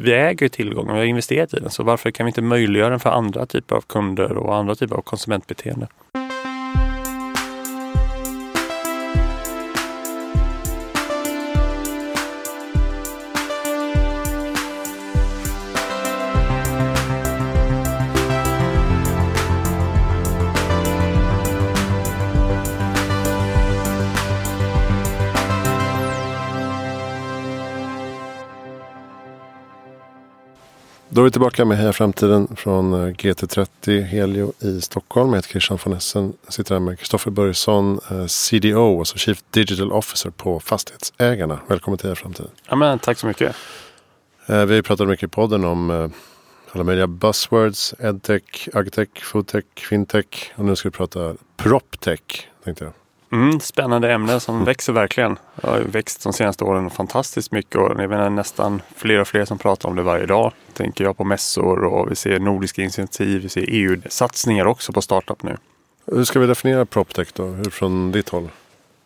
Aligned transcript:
vi 0.00 0.12
äger 0.12 0.48
tillgången, 0.48 0.94
vi 0.94 0.98
har 0.98 1.06
investerat 1.06 1.54
i 1.54 1.60
den. 1.60 1.70
Så 1.70 1.82
varför 1.82 2.10
kan 2.10 2.26
vi 2.26 2.28
inte 2.28 2.42
möjliggöra 2.42 2.90
den 2.90 3.00
för 3.00 3.10
andra 3.10 3.46
typer 3.46 3.76
av 3.76 3.80
kunder 3.80 4.36
och 4.36 4.56
andra 4.56 4.74
typer 4.74 4.96
av 4.96 5.02
konsumentbeteende? 5.02 5.86
Då 31.20 31.24
är 31.24 31.26
vi 31.26 31.30
tillbaka 31.30 31.64
med 31.64 31.78
Heja 31.78 31.92
Framtiden 31.92 32.56
från 32.56 32.92
eh, 32.92 33.14
GT30 33.14 34.02
Helio 34.02 34.52
i 34.60 34.80
Stockholm. 34.80 35.28
Jag 35.28 35.36
heter 35.36 35.48
Christian 35.48 35.78
von 35.84 35.92
Essen. 35.92 36.32
Jag 36.44 36.52
sitter 36.52 36.74
här 36.74 36.80
med 36.80 36.98
Kristoffer 36.98 37.30
Börjesson, 37.30 38.00
eh, 38.10 38.26
CDO, 38.26 38.98
alltså 38.98 39.18
Chief 39.18 39.44
Digital 39.50 39.92
Officer 39.92 40.30
på 40.30 40.60
Fastighetsägarna. 40.60 41.60
Välkommen 41.66 41.98
till 41.98 42.06
Heja 42.06 42.16
Framtiden. 42.16 42.50
Ja, 42.68 42.76
men, 42.76 42.98
tack 42.98 43.18
så 43.18 43.26
mycket. 43.26 43.56
Eh, 44.46 44.64
vi 44.64 44.82
pratat 44.82 45.08
mycket 45.08 45.24
i 45.24 45.28
podden 45.28 45.64
om 45.64 46.12
alla 46.72 46.84
möjliga 46.84 47.06
buzzwords, 47.06 47.94
edtech, 47.98 48.68
agtech, 48.74 49.08
foodtech, 49.22 49.64
fintech 49.76 50.52
och 50.56 50.64
nu 50.64 50.76
ska 50.76 50.88
vi 50.88 50.92
prata 50.92 51.34
proptech. 51.56 52.48
Tänkte 52.64 52.84
jag. 52.84 52.99
Mm, 53.32 53.60
spännande 53.60 54.12
ämne 54.12 54.40
som 54.40 54.64
växer 54.64 54.92
verkligen. 54.92 55.38
Det 55.60 55.66
har 55.66 55.78
växt 55.78 56.22
de 56.22 56.32
senaste 56.32 56.64
åren 56.64 56.90
fantastiskt 56.90 57.52
mycket 57.52 57.76
och 57.76 57.96
det 57.96 58.04
är 58.04 58.30
nästan 58.30 58.82
fler 58.96 59.20
och 59.20 59.28
fler 59.28 59.44
som 59.44 59.58
pratar 59.58 59.88
om 59.88 59.96
det 59.96 60.02
varje 60.02 60.26
dag. 60.26 60.52
Tänker 60.72 61.04
jag 61.04 61.16
på 61.16 61.24
mässor 61.24 61.84
och 61.84 62.10
vi 62.10 62.16
ser 62.16 62.38
nordiska 62.38 62.82
initiativ, 62.82 63.42
vi 63.42 63.48
ser 63.48 63.64
EU-satsningar 63.68 64.64
också 64.66 64.92
på 64.92 65.02
startup 65.02 65.42
nu. 65.42 65.56
Hur 66.06 66.24
ska 66.24 66.40
vi 66.40 66.46
definiera 66.46 66.86
proptech 66.86 67.28
då? 67.32 67.46
Hur 67.46 67.70
från 67.70 68.12
ditt 68.12 68.28
håll? 68.28 68.48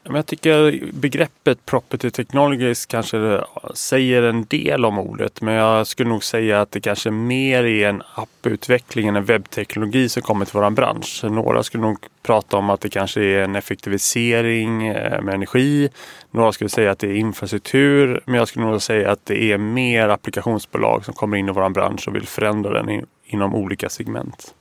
Jag 0.06 0.27
tycker 0.27 0.80
begreppet 0.92 1.66
property 1.66 2.10
technologies 2.10 2.86
kanske 2.86 3.44
säger 3.74 4.22
en 4.22 4.44
del 4.44 4.84
om 4.84 4.98
ordet. 4.98 5.41
Men 5.41 5.55
jag 5.55 5.86
skulle 5.86 6.08
nog 6.08 6.24
säga 6.24 6.61
att 6.61 6.70
det 6.70 6.80
kanske 6.80 7.11
mer 7.11 7.64
är 7.64 7.88
en 7.88 8.02
apputveckling 8.14 9.08
än 9.08 9.16
en 9.16 9.24
webbteknologi 9.24 10.08
som 10.08 10.22
kommer 10.22 10.44
till 10.44 10.61
vår 10.61 10.70
bransch. 10.70 11.24
Några 11.24 11.62
skulle 11.62 11.83
nog 11.83 11.98
prata 12.22 12.56
om 12.56 12.70
att 12.70 12.80
det 12.80 12.88
kanske 12.88 13.20
är 13.20 13.42
en 13.42 13.56
effektivisering 13.56 14.86
eh, 14.86 15.22
med 15.22 15.34
energi. 15.34 15.88
Några 16.30 16.52
skulle 16.52 16.70
säga 16.70 16.91
att 16.91 16.98
det 16.98 17.06
är 17.06 17.14
infrastruktur. 17.14 18.20
Men 18.24 18.34
jag 18.34 18.48
skulle 18.48 18.66
nog 18.66 18.83
säga 18.83 19.11
att 19.11 19.27
det 19.27 19.52
är 19.52 19.58
mer 19.58 20.08
applikationsbolag 20.08 21.05
som 21.05 21.14
kommer 21.14 21.36
in 21.36 21.48
i 21.48 21.52
vår 21.52 21.68
bransch 21.68 22.08
och 22.08 22.14
vill 22.14 22.27
förändra 22.27 22.83
den 22.83 23.06
inom 23.24 23.55
olika 23.55 23.89
segment. 23.89 24.55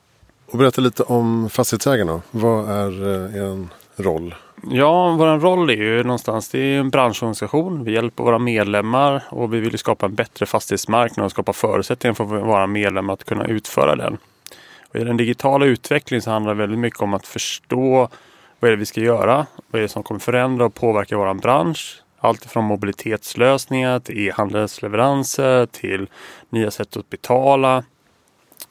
Och 0.52 0.58
berätta 0.58 0.82
lite 0.82 1.04
om 1.04 1.50
fastighetsägarna. 1.50 2.22
Vad 2.32 2.70
är 2.70 3.08
en 3.38 3.62
eh, 3.62 3.68
roll? 3.96 4.36
Ja, 4.70 5.16
vår 5.20 5.40
roll 5.40 5.70
är 5.70 5.74
ju 5.74 6.04
någonstans, 6.04 6.50
det 6.50 6.60
är 6.60 6.80
en 6.80 6.90
branschorganisation. 6.90 7.84
Vi 7.84 7.92
hjälper 7.92 8.24
våra 8.24 8.40
medlemmar 8.40 9.24
och 9.30 9.54
vi 9.54 9.60
vill 9.60 9.78
skapa 9.78 10.06
en 10.06 10.16
bättre 10.16 10.46
fastighetsmarknad 10.46 11.26
och 11.26 11.32
skapa 11.32 11.54
förutsättningar 11.54 12.14
för 12.14 12.24
våra 12.24 12.68
medlemmar 12.68 13.14
att 13.14 13.24
kunna 13.24 13.46
utföra 13.46 13.96
den. 13.96 14.18
Och 14.90 14.96
I 14.96 15.04
den 15.04 15.18
digitala 15.18 15.66
utvecklingen 15.66 16.22
så 16.22 16.32
handlar 16.32 16.54
det 16.54 16.60
väldigt 16.60 16.80
mycket 16.80 17.02
om 17.02 17.14
att 17.14 17.28
förstå 17.28 18.10
vad 18.60 18.68
är 18.68 18.76
det 18.76 18.80
vi 18.80 18.86
ska 18.86 19.02
göra? 19.02 19.46
Vad 19.72 19.80
är 19.80 19.84
det 19.84 19.90
som 19.90 20.04
kommer 20.04 20.20
förändra 20.20 20.66
och 20.66 20.74
påverka 20.74 21.18
vår 21.18 21.34
bransch? 21.34 22.02
Allt 22.20 22.46
från 22.46 22.64
mobilitetslösningar 22.64 24.00
till 24.00 24.28
e-handelsleveranser 24.28 25.66
till 25.66 26.10
nya 26.50 26.72
sätt 26.72 26.98
att 26.98 27.10
betala. 27.10 27.84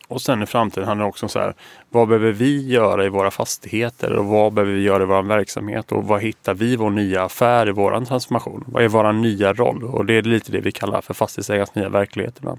Och 0.09 0.23
sen 0.23 0.43
i 0.43 0.47
framtiden 0.47 0.89
handlar 0.89 1.05
det 1.05 1.09
också 1.09 1.27
om 1.27 1.31
så 1.31 1.39
här, 1.39 1.55
vad 1.91 2.09
behöver 2.09 2.33
vi 2.33 2.69
göra 2.69 3.05
i 3.05 3.09
våra 3.09 3.31
fastigheter 3.31 4.13
och 4.13 4.25
vad 4.25 4.53
behöver 4.53 4.73
vi 4.73 4.83
göra 4.83 5.03
i 5.03 5.07
vår 5.07 5.23
verksamhet 5.23 5.93
och 5.93 6.05
vad 6.05 6.23
hittar 6.23 6.55
vi 6.55 6.77
vår 6.77 6.91
nya 6.91 7.23
affär 7.23 7.69
i 7.69 7.73
vår 7.73 8.05
transformation? 8.05 8.65
Vad 8.67 8.85
är 8.85 8.89
vår 8.89 9.13
nya 9.13 9.53
roll? 9.53 9.85
Och 9.85 10.07
det 10.07 10.15
är 10.15 10.23
lite 10.23 10.53
det 10.53 10.61
vi 10.61 10.73
kallar 10.73 11.01
för 11.01 11.15
fastighetsägarens 11.15 11.75
nya 11.75 11.89
verklighet 11.89 12.35
ibland. 12.39 12.59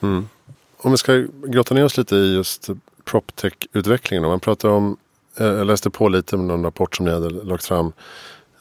Mm. 0.00 0.28
Om 0.76 0.90
vi 0.90 0.96
ska 0.96 1.24
grotta 1.46 1.74
ner 1.74 1.84
oss 1.84 1.96
lite 1.96 2.16
i 2.16 2.34
just 2.34 2.70
proptech-utvecklingen. 3.04 4.22
Man 4.22 4.40
pratar 4.40 4.68
om, 4.68 4.96
eh, 5.36 5.46
jag 5.46 5.66
läste 5.66 5.90
på 5.90 6.08
lite 6.08 6.36
med 6.36 6.46
någon 6.46 6.62
rapport 6.62 6.96
som 6.96 7.06
ni 7.06 7.12
hade 7.12 7.30
lagt 7.30 7.64
fram, 7.64 7.92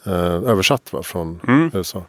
eh, 0.06 0.14
översatt 0.24 0.94
va, 0.94 1.04
från 1.04 1.40
mm. 1.48 1.72
USA. 1.74 2.04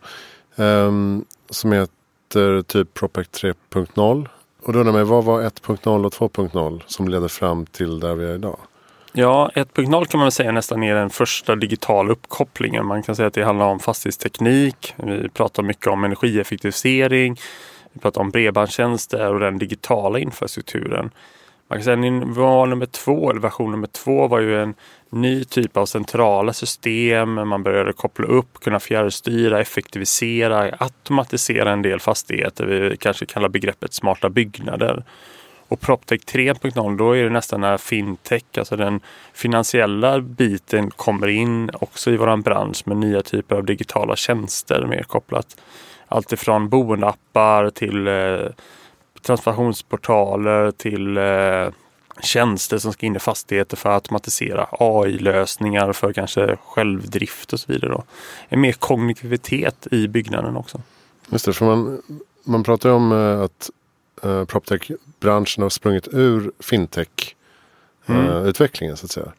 Um, 0.56 1.24
som 1.50 1.72
heter 1.72 2.62
typ 2.62 2.94
PropTech 2.94 3.26
3.0 3.26 4.28
och 4.64 4.72
då 4.72 4.78
undrar 4.78 4.92
man, 4.92 5.06
vad 5.06 5.24
var 5.24 5.42
1.0 5.42 6.06
och 6.06 6.12
2.0 6.12 6.82
som 6.86 7.08
ledde 7.08 7.28
fram 7.28 7.66
till 7.66 8.00
där 8.00 8.14
vi 8.14 8.24
är 8.24 8.34
idag? 8.34 8.58
Ja, 9.12 9.50
1.0 9.54 10.04
kan 10.04 10.18
man 10.18 10.24
väl 10.24 10.32
säga 10.32 10.52
nästan 10.52 10.82
är 10.82 10.94
den 10.94 11.10
första 11.10 11.56
digitala 11.56 12.12
uppkopplingen. 12.12 12.86
Man 12.86 13.02
kan 13.02 13.16
säga 13.16 13.28
att 13.28 13.34
det 13.34 13.44
handlar 13.44 13.66
om 13.66 13.78
fastighetsteknik. 13.78 14.94
Vi 14.96 15.28
pratar 15.28 15.62
mycket 15.62 15.86
om 15.86 16.04
energieffektivisering. 16.04 17.36
Vi 17.92 18.00
pratar 18.00 18.20
om 18.20 18.30
bredbandstjänster 18.30 19.32
och 19.32 19.40
den 19.40 19.58
digitala 19.58 20.18
infrastrukturen. 20.18 21.10
Man 21.74 21.78
kan 21.78 21.84
säga 21.84 21.96
nivå 21.96 22.66
nummer 22.66 22.86
två, 22.86 23.30
eller 23.30 23.40
version 23.40 23.70
nummer 23.70 23.86
två 23.86 24.28
var 24.28 24.40
ju 24.40 24.62
en 24.62 24.74
ny 25.10 25.44
typ 25.44 25.76
av 25.76 25.86
centrala 25.86 26.52
system. 26.52 27.48
Man 27.48 27.62
började 27.62 27.92
koppla 27.92 28.26
upp, 28.26 28.60
kunna 28.60 28.80
fjärrstyra, 28.80 29.60
effektivisera, 29.60 30.76
automatisera 30.78 31.72
en 31.72 31.82
del 31.82 32.00
fastigheter. 32.00 32.66
Vi 32.66 32.96
kanske 32.96 33.26
kallar 33.26 33.48
begreppet 33.48 33.94
smarta 33.94 34.28
byggnader. 34.28 35.04
Och 35.68 35.80
Proptech 35.80 36.20
3.0 36.20 36.96
då 36.96 37.16
är 37.16 37.24
det 37.24 37.30
nästan 37.30 37.60
när 37.60 37.78
fintech, 37.78 38.44
alltså 38.58 38.76
den 38.76 39.00
finansiella 39.32 40.20
biten 40.20 40.90
kommer 40.90 41.28
in 41.28 41.70
också 41.74 42.10
i 42.10 42.16
våran 42.16 42.42
bransch 42.42 42.82
med 42.86 42.96
nya 42.96 43.22
typer 43.22 43.56
av 43.56 43.64
digitala 43.64 44.16
tjänster 44.16 44.86
mer 44.86 45.02
kopplat. 45.02 45.56
Allt 46.08 46.32
ifrån 46.32 46.68
boendeappar 46.68 47.70
till 47.70 48.06
eh, 48.06 48.64
transformationsportaler 49.26 50.70
till 50.70 51.16
eh, 51.16 51.68
tjänster 52.22 52.78
som 52.78 52.92
ska 52.92 53.06
in 53.06 53.16
i 53.16 53.18
fastigheter 53.18 53.76
för 53.76 53.88
att 53.88 53.94
automatisera 53.94 54.66
AI-lösningar 54.70 55.92
för 55.92 56.12
kanske 56.12 56.56
självdrift 56.56 57.52
och 57.52 57.60
så 57.60 57.72
vidare. 57.72 57.90
Då. 57.90 58.04
En 58.48 58.60
mer 58.60 58.72
kognitivitet 58.72 59.86
i 59.90 60.08
byggnaden 60.08 60.56
också. 60.56 60.80
Just 61.28 61.44
det, 61.44 61.52
för 61.52 61.66
man, 61.66 62.02
man 62.44 62.64
pratar 62.64 62.88
ju 62.88 62.94
om 62.94 63.12
eh, 63.12 63.40
att 63.40 63.70
uh, 64.24 64.44
proptech-branschen 64.44 65.62
har 65.62 65.70
sprungit 65.70 66.08
ur 66.12 66.52
fintech-utvecklingen 66.58 68.90
mm. 68.90 68.90
uh, 68.90 68.96
så 68.96 69.06
att 69.06 69.10
säga. 69.10 69.32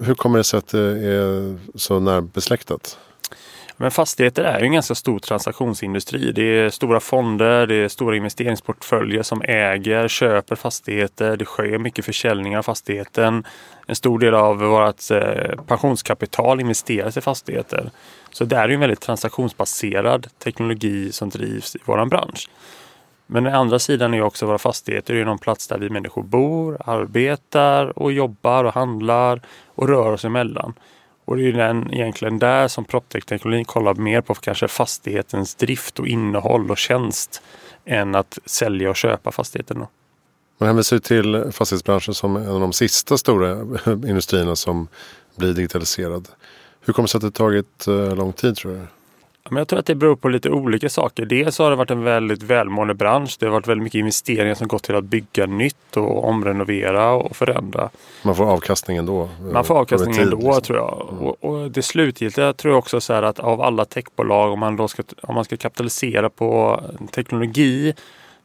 Hur 0.00 0.14
kommer 0.14 0.38
det 0.38 0.44
sig 0.44 0.58
att 0.58 0.68
det 0.68 1.08
är 1.08 1.58
så 1.74 2.00
närbesläktat? 2.00 2.98
Men 3.76 3.90
fastigheter 3.90 4.44
är 4.44 4.60
ju 4.60 4.66
en 4.66 4.72
ganska 4.72 4.94
stor 4.94 5.18
transaktionsindustri. 5.18 6.32
Det 6.32 6.42
är 6.42 6.70
stora 6.70 7.00
fonder, 7.00 7.66
det 7.66 7.74
är 7.74 7.88
stora 7.88 8.16
investeringsportföljer 8.16 9.22
som 9.22 9.42
äger, 9.42 10.08
köper 10.08 10.56
fastigheter. 10.56 11.36
Det 11.36 11.44
sker 11.44 11.78
mycket 11.78 12.04
försäljning 12.04 12.58
av 12.58 12.62
fastigheten. 12.62 13.44
En 13.86 13.96
stor 13.96 14.18
del 14.18 14.34
av 14.34 14.58
vårt 14.58 15.10
eh, 15.10 15.64
pensionskapital 15.66 16.60
investeras 16.60 17.16
i 17.16 17.20
fastigheter. 17.20 17.90
Så 18.30 18.44
det 18.44 18.56
är 18.56 18.68
ju 18.68 18.74
en 18.74 18.80
väldigt 18.80 19.00
transaktionsbaserad 19.00 20.26
teknologi 20.38 21.12
som 21.12 21.28
drivs 21.28 21.76
i 21.76 21.78
vår 21.84 22.04
bransch. 22.06 22.48
Men 23.26 23.44
den 23.44 23.54
andra 23.54 23.78
sidan 23.78 24.14
är 24.14 24.22
också 24.22 24.46
våra 24.46 24.58
fastigheter. 24.58 25.14
Det 25.14 25.20
är 25.20 25.24
någon 25.24 25.38
plats 25.38 25.68
där 25.68 25.78
vi 25.78 25.90
människor 25.90 26.22
bor, 26.22 26.76
arbetar 26.84 27.98
och 27.98 28.12
jobbar 28.12 28.64
och 28.64 28.74
handlar 28.74 29.40
och 29.74 29.88
rör 29.88 30.12
oss 30.12 30.24
emellan. 30.24 30.74
Och 31.26 31.36
det 31.36 31.48
är 31.48 31.52
den, 31.52 31.94
egentligen 31.94 32.38
där 32.38 32.68
som 32.68 32.84
proptech-teknologin 32.84 33.64
kollar 33.64 33.94
mer 33.94 34.20
på 34.20 34.34
kanske 34.34 34.68
fastighetens 34.68 35.54
drift 35.54 35.98
och 35.98 36.06
innehåll 36.06 36.70
och 36.70 36.78
tjänst 36.78 37.42
än 37.84 38.14
att 38.14 38.38
sälja 38.44 38.90
och 38.90 38.96
köpa 38.96 39.32
fastigheten. 39.32 39.86
Man 40.58 40.66
hänvisar 40.66 40.96
ju 40.96 41.00
till 41.00 41.52
fastighetsbranschen 41.52 42.14
som 42.14 42.36
en 42.36 42.48
av 42.48 42.60
de 42.60 42.72
sista 42.72 43.18
stora 43.18 43.52
industrierna 43.86 44.56
som 44.56 44.88
blir 45.36 45.52
digitaliserad. 45.52 46.28
Hur 46.80 46.92
kommer 46.92 47.06
det 47.06 47.10
sig 47.10 47.18
att 47.18 47.22
det 47.22 47.30
tagit 47.30 47.86
eh, 47.86 48.16
lång 48.16 48.32
tid 48.32 48.56
tror 48.56 48.72
du? 48.72 48.86
Men 49.50 49.58
jag 49.58 49.68
tror 49.68 49.78
att 49.78 49.86
det 49.86 49.94
beror 49.94 50.16
på 50.16 50.28
lite 50.28 50.50
olika 50.50 50.88
saker. 50.88 51.24
Dels 51.24 51.58
har 51.58 51.70
det 51.70 51.76
varit 51.76 51.90
en 51.90 52.04
väldigt 52.04 52.42
välmående 52.42 52.94
bransch. 52.94 53.36
Det 53.40 53.46
har 53.46 53.52
varit 53.52 53.66
väldigt 53.66 53.84
mycket 53.84 53.98
investeringar 53.98 54.54
som 54.54 54.68
gått 54.68 54.82
till 54.82 54.94
att 54.94 55.04
bygga 55.04 55.46
nytt 55.46 55.96
och 55.96 56.24
omrenovera 56.24 57.12
och 57.12 57.36
förändra. 57.36 57.90
Man 58.22 58.36
får 58.36 58.44
avkastning 58.44 58.96
ändå? 58.96 59.28
Man 59.52 59.64
får 59.64 59.78
avkastning 59.78 60.16
ändå 60.16 60.36
liksom. 60.36 60.62
tror 60.62 60.78
jag. 60.78 61.08
Mm. 61.12 61.24
Och, 61.24 61.44
och, 61.44 61.70
det 61.70 61.82
slutgiltiga 61.82 62.52
tror 62.52 62.72
jag 62.72 62.78
också 62.78 63.00
så 63.00 63.12
här 63.12 63.22
att 63.22 63.38
av 63.38 63.60
alla 63.60 63.84
techbolag 63.84 64.52
om 64.52 64.60
man, 64.60 64.76
då 64.76 64.88
ska, 64.88 65.02
om 65.22 65.34
man 65.34 65.44
ska 65.44 65.56
kapitalisera 65.56 66.30
på 66.30 66.80
teknologi 67.10 67.94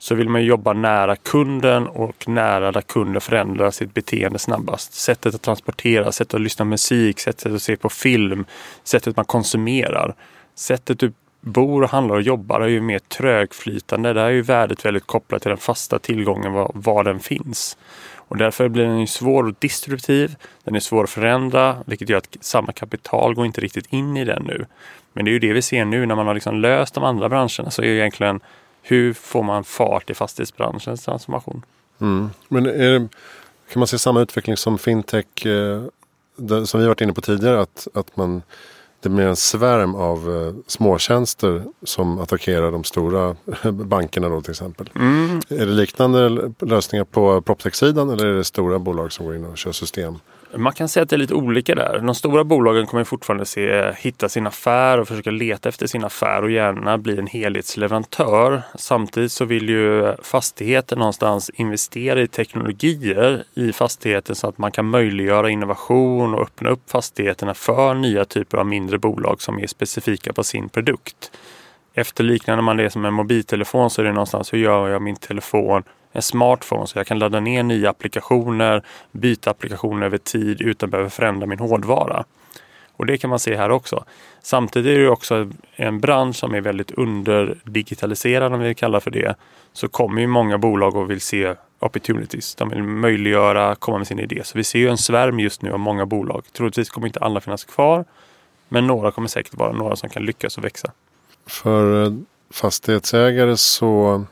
så 0.01 0.15
vill 0.15 0.29
man 0.29 0.43
jobba 0.43 0.73
nära 0.73 1.15
kunden 1.15 1.87
och 1.87 2.27
nära 2.27 2.71
där 2.71 2.81
kunden 2.81 3.21
förändrar 3.21 3.71
sitt 3.71 3.93
beteende 3.93 4.39
snabbast. 4.39 4.93
Sättet 4.93 5.35
att 5.35 5.41
transportera, 5.41 6.11
sättet 6.11 6.33
att 6.33 6.41
lyssna 6.41 6.65
på 6.65 6.69
musik, 6.69 7.19
sättet 7.19 7.53
att 7.53 7.61
se 7.61 7.75
på 7.75 7.89
film, 7.89 8.45
sättet 8.83 9.15
man 9.15 9.25
konsumerar 9.25 10.15
sättet 10.61 10.99
du 10.99 11.13
bor, 11.41 11.87
handlar 11.87 12.15
och 12.15 12.21
jobbar 12.21 12.61
är 12.61 12.67
ju 12.67 12.81
mer 12.81 12.99
trögflytande. 12.99 14.13
Där 14.13 14.25
är 14.25 14.29
ju 14.29 14.41
värdet 14.41 14.85
väldigt 14.85 15.07
kopplat 15.07 15.41
till 15.41 15.49
den 15.49 15.57
fasta 15.57 15.99
tillgången, 15.99 16.53
var, 16.53 16.71
var 16.73 17.03
den 17.03 17.19
finns. 17.19 17.77
Och 18.15 18.37
därför 18.37 18.69
blir 18.69 18.85
den 18.85 18.99
ju 18.99 19.07
svår 19.07 19.43
och 19.43 19.55
distributiv. 19.59 20.35
Den 20.63 20.75
är 20.75 20.79
svår 20.79 21.03
att 21.03 21.09
förändra, 21.09 21.77
vilket 21.85 22.09
gör 22.09 22.17
att 22.17 22.37
samma 22.41 22.71
kapital 22.71 23.33
går 23.33 23.45
inte 23.45 23.61
riktigt 23.61 23.93
in 23.93 24.17
i 24.17 24.25
den 24.25 24.43
nu. 24.43 24.65
Men 25.13 25.25
det 25.25 25.31
är 25.31 25.33
ju 25.33 25.39
det 25.39 25.53
vi 25.53 25.61
ser 25.61 25.85
nu 25.85 26.05
när 26.05 26.15
man 26.15 26.27
har 26.27 26.33
liksom 26.33 26.55
löst 26.55 26.93
de 26.93 27.03
andra 27.03 27.29
branscherna 27.29 27.71
så 27.71 27.81
är 27.81 27.85
ju 27.85 27.97
egentligen 27.97 28.39
hur 28.81 29.13
får 29.13 29.43
man 29.43 29.63
fart 29.63 30.09
i 30.09 30.13
fastighetsbranschens 30.13 31.05
transformation? 31.05 31.65
Mm. 32.01 32.29
Men 32.47 32.63
det, 32.63 33.07
kan 33.71 33.79
man 33.79 33.87
se 33.87 33.99
samma 33.99 34.21
utveckling 34.21 34.57
som 34.57 34.77
fintech 34.77 35.45
eh, 35.45 35.83
som 36.65 36.79
vi 36.79 36.87
varit 36.87 37.01
inne 37.01 37.13
på 37.13 37.21
tidigare? 37.21 37.61
Att, 37.61 37.87
att 37.93 38.17
man, 38.17 38.41
det 39.01 39.09
blir 39.09 39.25
en 39.25 39.35
svärm 39.35 39.95
av 39.95 40.17
eh, 40.17 40.53
småtjänster 40.67 41.63
som 41.83 42.19
attackerar 42.19 42.71
de 42.71 42.83
stora 42.83 43.35
bankerna 43.71 44.29
då 44.29 44.41
till 44.41 44.51
exempel. 44.51 44.89
Mm. 44.95 45.41
Är 45.49 45.65
det 45.65 45.71
liknande 45.71 46.51
lösningar 46.59 47.05
på 47.05 47.41
proptech-sidan 47.41 48.09
eller 48.09 48.25
är 48.25 48.33
det 48.33 48.43
stora 48.43 48.79
bolag 48.79 49.11
som 49.11 49.25
går 49.25 49.35
in 49.35 49.45
och 49.45 49.57
kör 49.57 49.71
system? 49.71 50.19
Man 50.55 50.73
kan 50.73 50.89
säga 50.89 51.03
att 51.03 51.09
det 51.09 51.15
är 51.15 51.17
lite 51.17 51.33
olika 51.33 51.75
där. 51.75 51.99
De 51.99 52.15
stora 52.15 52.43
bolagen 52.43 52.85
kommer 52.85 53.03
fortfarande 53.03 53.45
se, 53.45 53.91
hitta 53.97 54.29
sin 54.29 54.47
affär 54.47 54.97
och 54.99 55.07
försöka 55.07 55.31
leta 55.31 55.69
efter 55.69 55.87
sin 55.87 56.03
affär 56.03 56.43
och 56.43 56.51
gärna 56.51 56.97
bli 56.97 57.19
en 57.19 57.27
helhetsleverantör. 57.27 58.61
Samtidigt 58.75 59.31
så 59.31 59.45
vill 59.45 59.69
ju 59.69 60.15
fastigheten 60.23 60.99
någonstans 60.99 61.49
investera 61.49 62.21
i 62.21 62.27
teknologier 62.27 63.43
i 63.53 63.73
fastigheten 63.73 64.35
så 64.35 64.47
att 64.47 64.57
man 64.57 64.71
kan 64.71 64.85
möjliggöra 64.85 65.49
innovation 65.49 66.33
och 66.33 66.41
öppna 66.41 66.69
upp 66.69 66.91
fastigheterna 66.91 67.53
för 67.53 67.93
nya 67.93 68.25
typer 68.25 68.57
av 68.57 68.65
mindre 68.65 68.97
bolag 68.97 69.41
som 69.41 69.59
är 69.59 69.67
specifika 69.67 70.33
på 70.33 70.43
sin 70.43 70.69
produkt. 70.69 71.31
Efterliknande 71.93 72.63
man 72.63 72.77
det 72.77 72.89
som 72.89 73.05
en 73.05 73.13
mobiltelefon 73.13 73.89
så 73.89 74.01
är 74.01 74.05
det 74.05 74.13
någonstans 74.13 74.53
hur 74.53 74.57
gör 74.57 74.89
jag 74.89 75.01
min 75.01 75.15
telefon 75.15 75.83
en 76.11 76.21
smartphone 76.21 76.87
så 76.87 76.99
jag 76.99 77.07
kan 77.07 77.19
ladda 77.19 77.39
ner 77.39 77.63
nya 77.63 77.89
applikationer, 77.89 78.83
byta 79.11 79.49
applikationer 79.51 80.05
över 80.05 80.17
tid 80.17 80.61
utan 80.61 80.87
att 80.87 80.91
behöva 80.91 81.09
förändra 81.09 81.47
min 81.47 81.59
hårdvara. 81.59 82.23
Och 82.93 83.05
det 83.05 83.17
kan 83.17 83.29
man 83.29 83.39
se 83.39 83.55
här 83.55 83.69
också. 83.69 84.03
Samtidigt 84.41 84.97
är 84.97 84.99
det 84.99 85.09
också 85.09 85.49
en 85.75 85.99
bransch 85.99 86.35
som 86.35 86.55
är 86.55 86.61
väldigt 86.61 86.91
underdigitaliserad 86.91 88.53
om 88.53 88.59
vi 88.59 88.75
kallar 88.75 88.99
för 88.99 89.11
det. 89.11 89.35
Så 89.73 89.87
kommer 89.87 90.21
ju 90.21 90.27
många 90.27 90.57
bolag 90.57 90.95
och 90.95 91.11
vill 91.11 91.21
se 91.21 91.55
opportunities. 91.79 92.55
De 92.55 92.69
vill 92.69 92.83
möjliggöra, 92.83 93.75
komma 93.75 93.97
med 93.97 94.07
sin 94.07 94.19
idé. 94.19 94.41
Så 94.43 94.57
vi 94.57 94.63
ser 94.63 94.79
ju 94.79 94.89
en 94.89 94.97
svärm 94.97 95.39
just 95.39 95.61
nu 95.61 95.71
av 95.71 95.79
många 95.79 96.05
bolag. 96.05 96.43
Troligtvis 96.53 96.89
kommer 96.89 97.07
inte 97.07 97.19
alla 97.19 97.41
finnas 97.41 97.63
kvar. 97.63 98.05
Men 98.69 98.87
några 98.87 99.11
kommer 99.11 99.27
säkert 99.27 99.53
vara 99.53 99.71
några 99.71 99.95
som 99.95 100.09
kan 100.09 100.25
lyckas 100.25 100.57
och 100.57 100.63
växa. 100.63 100.91
För 101.47 102.05
eh, 102.05 102.13
fastighetsägare 102.51 103.57
så 103.57 104.23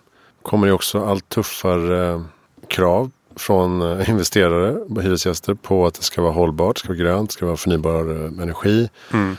kommer 0.42 0.68
det 0.68 0.74
också 0.74 1.06
allt 1.06 1.30
tuffare 1.30 2.10
eh, 2.10 2.22
krav 2.68 3.12
från 3.36 3.82
eh, 3.82 4.10
investerare 4.10 4.72
och 4.72 5.04
hyresgäster 5.04 5.54
på 5.54 5.86
att 5.86 5.94
det 5.94 6.04
ska 6.04 6.22
vara 6.22 6.32
hållbart, 6.32 6.76
det 6.76 6.80
ska 6.80 6.88
vara 6.88 6.98
grönt, 6.98 7.30
det 7.30 7.34
ska 7.34 7.46
vara 7.46 7.58
förnybar 7.58 8.12
eh, 8.12 8.44
energi. 8.44 8.90
Mm. 9.14 9.38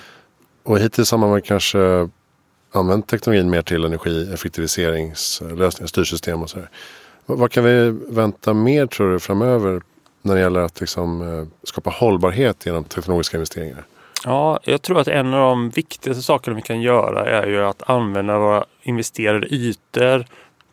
Och 0.63 0.79
hittills 0.79 1.11
har 1.11 1.19
man 1.19 1.43
kanske 1.43 2.09
använt 2.73 3.09
teknologin 3.09 3.51
mer 3.51 3.63
till 3.63 3.85
energieffektiviseringslösningar, 3.85 5.87
styrsystem 5.87 6.43
och 6.43 6.51
så 6.51 6.59
här. 6.59 6.69
Vad 7.27 7.51
kan 7.51 7.65
vi 7.65 7.99
vänta 8.09 8.55
mer 8.55 8.87
tror 8.87 9.13
du 9.13 9.21
framöver 9.21 9.83
när 10.23 10.35
det 10.35 10.41
gäller 10.41 10.61
att 10.61 10.81
liksom, 10.81 11.51
skapa 11.63 11.91
hållbarhet 11.91 12.67
genom 12.67 12.85
teknologiska 12.85 13.37
investeringar? 13.37 13.85
Ja, 14.25 14.61
jag 14.63 14.83
tror 14.83 15.01
att 15.01 15.09
en 15.09 15.35
av 15.35 15.41
de 15.41 15.71
viktigaste 15.71 16.23
sakerna 16.23 16.57
vi 16.57 16.63
kan 16.63 16.81
göra 16.81 17.27
är 17.27 17.47
ju 17.47 17.65
att 17.65 17.91
använda 17.91 18.39
våra 18.39 18.65
investerade 18.83 19.47
ytor 19.47 20.25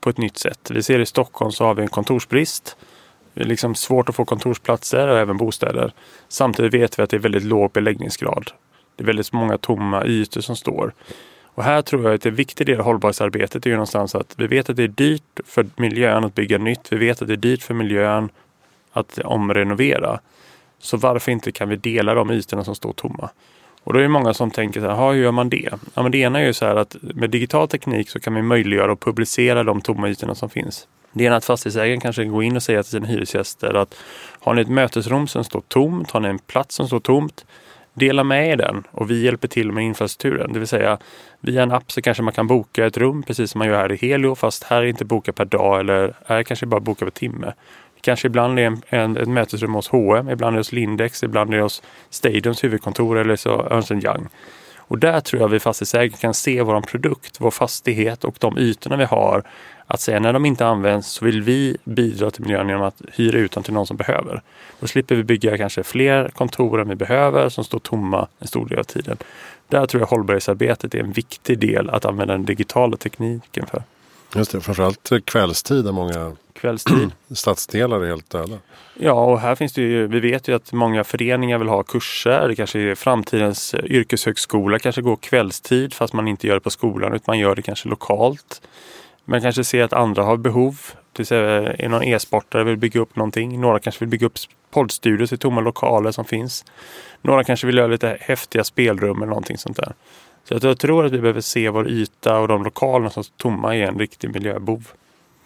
på 0.08 0.12
ett 0.12 0.18
nytt 0.18 0.38
sätt. 0.38 0.72
Vi 0.72 0.84
ser 0.84 1.00
i 1.00 1.06
Stockholm 1.06 1.52
så 1.52 1.66
har 1.66 1.74
vi 1.74 1.82
en 1.82 1.88
kontorsbrist. 1.88 2.78
Det 3.34 3.42
är 3.42 3.46
liksom 3.46 3.76
svårt 3.76 4.10
att 4.10 4.16
få 4.16 4.26
kontorsplatser 4.26 5.08
och 5.08 5.18
även 5.18 5.38
bostäder. 5.38 5.94
Samtidigt 6.28 6.74
vet 6.74 7.00
vi 7.00 7.04
att 7.04 7.10
det 7.10 7.18
är 7.18 7.20
väldigt 7.20 7.44
låg 7.44 7.72
beläggningsgrad. 7.72 8.52
Det 8.96 9.04
är 9.04 9.06
väldigt 9.06 9.34
många 9.34 9.58
tomma 9.58 10.06
ytor 10.06 10.42
som 10.42 10.56
står. 10.56 10.94
Och 11.44 11.64
här 11.64 11.82
tror 11.82 12.04
jag 12.04 12.14
att 12.14 12.26
en 12.26 12.36
viktig 12.36 12.68
del 12.68 12.80
av 12.80 12.86
hållbarhetsarbetet 12.86 13.66
är 13.66 13.70
ju 13.70 13.76
någonstans 13.76 14.16
att 14.16 14.34
vi 14.38 14.48
vet 14.48 14.70
att 14.70 14.76
det 14.76 14.84
är 14.84 14.88
dyrt 14.88 15.40
för 15.46 15.68
miljön 15.76 16.24
att 16.24 16.36
bygga 16.36 16.58
nytt. 16.58 16.92
Vi 16.92 16.98
vet 16.98 17.22
att 17.22 17.28
det 17.28 17.34
är 17.34 17.38
dyrt 17.38 17.64
för 17.64 17.74
miljön 17.74 18.30
att 18.92 19.20
omrenovera. 19.20 20.20
Så 20.80 20.98
varför 20.98 21.32
inte 21.32 21.52
kan 21.52 21.70
vi 21.70 21.76
dela 21.76 22.14
de 22.14 22.32
ytorna 22.32 22.64
som 22.64 22.76
står 22.76 22.94
tomma? 22.94 23.30
Och 23.88 23.94
då 23.94 24.00
är 24.00 24.04
det 24.04 24.10
många 24.10 24.34
som 24.34 24.52
tänker 24.52 24.82
så 24.82 24.88
här, 24.88 25.12
hur 25.12 25.22
gör 25.22 25.32
man 25.32 25.50
det? 25.50 25.70
Ja, 25.94 26.04
men 26.04 26.12
det 26.12 26.18
ena 26.18 26.40
är 26.40 26.46
ju 26.46 26.54
så 26.54 26.66
här 26.66 26.76
att 26.76 26.96
med 27.02 27.30
digital 27.30 27.68
teknik 27.68 28.10
så 28.10 28.20
kan 28.20 28.36
vi 28.36 28.42
möjliggöra 28.42 28.92
och 28.92 29.00
publicera 29.00 29.64
de 29.64 29.82
tomma 29.82 30.10
ytorna 30.10 30.36
som 30.36 30.50
finns. 30.50 30.88
Det 31.12 31.24
ena 31.24 31.36
är 31.36 31.38
att 31.38 31.46
fastighetsägaren 31.46 32.00
kanske 32.00 32.26
går 32.26 32.44
in 32.44 32.56
och 32.56 32.64
säger 32.64 32.84
till 32.84 32.92
sina 32.92 33.08
hyresgäster 33.08 33.74
att 33.74 33.96
har 34.40 34.54
ni 34.54 34.62
ett 34.62 34.70
mötesrum 34.70 35.28
som 35.28 35.44
står 35.44 35.62
tomt, 35.62 36.12
har 36.12 36.20
ni 36.20 36.28
en 36.28 36.40
plats 36.40 36.76
som 36.76 36.88
står 36.88 37.00
tomt, 37.00 37.46
dela 37.94 38.24
med 38.24 38.50
er 38.50 38.56
den 38.56 38.84
och 38.92 39.12
vi 39.12 39.24
hjälper 39.24 39.48
till 39.48 39.72
med 39.72 39.84
infrastrukturen. 39.84 40.54
Det 40.54 40.60
vill 40.60 40.68
säga 40.68 40.98
via 41.40 41.64
en 41.64 41.72
app 41.72 41.92
så 41.92 42.02
kanske 42.02 42.24
man 42.24 42.34
kan 42.34 42.48
boka 42.48 42.86
ett 42.86 42.98
rum 42.98 43.24
precis 43.24 43.52
som 43.52 43.60
man 43.60 43.68
gör 43.68 43.78
här 43.78 43.92
i 43.92 43.96
Helio 43.96 44.36
fast 44.36 44.64
här 44.64 44.82
är 44.82 44.86
inte 44.86 45.06
boka 45.06 45.34
per 45.34 45.46
dag 45.46 45.80
eller 45.80 46.14
här 46.26 46.44
kanske 46.44 46.66
bara 46.66 46.80
boka 46.80 47.06
per 47.06 47.12
timme. 47.12 47.54
Kanske 48.08 48.28
ibland 48.28 48.60
är 48.60 48.64
en, 48.64 48.82
en, 48.90 49.18
ett 49.18 49.28
mötesrum 49.28 49.74
hos 49.74 49.90
H&M, 49.90 50.30
ibland 50.30 50.54
är 50.54 50.58
det 50.58 50.60
hos 50.60 50.72
Lindex, 50.72 51.24
ibland 51.24 51.54
är 51.54 51.58
det 51.58 51.64
hos 51.64 51.82
Stadiums 52.10 52.64
huvudkontor 52.64 53.18
eller 53.18 53.36
så 53.36 53.68
Ernst 53.72 53.92
Young. 53.92 54.28
Och 54.78 54.98
där 55.00 55.20
tror 55.20 55.42
jag 55.42 55.50
vi 55.50 55.60
fastighetsägare 55.60 56.10
kan 56.10 56.34
se 56.34 56.62
vår 56.62 56.82
produkt, 56.82 57.38
vår 57.40 57.52
fastighet 57.52 58.24
och 58.24 58.36
de 58.40 58.58
ytorna 58.58 58.98
vi 58.98 59.04
har. 59.04 59.44
Att 59.88 60.00
säga 60.00 60.20
när 60.20 60.34
de 60.34 60.46
inte 60.46 60.66
används 60.66 61.08
så 61.08 61.26
vill 61.26 61.42
vi 61.42 61.78
bidra 61.84 62.32
till 62.32 62.42
miljön 62.42 62.68
genom 62.68 62.84
att 62.84 63.02
hyra 63.14 63.38
ut 63.38 63.52
dem 63.52 63.64
till 63.64 63.74
någon 63.74 63.88
som 63.88 63.98
behöver. 63.98 64.42
Då 64.80 64.88
slipper 64.88 65.16
vi 65.16 65.24
bygga 65.24 65.58
kanske 65.58 65.84
fler 65.84 66.30
kontor 66.30 66.82
än 66.82 66.90
vi 66.90 66.96
behöver 66.96 67.50
som 67.50 67.64
står 67.64 67.80
tomma 67.80 68.28
en 68.40 68.48
stor 68.48 68.66
del 68.66 68.80
av 68.80 68.84
tiden. 68.84 69.18
Där 69.68 69.86
tror 69.86 70.02
jag 70.02 70.08
hållbarhetsarbetet 70.08 70.96
är 70.96 71.00
en 71.00 71.12
viktig 71.12 71.60
del 71.60 71.90
att 71.90 72.06
använda 72.06 72.34
den 72.34 72.46
digitala 72.46 72.98
tekniken 72.98 73.66
för. 73.66 73.84
Just 74.36 74.52
det, 74.52 74.62
framförallt 74.62 75.12
kvällstid 75.26 75.86
där 75.86 75.92
många 75.92 76.36
kvällstid. 76.54 77.12
Stadsdelar 77.32 78.02
är 78.02 78.08
helt 78.08 78.30
döda. 78.30 78.58
Ja, 79.00 79.26
och 79.26 79.40
här 79.40 79.56
finns 79.56 79.74
det 79.74 79.82
ju, 79.82 80.08
vi 80.08 80.20
vet 80.20 80.48
ju 80.48 80.56
att 80.56 80.72
många 80.72 81.04
föreningar 81.04 81.58
vill 81.58 81.68
ha 81.68 81.84
kurser. 81.84 82.48
Det 82.48 82.56
kanske 82.56 82.80
är 82.80 82.96
framtidens 82.96 83.76
yrkeshögskola 83.84 84.80
kanske 84.80 85.02
går 85.02 85.16
kvällstid 85.16 85.94
fast 85.94 86.14
man 86.14 86.28
inte 86.28 86.48
gör 86.48 86.54
det 86.54 86.62
på 86.62 86.70
skolan 86.70 87.14
utan 87.14 87.24
man 87.28 87.40
gör 87.40 87.56
det 87.56 87.62
kanske 87.62 87.90
lokalt. 87.90 88.62
Man 89.26 89.42
kanske 89.42 89.64
ser 89.64 89.84
att 89.84 89.94
andra 89.94 90.24
har 90.24 90.38
behov. 90.38 90.80
Till 91.14 91.22
exempel 91.22 91.76
är 91.86 91.90
någon 91.90 92.04
e-sportare 92.04 92.64
vill 92.64 92.78
bygga 92.78 93.00
upp 93.00 93.16
någonting. 93.16 93.62
Några 93.62 93.80
kanske 93.80 94.00
vill 94.00 94.10
bygga 94.10 94.26
upp 94.26 94.38
poddstudios 94.72 95.34
i 95.34 95.38
tomma 95.38 95.62
lokaler 95.62 96.12
som 96.12 96.26
finns. 96.26 96.66
Några 97.22 97.44
kanske 97.44 97.68
vill 97.68 97.78
göra 97.78 97.88
lite 97.88 98.18
häftiga 98.22 98.64
spelrum 98.64 99.18
eller 99.18 99.28
någonting 99.28 99.58
sånt 99.58 99.78
där. 99.78 99.94
Så 100.48 100.60
jag 100.62 100.80
tror 100.80 101.06
att 101.06 101.12
vi 101.12 101.20
behöver 101.20 101.42
se 101.42 101.70
vår 101.70 101.88
yta 101.90 102.40
och 102.40 102.48
de 102.48 102.64
lokalerna 102.64 103.10
som 103.10 103.24
står 103.24 103.38
tomma 103.38 103.76
är 103.76 103.88
en 103.88 104.00
riktig 104.00 104.34
miljöbov. 104.34 104.88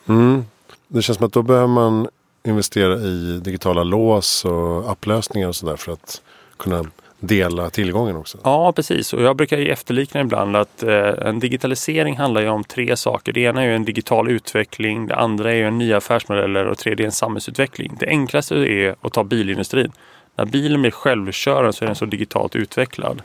Mm. 0.08 0.46
Det 0.88 1.02
känns 1.02 1.18
som 1.18 1.28
att 1.28 1.34
då 1.34 1.42
behöver 1.42 1.68
man 1.68 2.08
investera 2.44 2.96
i 2.96 3.40
digitala 3.44 3.84
lås 3.84 4.46
och 4.46 4.92
upplösningar 4.92 5.48
och 5.48 5.56
sådär 5.56 5.76
för 5.76 5.92
att 5.92 6.22
kunna 6.58 6.86
dela 7.20 7.70
tillgången 7.70 8.16
också. 8.16 8.38
Ja, 8.44 8.72
precis. 8.72 9.14
Och 9.14 9.22
jag 9.22 9.36
brukar 9.36 9.58
ju 9.58 9.70
efterlikna 9.70 10.22
ibland 10.22 10.56
att 10.56 10.84
eh, 10.84 11.28
en 11.28 11.40
digitalisering 11.40 12.18
handlar 12.18 12.42
ju 12.42 12.50
om 12.50 12.64
tre 12.64 12.98
saker. 12.98 13.34
Det 13.34 13.42
ena 13.42 13.64
är 13.64 13.68
ju 13.68 13.76
en 13.76 13.86
digital 13.86 14.32
utveckling, 14.32 15.08
det 15.08 15.16
andra 15.16 15.52
är 15.52 15.56
ju 15.56 15.68
en 15.68 15.78
nya 15.78 15.98
affärsmodeller 15.98 16.66
och 16.66 16.78
tredje 16.78 17.04
är 17.04 17.06
en 17.06 17.12
samhällsutveckling. 17.12 17.98
Det 18.00 18.08
enklaste 18.08 18.56
är 18.56 18.96
att 19.02 19.14
ta 19.14 19.24
bilindustrin. 19.24 19.92
När 20.36 20.46
bilen 20.46 20.82
blir 20.82 20.92
självkörande 20.92 21.74
så 21.74 21.86
är 21.86 21.88
den 21.88 21.96
så 21.96 22.06
digitalt 22.06 22.56
utvecklad. 22.56 23.22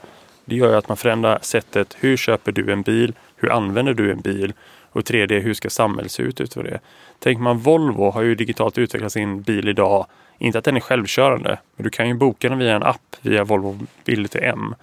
Det 0.49 0.57
gör 0.57 0.71
ju 0.71 0.77
att 0.77 0.89
man 0.89 0.97
förändrar 0.97 1.39
sättet. 1.43 1.97
Hur 2.01 2.17
köper 2.17 2.53
du 2.53 2.73
en 2.73 2.83
bil? 2.83 3.15
Hur 3.37 3.53
använder 3.53 3.95
du 3.95 4.13
en 4.13 4.21
bil? 4.21 4.53
Och 4.93 5.05
tredje, 5.05 5.41
hur 5.41 5.55
ska 5.55 5.71
samhället 5.71 6.13
se 6.13 6.23
ut 6.23 6.41
utifrån 6.41 6.65
det? 6.65 6.81
Tänker 7.19 7.43
man 7.43 7.59
Volvo 7.59 8.11
har 8.11 8.23
ju 8.23 8.35
digitalt 8.35 8.79
utvecklat 8.79 9.13
sin 9.13 9.43
bil 9.43 9.69
idag. 9.69 10.07
Inte 10.39 10.59
att 10.59 10.65
den 10.65 10.77
är 10.77 10.81
självkörande, 10.81 11.59
men 11.77 11.85
du 11.85 11.91
kan 11.91 12.09
ju 12.09 12.15
boka 12.15 12.49
den 12.49 12.59
via 12.59 12.77
en 12.77 12.83
app 12.83 13.17
via 13.21 13.45
Volvo 13.45 13.79
Bil 14.05 14.29
till 14.29 14.43
M. 14.43 14.75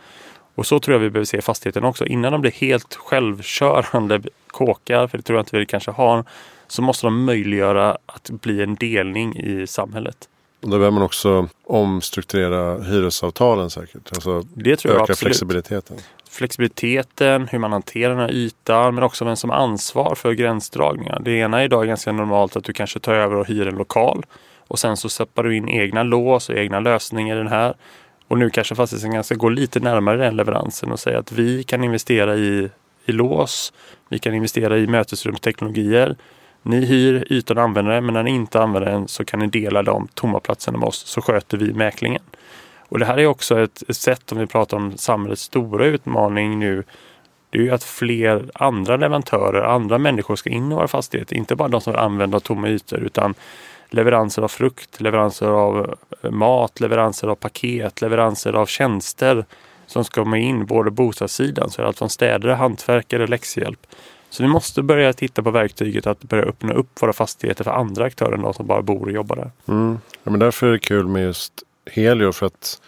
Och 0.56 0.66
så 0.66 0.80
tror 0.80 0.96
jag 0.96 1.00
vi 1.00 1.10
behöver 1.10 1.26
se 1.26 1.42
fastigheten 1.42 1.84
också. 1.84 2.06
Innan 2.06 2.32
de 2.32 2.42
blir 2.42 2.52
helt 2.52 2.96
självkörande 2.96 4.22
kåkar, 4.48 5.08
för 5.08 5.18
det 5.18 5.24
tror 5.24 5.38
jag 5.38 5.42
inte 5.42 5.58
vi 5.58 5.66
kanske 5.66 5.92
har, 5.92 6.24
så 6.68 6.82
måste 6.82 7.08
de 7.08 7.26
möjliggöra 7.26 7.98
att 8.06 8.30
bli 8.30 8.64
en 8.64 8.76
delning 8.76 9.36
i 9.36 9.68
samhället. 9.68 10.30
Och 10.64 10.70
då 10.70 10.78
behöver 10.78 10.92
man 10.92 11.04
också 11.04 11.48
omstrukturera 11.64 12.84
hyresavtalen 12.84 13.70
säkert. 13.70 14.10
Alltså 14.14 14.44
det 14.54 14.76
tror 14.76 14.94
jag 14.94 15.04
öka 15.04 15.14
absolut. 15.14 15.18
flexibiliteten. 15.20 15.98
Flexibiliteten, 16.30 17.48
hur 17.48 17.60
man 17.60 17.72
hanterar 17.72 18.10
den 18.10 18.20
här 18.20 18.32
ytan 18.32 18.96
men 18.96 19.04
också 19.04 19.26
vem 19.26 19.36
som 19.36 19.50
har 19.50 19.58
ansvar 19.58 20.16
för 20.16 20.34
gränsdragningar. 20.34 21.22
Det 21.26 21.32
ena 21.32 21.64
idag 21.64 21.84
är 21.84 21.88
ganska 21.88 22.12
normalt 22.12 22.56
att 22.56 22.64
du 22.64 22.74
kanske 22.74 23.00
tar 23.00 23.14
över 23.14 23.36
och 23.36 23.48
hyr 23.48 23.68
en 23.68 23.76
lokal 23.76 24.26
och 24.68 24.80
sen 24.80 24.98
så 24.98 25.10
sätter 25.10 25.44
du 25.44 25.58
in 25.58 25.70
egna 25.70 26.04
lås 26.04 26.50
och 26.50 26.56
egna 26.56 26.80
lösningar 26.80 27.36
i 27.36 27.38
den 27.38 27.48
här. 27.48 27.74
Och 28.28 28.38
nu 28.38 28.50
kanske 28.50 28.76
fastighetsägaren 28.76 29.24
ska 29.24 29.36
gå 29.36 29.50
lite 29.50 29.80
närmare 29.80 30.18
den 30.18 30.36
leveransen 30.36 30.92
och 30.92 31.00
säga 31.00 31.20
att 31.20 31.32
vi 31.32 31.64
kan 31.64 31.84
investera 31.84 32.36
i 32.36 32.70
i 33.06 33.12
lås. 33.12 33.74
Vi 34.10 34.20
kan 34.20 34.34
investera 34.34 34.78
i 34.78 34.88
mötesrumsteknologier. 34.88 36.16
Ni 36.64 36.86
hyr 36.86 37.28
ytan 37.30 37.58
och 37.58 37.64
använder 37.64 37.92
den, 37.92 38.06
men 38.06 38.14
när 38.14 38.24
ni 38.24 38.32
inte 38.32 38.62
använder 38.62 38.92
den 38.92 39.08
så 39.08 39.26
kan 39.26 39.40
ni 39.40 39.48
dela 39.48 39.84
de 39.84 40.08
tomma 40.14 40.40
platserna 40.40 40.78
med 40.78 40.88
oss 40.88 40.98
så 41.08 41.22
sköter 41.22 41.58
vi 41.58 41.74
mäklingen. 41.74 42.22
Och 42.90 43.00
det 43.00 43.06
här 43.06 43.18
är 43.18 43.26
också 43.26 43.60
ett, 43.60 43.84
ett 43.90 43.96
sätt 43.96 44.32
om 44.32 44.38
vi 44.38 44.48
pratar 44.48 44.78
om 44.78 44.98
samhällets 44.98 45.42
stora 45.42 45.86
utmaning 45.86 46.60
nu. 46.60 46.84
Det 47.50 47.58
är 47.58 47.62
ju 47.62 47.72
att 47.72 47.84
fler 47.84 48.50
andra 48.54 48.98
leverantörer, 48.98 49.62
andra 49.62 49.98
människor 49.98 50.36
ska 50.36 50.50
in 50.50 50.72
i 50.72 50.76
våra 50.76 50.88
fastigheter. 50.88 51.36
Inte 51.36 51.56
bara 51.56 51.68
de 51.68 51.82
som 51.82 51.96
använder 51.96 52.40
tomma 52.40 52.68
ytor 52.68 53.00
utan 53.00 53.34
leveranser 53.90 54.42
av 54.42 54.48
frukt, 54.48 55.02
leveranser 55.02 55.48
av 55.48 55.96
eh, 56.24 56.32
mat, 56.32 56.80
leveranser 56.80 57.28
av 57.28 57.36
paket, 57.36 58.02
leveranser 58.02 58.54
av 58.54 58.66
tjänster 58.66 59.46
som 59.86 60.04
ska 60.04 60.24
komma 60.24 60.38
in, 60.38 60.66
både 60.66 60.92
bostadssidan, 60.92 61.70
så 61.70 61.82
är 61.82 61.84
det 61.84 61.88
allt 61.88 61.98
från 61.98 62.10
städare, 62.10 62.54
hantverkare, 62.54 63.28
läxhjälp. 63.28 63.88
Så 64.34 64.44
vi 64.44 64.50
måste 64.50 64.82
börja 64.82 65.14
titta 65.14 65.44
på 65.44 65.52
verktyget 65.52 66.08
att 66.08 66.24
börja 66.24 66.44
öppna 66.44 66.74
upp 66.74 67.02
våra 67.02 67.14
fastigheter 67.14 67.64
för 67.64 67.72
andra 67.72 68.06
aktörer 68.06 68.34
än 68.34 68.42
de 68.42 68.54
som 68.54 68.68
bara 68.68 68.82
bor 68.82 69.06
och 69.06 69.12
jobbar 69.12 69.36
där. 69.36 69.52
Mm. 69.68 70.00
Ja, 70.24 70.32
men 70.32 70.40
därför 70.40 70.68
är 70.68 70.72
det 70.72 70.80
kul 70.80 71.08
med 71.08 71.24
just 71.24 71.54
Helio 71.92 72.32
för 72.32 72.46
att 72.46 72.82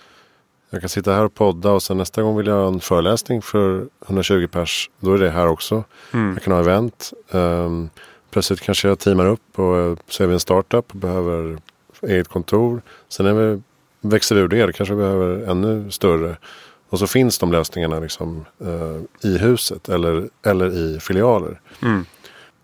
jag 0.70 0.82
kan 0.82 0.90
sitta 0.90 1.14
här 1.14 1.26
och 1.26 1.34
podda 1.34 1.72
och 1.72 1.84
sen 1.84 1.98
nästa 1.98 2.22
gång 2.22 2.38
vill 2.38 2.48
jag 2.48 2.56
ha 2.56 2.68
en 2.68 2.80
föreläsning 2.80 3.42
för 3.42 3.88
120 4.06 4.48
pers. 4.48 4.90
Då 5.00 5.14
är 5.14 5.18
det 5.18 5.30
här 5.30 5.48
också. 5.48 5.84
Mm. 6.14 6.34
Jag 6.34 6.44
kan 6.44 6.54
ha 6.54 6.60
event. 6.60 7.14
Um, 7.32 7.90
plötsligt 8.32 8.62
kanske 8.62 8.88
jag 8.88 9.00
teamar 9.00 9.26
upp 9.26 9.60
och 9.60 9.98
så 10.08 10.24
är 10.24 10.28
vi 10.28 10.34
en 10.34 10.40
startup 10.40 10.92
och 10.92 11.00
behöver 11.00 11.58
eget 12.02 12.28
kontor. 12.28 12.82
Sen 13.10 13.26
är 13.26 13.34
vi, 13.34 13.62
växer 14.02 14.36
ur 14.36 14.48
det, 14.48 14.76
kanske 14.76 14.96
vi 14.96 15.02
behöver 15.02 15.52
ännu 15.52 15.92
större. 15.92 16.38
Och 16.90 17.00
så 17.00 17.08
finns 17.08 17.38
de 17.38 17.52
lösningarna 17.52 18.00
liksom, 18.00 18.46
uh, 18.62 19.02
i 19.24 19.38
huset 19.38 19.90
eller, 19.90 20.30
eller 20.46 20.74
i 20.78 21.00
filialer. 21.00 21.60
Mm. 21.82 22.06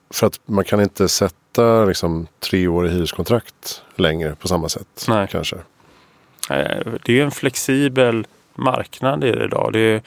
För 0.09 0.27
att 0.27 0.39
man 0.45 0.63
kan 0.63 0.81
inte 0.81 1.07
sätta 1.07 1.85
liksom, 1.85 2.27
tre 2.39 2.67
år 2.67 2.87
i 2.87 2.89
hyreskontrakt 2.89 3.83
längre 3.95 4.35
på 4.35 4.47
samma 4.47 4.69
sätt. 4.69 5.05
Nej. 5.07 5.27
Kanske. 5.31 5.57
Det 7.03 7.19
är 7.19 7.23
en 7.23 7.31
flexibel 7.31 8.27
marknad 8.55 9.23
idag. 9.23 9.69
Det, 9.73 10.03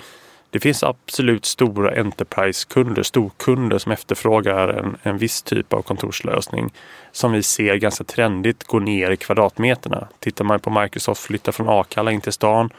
det 0.51 0.61
finns 0.61 0.83
absolut 0.83 1.45
stora 1.45 2.01
Enterprise-kunder, 2.01 3.03
storkunder 3.03 3.79
som 3.79 3.93
efterfrågar 3.93 4.69
en, 4.69 4.97
en 5.03 5.19
viss 5.19 5.43
typ 5.43 5.73
av 5.73 5.83
kontorslösning 5.83 6.73
som 7.13 7.33
vi 7.33 7.43
ser 7.43 7.77
ganska 7.77 8.05
trendigt 8.05 8.65
gå 8.65 8.79
ner 8.79 9.11
i 9.11 9.17
kvadratmeterna. 9.17 10.09
Tittar 10.19 10.45
man 10.45 10.61
på 10.61 10.71
Microsoft 10.71 11.23
flytta 11.23 11.53
från 11.53 11.69
Akalla 11.69 12.13
in 12.13 12.21
till 12.21 12.33
stan 12.33 12.71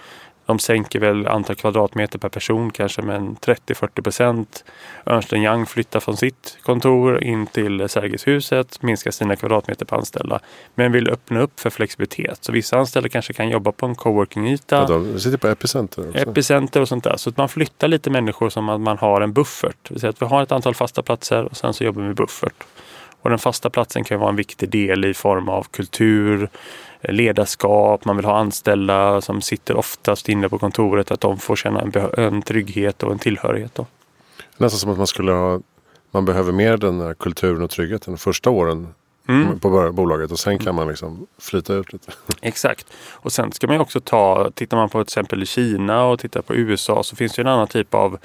de 0.46 0.60
sänker 0.60 1.00
väl 1.00 1.28
antal 1.28 1.56
kvadratmeter 1.56 2.20
per 2.20 2.30
person 2.30 2.72
kanske 2.72 3.02
med 3.02 3.22
30-40 3.22 4.02
procent. 4.02 4.64
Ernst 5.06 5.34
Young 5.34 5.66
flyttar 5.66 6.00
från 6.00 6.18
sitt 6.18 6.58
kontor 6.64 7.24
in 7.24 7.48
till 7.48 7.90
Sergelshuset, 7.90 8.82
minskar 8.82 9.12
sina 9.12 9.36
kvadratmeter 9.36 9.86
per 9.86 9.98
anställda. 9.98 10.40
Men 10.76 10.92
vill 10.92 11.10
öppna 11.10 11.40
upp 11.40 11.60
för 11.60 11.70
flexibilitet. 11.70 12.38
Så 12.42 12.52
vissa 12.52 12.78
anställda 12.78 13.10
kanske 13.10 13.34
kan 13.34 13.50
jobba 13.50 13.72
på 13.72 13.86
en 13.86 13.96
coworking-yta. 13.96 14.76
Ja, 14.76 14.86
de 14.88 15.20
sitter 15.20 15.38
på 15.38 15.48
Epicenter 15.48 16.10
också. 16.10 16.20
Epicenter 16.20 16.82
och 16.82 16.88
sånt 16.88 17.04
där. 17.04 17.18
Så 17.18 17.30
att 17.30 17.38
man 17.38 17.50
flyttar 17.50 17.88
lite 17.88 18.10
människor 18.10 18.50
som 18.50 18.70
att 18.70 18.82
man 18.82 18.98
har 18.98 19.22
en 19.22 19.34
buffert. 19.34 19.78
Det 19.84 19.94
vill 19.94 20.02
säga 20.02 20.10
att 20.10 20.22
vi 20.22 20.26
har 20.26 20.44
ett 20.44 20.52
antal 20.52 20.76
fasta 20.76 21.02
platser 21.02 21.46
och 21.46 21.58
sen 21.58 21.74
så 21.74 21.84
jobbar 21.84 22.02
vi 22.02 22.14
buffert. 22.14 22.64
Och 23.22 23.30
den 23.30 23.40
fasta 23.40 23.70
platsen 23.70 24.04
kan 24.04 24.20
vara 24.20 24.30
en 24.30 24.36
viktig 24.36 24.70
del 24.70 25.06
i 25.06 25.14
form 25.14 25.50
av 25.50 25.68
kultur, 25.72 26.50
ledarskap, 27.10 28.06
man 28.06 28.16
vill 28.16 28.26
ha 28.26 28.38
anställda 28.38 29.22
som 29.22 29.42
sitter 29.42 29.76
oftast 29.76 30.30
inne 30.30 30.50
på 30.50 30.60
kontoret, 30.60 31.12
att 31.12 31.22
de 31.22 31.38
får 31.38 31.56
känna 31.56 31.82
en, 31.82 31.92
en 32.18 32.42
trygghet 32.42 33.04
och 33.04 33.12
en 33.12 33.20
tillhörighet. 33.20 33.76
Då. 33.76 33.86
Nästan 34.58 34.80
som 34.80 34.92
att 34.92 34.98
man 34.98 35.08
skulle 35.08 35.32
ha, 35.32 35.60
man 36.12 36.26
behöver 36.26 36.52
mer 36.52 36.78
den 36.78 37.02
här 37.02 37.14
kulturen 37.14 37.62
och 37.62 37.70
tryggheten 37.70 38.14
de 38.14 38.18
första 38.18 38.50
åren 38.50 38.88
mm. 39.28 39.60
på 39.60 39.92
bolaget 39.92 40.32
och 40.32 40.40
sen 40.40 40.60
kan 40.60 40.76
man 40.76 40.88
liksom 40.88 41.28
flyta 41.38 41.74
ut 41.74 41.94
lite. 41.94 42.12
Exakt. 42.42 42.88
Och 43.12 43.32
sen 43.32 43.52
ska 43.52 43.68
man 43.68 43.76
ju 43.76 43.82
också 43.82 44.00
ta, 44.00 44.52
tittar 44.52 44.78
man 44.78 44.90
på 44.90 45.04
till 45.04 45.12
exempel 45.12 45.48
Kina 45.48 46.06
och 46.06 46.20
tittar 46.20 46.42
på 46.42 46.56
USA 46.56 47.04
så 47.04 47.16
finns 47.16 47.34
det 47.34 47.42
en 47.42 47.48
annan 47.48 47.68
typ 47.68 47.94
av 47.94 48.18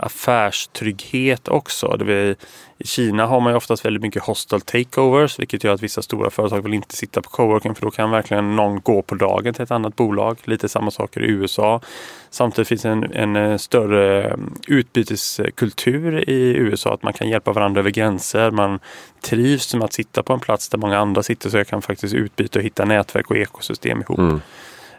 affärstrygghet 0.00 1.48
också. 1.48 1.96
Det 1.98 2.04
vill, 2.04 2.36
I 2.78 2.86
Kina 2.86 3.26
har 3.26 3.40
man 3.40 3.52
ju 3.52 3.56
oftast 3.56 3.84
väldigt 3.84 4.02
mycket 4.02 4.22
hostile 4.22 4.60
takeovers 4.60 5.38
vilket 5.38 5.64
gör 5.64 5.74
att 5.74 5.82
vissa 5.82 6.02
stora 6.02 6.30
företag 6.30 6.62
vill 6.62 6.74
inte 6.74 6.96
sitta 6.96 7.22
på 7.22 7.30
coworking 7.30 7.74
för 7.74 7.82
då 7.82 7.90
kan 7.90 8.10
verkligen 8.10 8.56
någon 8.56 8.80
gå 8.80 9.02
på 9.02 9.14
dagen 9.14 9.54
till 9.54 9.62
ett 9.62 9.70
annat 9.70 9.96
bolag. 9.96 10.38
Lite 10.44 10.68
samma 10.68 10.90
saker 10.90 11.22
i 11.22 11.30
USA. 11.30 11.80
Samtidigt 12.30 12.68
finns 12.68 12.84
en, 12.84 13.12
en 13.12 13.36
eh, 13.36 13.56
större 13.56 14.24
mm, 14.24 14.54
utbyteskultur 14.66 16.30
i 16.30 16.56
USA 16.56 16.94
att 16.94 17.02
man 17.02 17.12
kan 17.12 17.28
hjälpa 17.28 17.52
varandra 17.52 17.80
över 17.80 17.90
gränser. 17.90 18.50
Man 18.50 18.78
trivs 19.20 19.74
med 19.74 19.84
att 19.84 19.92
sitta 19.92 20.22
på 20.22 20.32
en 20.32 20.40
plats 20.40 20.68
där 20.68 20.78
många 20.78 20.98
andra 20.98 21.22
sitter 21.22 21.50
så 21.50 21.56
jag 21.56 21.66
kan 21.66 21.82
faktiskt 21.82 22.14
utbyta 22.14 22.58
och 22.58 22.64
hitta 22.64 22.84
nätverk 22.84 23.30
och 23.30 23.36
ekosystem 23.36 24.00
ihop. 24.00 24.18
Mm. 24.18 24.40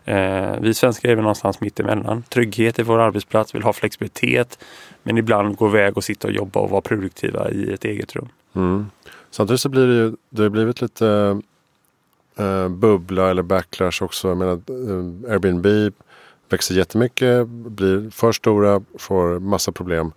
Eh, 0.05 0.55
vi 0.61 0.73
svenskar 0.73 1.09
är 1.09 1.15
väl 1.15 1.23
någonstans 1.23 1.61
mitt 1.61 1.79
emellan. 1.79 2.23
Trygghet 2.23 2.79
i 2.79 2.83
vår 2.83 2.99
arbetsplats, 2.99 3.55
vill 3.55 3.63
ha 3.63 3.73
flexibilitet 3.73 4.59
men 5.03 5.17
ibland 5.17 5.55
gå 5.55 5.67
iväg 5.67 5.97
och 5.97 6.03
sitta 6.03 6.27
och 6.27 6.33
jobba 6.33 6.59
och 6.59 6.69
vara 6.69 6.81
produktiva 6.81 7.51
i 7.51 7.73
ett 7.73 7.85
eget 7.85 8.15
rum. 8.15 8.29
Mm. 8.53 8.85
Samtidigt 9.31 9.61
så 9.61 9.69
blir 9.69 9.87
det 9.87 9.93
ju 9.93 10.15
det 10.29 10.43
har 10.43 10.49
blivit 10.49 10.81
lite 10.81 11.41
eh, 12.37 12.69
bubbla 12.69 13.29
eller 13.29 13.43
backlash 13.43 14.03
också. 14.03 14.27
Jag 14.27 14.37
menar, 14.37 14.53
eh, 14.53 15.31
Airbnb 15.33 15.93
växer 16.49 16.75
jättemycket, 16.75 17.47
blir 17.47 18.09
för 18.09 18.31
stora, 18.31 18.81
får 18.97 19.39
massa 19.39 19.71
problem. 19.71 20.11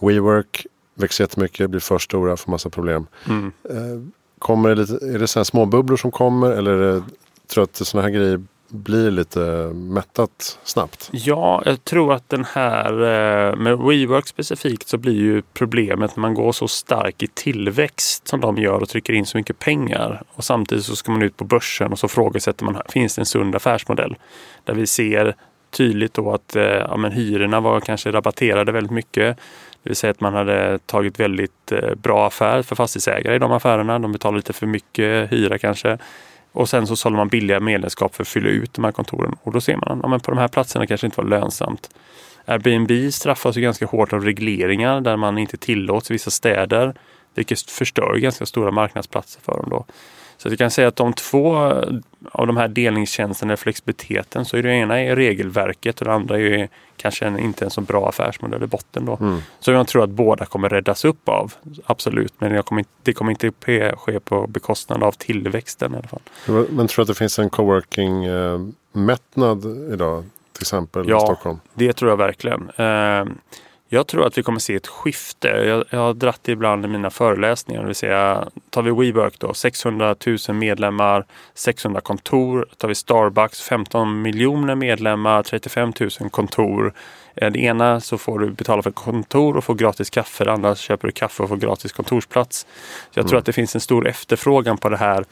WeWork 0.00 0.66
växer 0.94 1.24
jättemycket, 1.24 1.70
blir 1.70 1.80
för 1.80 1.98
stora, 1.98 2.36
får 2.36 2.50
massa 2.50 2.70
problem. 2.70 3.06
Mm. 3.28 3.52
Eh, 3.64 4.12
kommer 4.38 4.68
det 4.68 4.74
lite, 4.74 5.06
är 5.06 5.18
det 5.18 5.26
sådana 5.26 5.44
små 5.44 5.66
bubblor 5.66 5.96
som 5.96 6.10
kommer 6.10 6.50
eller 6.50 6.70
är 6.70 6.92
det, 6.92 7.02
tror 7.46 7.64
att 7.64 7.76
sådana 7.76 8.08
här 8.08 8.14
grejer 8.14 8.42
blir 8.70 9.10
lite 9.10 9.40
mättat 9.74 10.58
snabbt. 10.64 11.08
Ja, 11.12 11.62
jag 11.64 11.84
tror 11.84 12.14
att 12.14 12.28
den 12.28 12.44
här 12.44 12.92
eh, 12.92 13.56
med 13.56 13.78
WeWork 13.78 14.26
specifikt 14.26 14.88
så 14.88 14.98
blir 14.98 15.14
ju 15.14 15.42
problemet 15.54 16.16
när 16.16 16.20
man 16.20 16.34
går 16.34 16.52
så 16.52 16.68
stark 16.68 17.22
i 17.22 17.26
tillväxt 17.26 18.28
som 18.28 18.40
de 18.40 18.56
gör 18.56 18.82
och 18.82 18.88
trycker 18.88 19.12
in 19.12 19.26
så 19.26 19.38
mycket 19.38 19.58
pengar. 19.58 20.22
Och 20.34 20.44
samtidigt 20.44 20.84
så 20.84 20.96
ska 20.96 21.12
man 21.12 21.22
ut 21.22 21.36
på 21.36 21.44
börsen 21.44 21.92
och 21.92 21.98
så 21.98 22.08
frågasätter 22.08 22.64
man, 22.64 22.82
finns 22.88 23.14
det 23.14 23.22
en 23.22 23.26
sund 23.26 23.54
affärsmodell? 23.54 24.16
Där 24.64 24.74
vi 24.74 24.86
ser 24.86 25.34
tydligt 25.70 26.14
då 26.14 26.32
att 26.32 26.56
eh, 26.56 26.62
ja, 26.64 26.96
men 26.96 27.12
hyrorna 27.12 27.60
var 27.60 27.80
kanske 27.80 28.12
rabatterade 28.12 28.72
väldigt 28.72 28.92
mycket. 28.92 29.36
Det 29.82 29.90
vill 29.90 29.96
säga 29.96 30.10
att 30.10 30.20
man 30.20 30.34
hade 30.34 30.78
tagit 30.78 31.20
väldigt 31.20 31.72
eh, 31.72 31.94
bra 31.94 32.26
affär 32.26 32.62
för 32.62 32.76
fastighetsägare 32.76 33.36
i 33.36 33.38
de 33.38 33.52
affärerna. 33.52 33.98
De 33.98 34.12
betalade 34.12 34.38
lite 34.38 34.52
för 34.52 34.66
mycket 34.66 35.32
hyra 35.32 35.58
kanske. 35.58 35.98
Och 36.52 36.68
sen 36.68 36.86
så 36.86 36.96
sålde 36.96 37.16
man 37.16 37.28
billiga 37.28 37.60
medlemskap 37.60 38.14
för 38.14 38.22
att 38.22 38.28
fylla 38.28 38.48
ut 38.48 38.74
de 38.74 38.84
här 38.84 38.92
kontoren. 38.92 39.36
Och 39.42 39.52
då 39.52 39.60
ser 39.60 39.76
man 39.76 40.04
att 40.04 40.10
ja, 40.12 40.18
på 40.18 40.30
de 40.30 40.38
här 40.38 40.48
platserna 40.48 40.86
kanske 40.86 41.06
inte 41.06 41.20
var 41.20 41.28
lönsamt. 41.28 41.90
Airbnb 42.44 43.12
straffas 43.12 43.56
ju 43.56 43.60
ganska 43.60 43.86
hårt 43.86 44.12
av 44.12 44.24
regleringar 44.24 45.00
där 45.00 45.16
man 45.16 45.38
inte 45.38 45.56
tillåts 45.56 46.10
i 46.10 46.14
vissa 46.14 46.30
städer. 46.30 46.94
Vilket 47.34 47.70
förstör 47.70 48.16
ganska 48.16 48.46
stora 48.46 48.70
marknadsplatser 48.70 49.40
för 49.40 49.52
dem 49.52 49.66
då. 49.70 49.84
Så 50.42 50.48
jag 50.48 50.58
kan 50.58 50.70
säga 50.70 50.88
att 50.88 50.96
de 50.96 51.12
två 51.12 51.56
av 52.32 52.46
de 52.46 52.56
här 52.56 52.68
delningstjänsterna, 52.68 53.56
flexibiliteten, 53.56 54.44
så 54.44 54.56
är 54.56 54.62
det 54.62 54.72
ena 54.72 55.00
är 55.00 55.16
regelverket 55.16 56.00
och 56.00 56.06
det 56.06 56.12
andra 56.12 56.38
är 56.38 56.68
kanske 56.96 57.26
en, 57.26 57.38
inte 57.38 57.64
en 57.64 57.70
så 57.70 57.80
bra 57.80 58.08
affärsmodell 58.08 58.62
i 58.62 58.66
botten. 58.66 59.04
Då. 59.04 59.16
Mm. 59.20 59.38
Så 59.60 59.70
jag 59.70 59.88
tror 59.88 60.04
att 60.04 60.10
båda 60.10 60.46
kommer 60.46 60.68
räddas 60.68 61.04
upp 61.04 61.28
av, 61.28 61.52
absolut. 61.86 62.34
Men 62.38 62.62
kommer, 62.62 62.84
det 63.02 63.12
kommer 63.12 63.30
inte 63.30 63.52
ske 63.96 64.20
på 64.20 64.46
bekostnad 64.46 65.02
av 65.02 65.12
tillväxten 65.12 65.94
i 65.94 65.96
alla 65.96 66.08
fall. 66.08 66.22
Men 66.70 66.86
tror 66.86 66.96
du 66.96 67.02
att 67.02 67.08
det 67.08 67.14
finns 67.14 67.38
en 67.38 67.50
coworking-mättnad 67.50 69.64
eh, 69.64 69.70
idag? 69.94 70.24
Till 70.52 70.62
exempel 70.62 71.08
ja, 71.08 71.16
i 71.16 71.20
Stockholm? 71.20 71.58
det 71.74 71.92
tror 71.92 72.10
jag 72.10 72.16
verkligen. 72.16 72.70
Eh, 72.76 73.24
jag 73.92 74.06
tror 74.06 74.26
att 74.26 74.38
vi 74.38 74.42
kommer 74.42 74.58
se 74.58 74.74
ett 74.74 74.86
skifte. 74.86 75.48
Jag, 75.48 75.84
jag 75.90 75.98
har 75.98 76.14
dratt 76.14 76.40
det 76.42 76.52
ibland 76.52 76.84
i 76.84 76.88
mina 76.88 77.10
föreläsningar. 77.10 77.80
Det 77.80 77.86
vill 77.86 77.94
säga, 77.94 78.48
tar 78.70 78.82
vi 78.82 78.90
WeWork 78.90 79.38
då, 79.38 79.54
600 79.54 80.14
000 80.48 80.56
medlemmar, 80.56 81.26
600 81.54 82.00
kontor. 82.00 82.66
Tar 82.76 82.88
vi 82.88 82.94
Starbucks, 82.94 83.62
15 83.62 84.22
miljoner 84.22 84.74
medlemmar, 84.74 85.42
35 85.42 85.92
000 86.00 86.30
kontor. 86.30 86.92
Det 87.34 87.58
ena 87.58 88.00
så 88.00 88.18
får 88.18 88.38
du 88.38 88.50
betala 88.50 88.82
för 88.82 88.90
kontor 88.90 89.56
och 89.56 89.64
få 89.64 89.74
gratis 89.74 90.10
kaffe. 90.10 90.44
Det 90.44 90.52
andra 90.52 90.74
köper 90.74 91.08
du 91.08 91.12
kaffe 91.12 91.42
och 91.42 91.48
får 91.48 91.56
gratis 91.56 91.92
kontorsplats. 91.92 92.66
Så 93.10 93.18
jag 93.18 93.26
tror 93.26 93.36
mm. 93.36 93.38
att 93.38 93.46
det 93.46 93.52
finns 93.52 93.74
en 93.74 93.80
stor 93.80 94.08
efterfrågan 94.08 94.78
på 94.78 94.88
det 94.88 94.96
här 94.96 95.24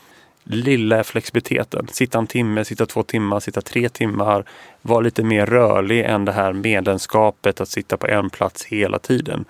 lilla 0.49 1.05
flexibiliteten. 1.05 1.87
Sitta 1.93 2.19
en 2.19 2.27
timme, 2.27 2.65
sitta 2.65 2.87
två 2.87 3.03
timmar, 3.03 3.41
sitta 3.41 3.61
tre 3.61 3.89
timmar. 3.89 4.45
Var 4.83 5.03
lite 5.03 5.23
mer 5.23 5.47
rörlig 5.47 6.05
än 6.05 6.25
det 6.25 6.33
här 6.33 6.53
medlemskapet 6.53 7.61
att 7.61 7.69
sitta 7.69 7.97
på 7.97 8.07
en 8.07 8.31
plats 8.31 8.65
hela 8.65 8.99
tiden. 8.99 9.45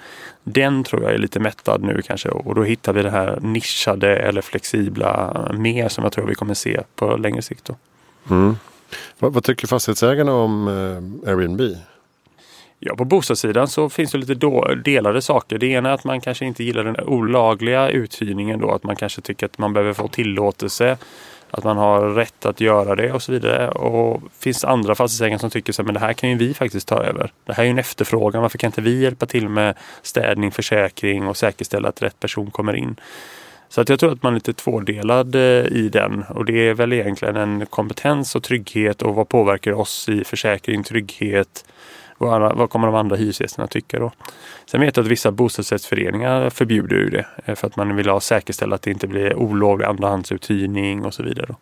Den 0.45 0.85
tror 0.85 1.03
jag 1.03 1.15
är 1.15 1.19
lite 1.19 1.41
mättad 1.41 1.83
nu 1.83 2.03
kanske 2.03 2.29
och 2.29 2.55
då 2.55 2.63
hittar 2.63 2.93
vi 2.93 3.03
det 3.03 3.11
här 3.11 3.39
nischade 3.41 4.17
eller 4.17 4.43
flexibla 4.43 5.49
mer 5.55 5.89
som 5.89 6.05
jag 6.05 6.13
tror 6.13 6.27
vi 6.27 6.35
kommer 6.35 6.55
se 6.55 6.81
på 6.95 7.17
längre 7.17 7.43
sikt. 7.43 7.71
Mm. 8.31 8.57
Vad, 9.19 9.33
vad, 9.33 9.45
tycker 9.45 9.67
fastighetsägarna 9.67 10.33
om 10.33 10.69
eh, 10.69 11.31
Airbnb? 11.31 11.61
Ja, 12.81 12.97
på 12.97 13.05
bostadssidan 13.05 13.69
så 13.69 13.89
finns 13.89 14.13
det 14.13 14.19
lite 14.19 14.35
då, 14.35 14.75
delade 14.85 15.23
saker. 15.23 15.59
Det 15.59 15.67
ena 15.67 15.89
är 15.89 15.93
att 15.95 16.05
man 16.05 16.21
kanske 16.21 16.45
inte 16.45 16.65
gillar 16.65 16.85
den 16.85 17.01
olagliga 17.01 17.89
uthyrningen 17.89 18.61
då. 18.61 18.71
Att 18.71 18.83
man 18.83 18.97
kanske 18.97 19.21
tycker 19.21 19.47
att 19.47 19.59
man 19.59 19.73
behöver 19.73 19.93
få 19.93 20.09
tillåtelse. 20.09 20.99
Att 21.51 21.65
man 21.65 21.77
har 21.77 22.09
rätt 22.09 22.47
att 22.47 22.61
göra 22.61 22.95
det 22.95 23.13
och 23.13 23.23
så 23.23 23.33
vidare. 23.33 23.69
Och 23.69 24.23
finns 24.39 24.65
andra 24.65 24.95
fastighetsägare 24.95 25.39
som 25.39 25.51
tycker 25.51 25.81
att 25.81 25.95
det 25.95 26.01
här 26.01 26.13
kan 26.13 26.31
ju 26.31 26.37
vi 26.37 26.55
faktiskt 26.55 26.89
ta 26.89 27.03
över. 27.03 27.33
Det 27.45 27.53
här 27.53 27.63
är 27.63 27.67
ju 27.67 27.71
en 27.71 27.79
efterfrågan. 27.79 28.43
Varför 28.43 28.59
kan 28.59 28.69
inte 28.69 28.81
vi 28.81 29.03
hjälpa 29.03 29.27
till 29.27 29.49
med 29.49 29.75
städning, 30.03 30.51
försäkring 30.51 31.27
och 31.27 31.37
säkerställa 31.37 31.89
att 31.89 32.03
rätt 32.03 32.21
person 32.21 32.51
kommer 32.51 32.77
in? 32.77 32.97
Så 33.69 33.81
att 33.81 33.89
jag 33.89 34.01
tror 34.01 34.13
att 34.13 34.23
man 34.23 34.33
är 34.33 34.37
lite 34.37 34.53
tvådelad 34.53 35.35
eh, 35.35 35.67
i 35.67 35.89
den 35.93 36.25
och 36.29 36.45
det 36.45 36.69
är 36.69 36.75
väl 36.75 36.93
egentligen 36.93 37.37
en 37.37 37.67
kompetens 37.67 38.37
och 38.37 38.43
trygghet 38.43 39.03
och 39.03 39.15
vad 39.15 39.29
påverkar 39.29 39.73
oss 39.73 40.09
i 40.09 40.25
försäkring, 40.25 40.85
trygghet, 40.85 41.65
vad, 42.19 42.57
vad 42.57 42.71
kommer 42.71 42.87
de 42.87 42.97
andra 42.97 43.17
hyresgästerna 43.17 43.67
tycka 43.67 43.99
då? 43.99 44.13
Sen 44.67 44.81
vet 44.81 44.97
jag 44.97 45.05
att 45.05 45.11
vissa 45.11 45.31
bostadsrättsföreningar 45.31 46.51
förbjuder 46.51 46.97
ju 46.97 47.11
det 47.11 47.27
eh, 47.45 47.55
för 47.55 47.67
att 47.67 47.77
man 47.77 47.97
vill 47.97 48.09
ha 48.09 48.21
säkerställa 48.21 48.75
att 48.75 48.83
det 48.83 48.91
inte 48.91 49.07
blir 49.07 49.35
olovlig 49.35 49.87
andrahandsuthyrning 49.87 51.05
och 51.05 51.15
så 51.15 51.23
vidare. 51.23 51.47
Då. 51.49 51.57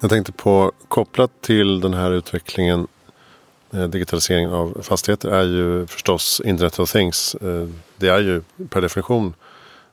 Jag 0.00 0.10
tänkte 0.10 0.32
på 0.32 0.72
kopplat 0.88 1.30
till 1.40 1.80
den 1.80 1.94
här 1.94 2.10
utvecklingen 2.10 2.86
eh, 3.72 3.84
digitalisering 3.84 4.48
av 4.48 4.82
fastigheter 4.82 5.28
är 5.28 5.44
ju 5.44 5.86
förstås 5.86 6.42
Internet 6.44 6.78
of 6.78 6.92
Things. 6.92 7.34
Eh, 7.34 7.68
det 7.96 8.08
är 8.08 8.18
ju 8.18 8.42
per 8.68 8.80
definition 8.80 9.34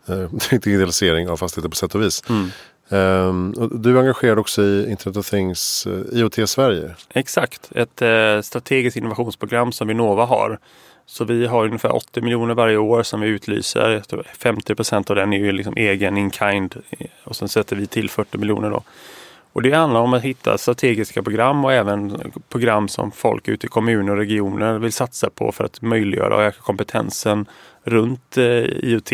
digitalisering 0.49 1.29
av 1.29 1.37
fastigheter 1.37 1.69
på 1.69 1.75
sätt 1.75 1.95
och 1.95 2.01
vis. 2.01 2.23
Mm. 2.29 2.49
Um, 2.89 3.53
du 3.71 3.95
är 3.95 3.99
engagerad 3.99 4.39
också 4.39 4.61
i 4.63 4.89
Internet 4.89 5.17
of 5.17 5.29
Things, 5.29 5.87
eh, 5.87 5.93
uh, 5.93 6.19
IoT 6.19 6.49
Sverige. 6.49 6.95
Exakt, 7.13 7.71
ett 7.75 8.01
uh, 8.01 8.41
strategiskt 8.41 8.97
innovationsprogram 8.97 9.71
som 9.71 9.87
Vinnova 9.87 10.25
har. 10.25 10.59
Så 11.05 11.25
vi 11.25 11.45
har 11.45 11.65
ungefär 11.65 11.95
80 11.95 12.21
miljoner 12.21 12.53
varje 12.53 12.77
år 12.77 13.03
som 13.03 13.21
vi 13.21 13.27
utlyser. 13.27 14.03
50 14.37 14.75
procent 14.75 15.09
av 15.09 15.15
den 15.15 15.33
är 15.33 15.37
ju 15.37 15.51
liksom 15.51 15.73
egen 15.77 16.17
in-kind 16.17 16.75
eh, 16.89 17.07
och 17.23 17.35
sen 17.35 17.49
sätter 17.49 17.75
vi 17.75 17.87
till 17.87 18.09
40 18.09 18.37
miljoner 18.37 18.69
då. 18.69 18.83
Och 19.53 19.61
det 19.61 19.71
handlar 19.71 19.99
om 19.99 20.13
att 20.13 20.21
hitta 20.21 20.57
strategiska 20.57 21.23
program 21.23 21.65
och 21.65 21.73
även 21.73 22.31
program 22.49 22.87
som 22.87 23.11
folk 23.11 23.47
ute 23.47 23.65
i 23.65 23.69
kommuner 23.69 24.11
och 24.11 24.17
regioner 24.17 24.79
vill 24.79 24.93
satsa 24.93 25.29
på 25.29 25.51
för 25.51 25.63
att 25.63 25.81
möjliggöra 25.81 26.35
och 26.35 26.43
öka 26.43 26.61
kompetensen 26.61 27.45
runt 27.83 28.37
IoT 28.37 29.11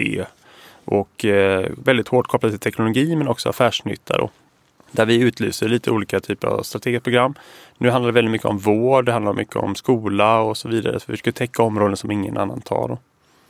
och 0.92 1.26
eh, 1.26 1.70
väldigt 1.84 2.08
hårt 2.08 2.28
kopplat 2.28 2.52
till 2.52 2.60
teknologi 2.60 3.16
men 3.16 3.28
också 3.28 3.50
affärsnytta. 3.50 4.18
Då, 4.18 4.30
där 4.92 5.06
vi 5.06 5.16
utlyser 5.22 5.70
lite 5.70 5.92
olika 5.92 6.20
typer 6.20 6.48
av 6.48 6.64
strategiska 6.64 7.04
program. 7.04 7.34
Nu 7.78 7.90
handlar 7.90 8.12
det 8.12 8.14
väldigt 8.14 8.32
mycket 8.32 8.48
om 8.48 8.58
vård, 8.58 9.06
det 9.06 9.12
handlar 9.12 9.34
mycket 9.34 9.56
om 9.56 9.76
skola 9.76 10.40
och 10.42 10.58
så 10.58 10.70
vidare. 10.70 11.00
Så 11.00 11.12
vi 11.12 11.18
ska 11.18 11.32
täcka 11.32 11.64
områden 11.64 11.98
som 11.98 12.12
ingen 12.12 12.38
annan 12.38 12.62
tar. 12.62 12.88
Då. 12.88 12.98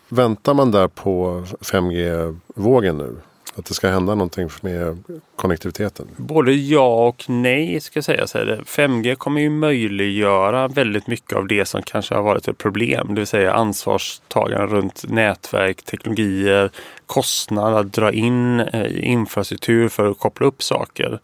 Väntar 0.10 0.54
man 0.54 0.72
där 0.72 0.88
på 0.88 1.44
5G-vågen 1.60 2.98
nu? 2.98 3.16
Att 3.56 3.66
det 3.66 3.74
ska 3.74 3.90
hända 3.90 4.16
någonting 4.16 4.50
med 4.62 5.04
konnektiviteten? 5.36 6.08
Både 6.18 6.54
ja 6.54 7.08
och 7.08 7.26
nej 7.28 7.80
ska 7.82 7.98
jag 7.98 8.30
säga. 8.30 8.58
5G 8.66 9.16
kommer 9.16 9.42
ju 9.42 9.50
möjliggöra 9.50 10.68
väldigt 10.68 11.08
mycket 11.08 11.38
av 11.38 11.48
det 11.48 11.66
som 11.66 11.82
kanske 11.82 12.16
har 12.16 12.22
varit 12.22 12.48
ett 12.48 12.58
problem. 12.58 13.08
Det 13.08 13.14
vill 13.14 13.28
säga 13.28 13.54
ansvarstagande 13.54 14.76
runt 14.76 15.04
nätverk, 15.10 15.84
teknologier, 15.84 16.72
kostnad 17.12 17.78
att 17.78 17.94
dra 17.94 18.12
in 18.12 18.60
eh, 18.60 19.10
infrastruktur 19.12 19.90
för 19.90 20.12
att 20.12 20.20
koppla 20.20 20.48
upp 20.48 20.64
saker. 20.64 21.08
Till 21.08 21.18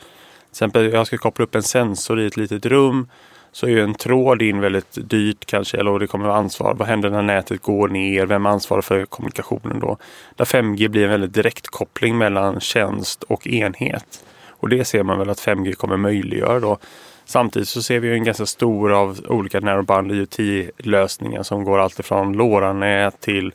exempel 0.51 0.93
jag 0.93 1.07
ska 1.07 1.17
koppla 1.17 1.43
upp 1.43 1.55
en 1.55 1.63
sensor 1.63 2.19
i 2.19 2.25
ett 2.25 2.37
litet 2.37 2.65
rum 2.65 3.07
så 3.51 3.65
är 3.65 3.69
ju 3.69 3.83
en 3.83 3.93
tråd 3.93 4.41
in 4.41 4.59
väldigt 4.59 5.09
dyrt 5.09 5.45
kanske, 5.45 5.77
eller 5.77 5.99
det 5.99 6.07
kommer 6.07 6.25
att 6.25 6.29
vara 6.29 6.39
ansvar. 6.39 6.73
Vad 6.73 6.87
händer 6.87 7.09
när 7.09 7.21
nätet 7.21 7.61
går 7.61 7.87
ner? 7.87 8.25
Vem 8.25 8.45
ansvarar 8.45 8.81
för 8.81 9.05
kommunikationen 9.05 9.79
då? 9.79 9.97
Där 10.35 10.45
5G 10.45 10.87
blir 10.87 11.03
en 11.03 11.09
väldigt 11.09 11.33
direkt 11.33 11.67
koppling 11.67 12.17
mellan 12.17 12.59
tjänst 12.59 13.23
och 13.23 13.47
enhet. 13.47 14.23
Och 14.49 14.69
det 14.69 14.85
ser 14.85 15.03
man 15.03 15.19
väl 15.19 15.29
att 15.29 15.39
5G 15.39 15.73
kommer 15.73 15.97
möjliggöra 15.97 16.59
då. 16.59 16.77
Samtidigt 17.25 17.67
så 17.67 17.81
ser 17.81 17.99
vi 17.99 18.13
en 18.13 18.23
ganska 18.23 18.45
stor 18.45 18.93
av 18.93 19.19
olika 19.27 19.59
narrowband 19.59 20.11
IoT-lösningar 20.11 21.43
som 21.43 21.63
går 21.63 21.79
alltifrån 21.79 22.33
LoRa-nät 22.33 23.21
till 23.21 23.53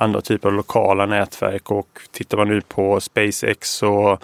andra 0.00 0.20
typer 0.20 0.48
av 0.48 0.54
lokala 0.54 1.06
nätverk 1.06 1.70
och 1.70 2.00
tittar 2.12 2.38
man 2.38 2.48
nu 2.48 2.60
på 2.60 3.00
SpaceX 3.00 3.82
och 3.82 4.22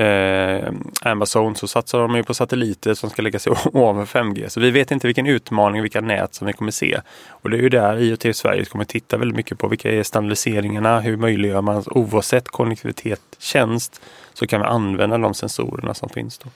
eh, 0.00 0.72
Amazon 1.02 1.56
så 1.56 1.68
satsar 1.68 1.98
de 1.98 2.16
ju 2.16 2.22
på 2.22 2.34
satelliter 2.34 2.94
som 2.94 3.10
ska 3.10 3.22
lägga 3.22 3.38
sig 3.38 3.52
ovanför 3.72 4.20
5G. 4.20 4.48
Så 4.48 4.60
vi 4.60 4.70
vet 4.70 4.90
inte 4.90 5.06
vilken 5.06 5.26
utmaning, 5.26 5.82
vilka 5.82 6.00
nät 6.00 6.34
som 6.34 6.46
vi 6.46 6.52
kommer 6.52 6.70
se. 6.70 7.00
Och 7.28 7.50
det 7.50 7.56
är 7.56 7.62
ju 7.62 7.68
där 7.68 7.96
IoT 7.96 8.36
Sverige 8.36 8.64
kommer 8.64 8.84
titta 8.84 9.16
väldigt 9.16 9.36
mycket 9.36 9.58
på. 9.58 9.68
Vilka 9.68 9.92
är 9.92 10.02
standardiseringarna? 10.02 11.00
Hur 11.00 11.16
möjliggör 11.16 11.60
man 11.60 11.84
oavsett 11.86 12.48
konnektivitet, 12.48 13.20
tjänst 13.38 14.00
så 14.34 14.46
kan 14.46 14.60
vi 14.60 14.66
använda 14.66 15.18
de 15.18 15.34
sensorerna 15.34 15.94
som 15.94 16.08
finns. 16.08 16.38
Då. 16.38 16.50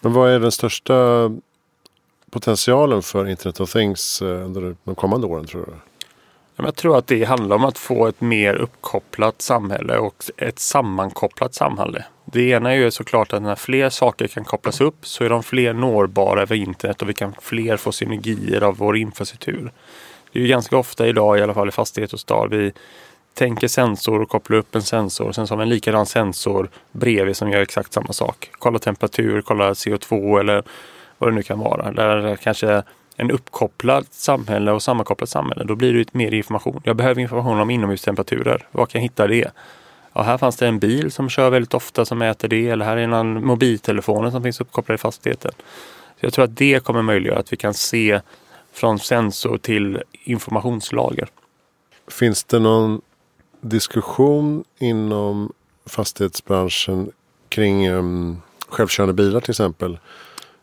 Men 0.00 0.12
vad 0.12 0.30
är 0.30 0.40
den 0.40 0.52
största 0.52 1.30
potentialen 2.30 3.02
för 3.02 3.28
Internet 3.28 3.60
of 3.60 3.72
Things 3.72 4.22
eh, 4.22 4.44
under 4.44 4.76
de 4.84 4.94
kommande 4.94 5.26
åren 5.26 5.46
tror 5.46 5.66
du? 5.66 5.89
Jag 6.56 6.76
tror 6.76 6.98
att 6.98 7.06
det 7.06 7.24
handlar 7.24 7.56
om 7.56 7.64
att 7.64 7.78
få 7.78 8.06
ett 8.06 8.20
mer 8.20 8.54
uppkopplat 8.54 9.42
samhälle 9.42 9.98
och 9.98 10.24
ett 10.36 10.58
sammankopplat 10.58 11.54
samhälle. 11.54 12.04
Det 12.24 12.42
ena 12.42 12.72
är 12.72 12.76
ju 12.76 12.90
såklart 12.90 13.32
att 13.32 13.42
när 13.42 13.54
fler 13.54 13.90
saker 13.90 14.26
kan 14.26 14.44
kopplas 14.44 14.80
upp 14.80 15.06
så 15.06 15.24
är 15.24 15.28
de 15.28 15.42
fler 15.42 15.72
nårbara 15.72 16.42
över 16.42 16.56
internet 16.56 17.02
och 17.02 17.08
vi 17.08 17.14
kan 17.14 17.34
fler 17.40 17.76
få 17.76 17.92
synergier 17.92 18.62
av 18.62 18.76
vår 18.76 18.96
infrastruktur. 18.96 19.72
Det 20.32 20.38
är 20.38 20.42
ju 20.42 20.48
ganska 20.48 20.76
ofta 20.76 21.06
idag, 21.06 21.38
i 21.38 21.42
alla 21.42 21.54
fall 21.54 21.68
i 21.68 21.72
fastighet 21.72 22.12
och 22.12 22.20
stad, 22.20 22.50
vi 22.50 22.72
tänker 23.34 23.68
sensor 23.68 24.22
och 24.22 24.28
kopplar 24.28 24.58
upp 24.58 24.74
en 24.74 24.82
sensor. 24.82 25.32
Sen 25.32 25.46
så 25.46 25.54
har 25.54 25.58
vi 25.58 25.62
en 25.62 25.68
likadan 25.68 26.06
sensor 26.06 26.70
bredvid 26.92 27.36
som 27.36 27.50
gör 27.50 27.60
exakt 27.60 27.92
samma 27.92 28.12
sak. 28.12 28.50
Kolla 28.52 28.78
temperatur, 28.78 29.42
kolla 29.42 29.72
CO2 29.72 30.40
eller 30.40 30.62
vad 31.18 31.30
det 31.30 31.34
nu 31.34 31.42
kan 31.42 31.58
vara. 31.58 31.92
Där 31.92 32.36
kanske 32.36 32.82
en 33.20 33.30
uppkopplad 33.30 34.06
samhälle 34.10 34.72
och 34.72 34.82
sammankopplat 34.82 35.28
samhälle, 35.28 35.64
då 35.64 35.74
blir 35.74 35.92
det 35.92 36.14
mer 36.14 36.34
information. 36.34 36.80
Jag 36.84 36.96
behöver 36.96 37.22
information 37.22 37.60
om 37.60 37.70
inomhustemperaturer. 37.70 38.66
Var 38.72 38.86
kan 38.86 38.98
jag 38.98 39.02
hitta 39.02 39.26
det? 39.26 39.50
Ja, 40.12 40.22
här 40.22 40.38
fanns 40.38 40.56
det 40.56 40.66
en 40.66 40.78
bil 40.78 41.10
som 41.10 41.28
kör 41.28 41.50
väldigt 41.50 41.74
ofta 41.74 42.04
som 42.04 42.18
mäter 42.18 42.48
det. 42.48 42.68
Eller 42.68 42.84
här 42.84 42.96
är 42.96 43.08
en 43.08 43.46
mobiltelefon 43.46 44.32
som 44.32 44.42
finns 44.42 44.60
uppkopplad 44.60 44.94
i 44.94 44.98
fastigheten. 44.98 45.52
Så 46.20 46.26
jag 46.26 46.32
tror 46.32 46.44
att 46.44 46.56
det 46.56 46.84
kommer 46.84 47.02
möjliggöra 47.02 47.38
att 47.38 47.52
vi 47.52 47.56
kan 47.56 47.74
se 47.74 48.20
från 48.72 48.98
sensor 48.98 49.58
till 49.58 50.02
informationslager. 50.12 51.28
Finns 52.08 52.44
det 52.44 52.58
någon 52.58 53.00
diskussion 53.60 54.64
inom 54.78 55.52
fastighetsbranschen 55.86 57.10
kring 57.48 57.90
um, 57.90 58.42
självkörande 58.68 59.14
bilar 59.14 59.40
till 59.40 59.50
exempel? 59.50 59.98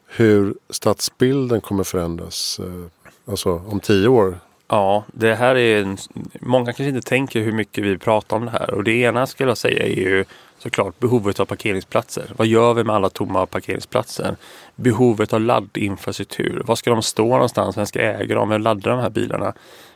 Hur 0.08 0.54
stadsbilden 0.70 1.62
kommer 1.62 1.84
förändras 1.84 2.60
eh, 2.60 3.32
alltså 3.32 3.62
om 3.68 3.80
tio 3.80 4.08
år? 4.08 4.40
Ja, 4.68 5.04
det 5.14 5.36
här 5.36 5.56
är 5.56 5.82
en, 5.82 5.98
många 6.42 6.66
kanske 6.66 6.90
inte 6.90 7.10
tänker 7.10 7.42
hur 7.42 7.52
mycket 7.52 7.84
vi 7.84 7.98
pratar 7.98 8.38
om 8.38 8.46
det 8.46 8.52
här 8.52 8.74
och 8.74 8.84
det 8.84 8.92
ena 8.92 9.28
skulle 9.28 9.50
jag 9.50 9.58
säga 9.58 9.84
är 9.84 10.00
ju 10.00 10.26
såklart 10.58 11.00
behovet 11.00 11.40
av 11.40 11.46
parkeringsplatser. 11.46 12.32
Vad 12.38 12.48
gör 12.48 12.74
vi 12.74 12.84
med 12.84 12.96
alla 12.96 13.10
tomma 13.10 13.46
parkeringsplatser? 13.46 14.36
Behovet 14.76 15.34
av 15.34 15.42
laddinfrastruktur. 15.42 16.64
Var 16.66 16.76
ska 16.76 16.90
de 16.90 17.02
stå 17.02 17.28
någonstans? 17.28 17.78
Vem 17.78 17.86
ska 17.86 18.02
äga 18.02 18.36
dem? 18.36 18.50
Vem 18.50 18.62
laddar 18.62 18.92
de 18.92 19.00
här 19.00 19.10
bilarna? 19.10 19.54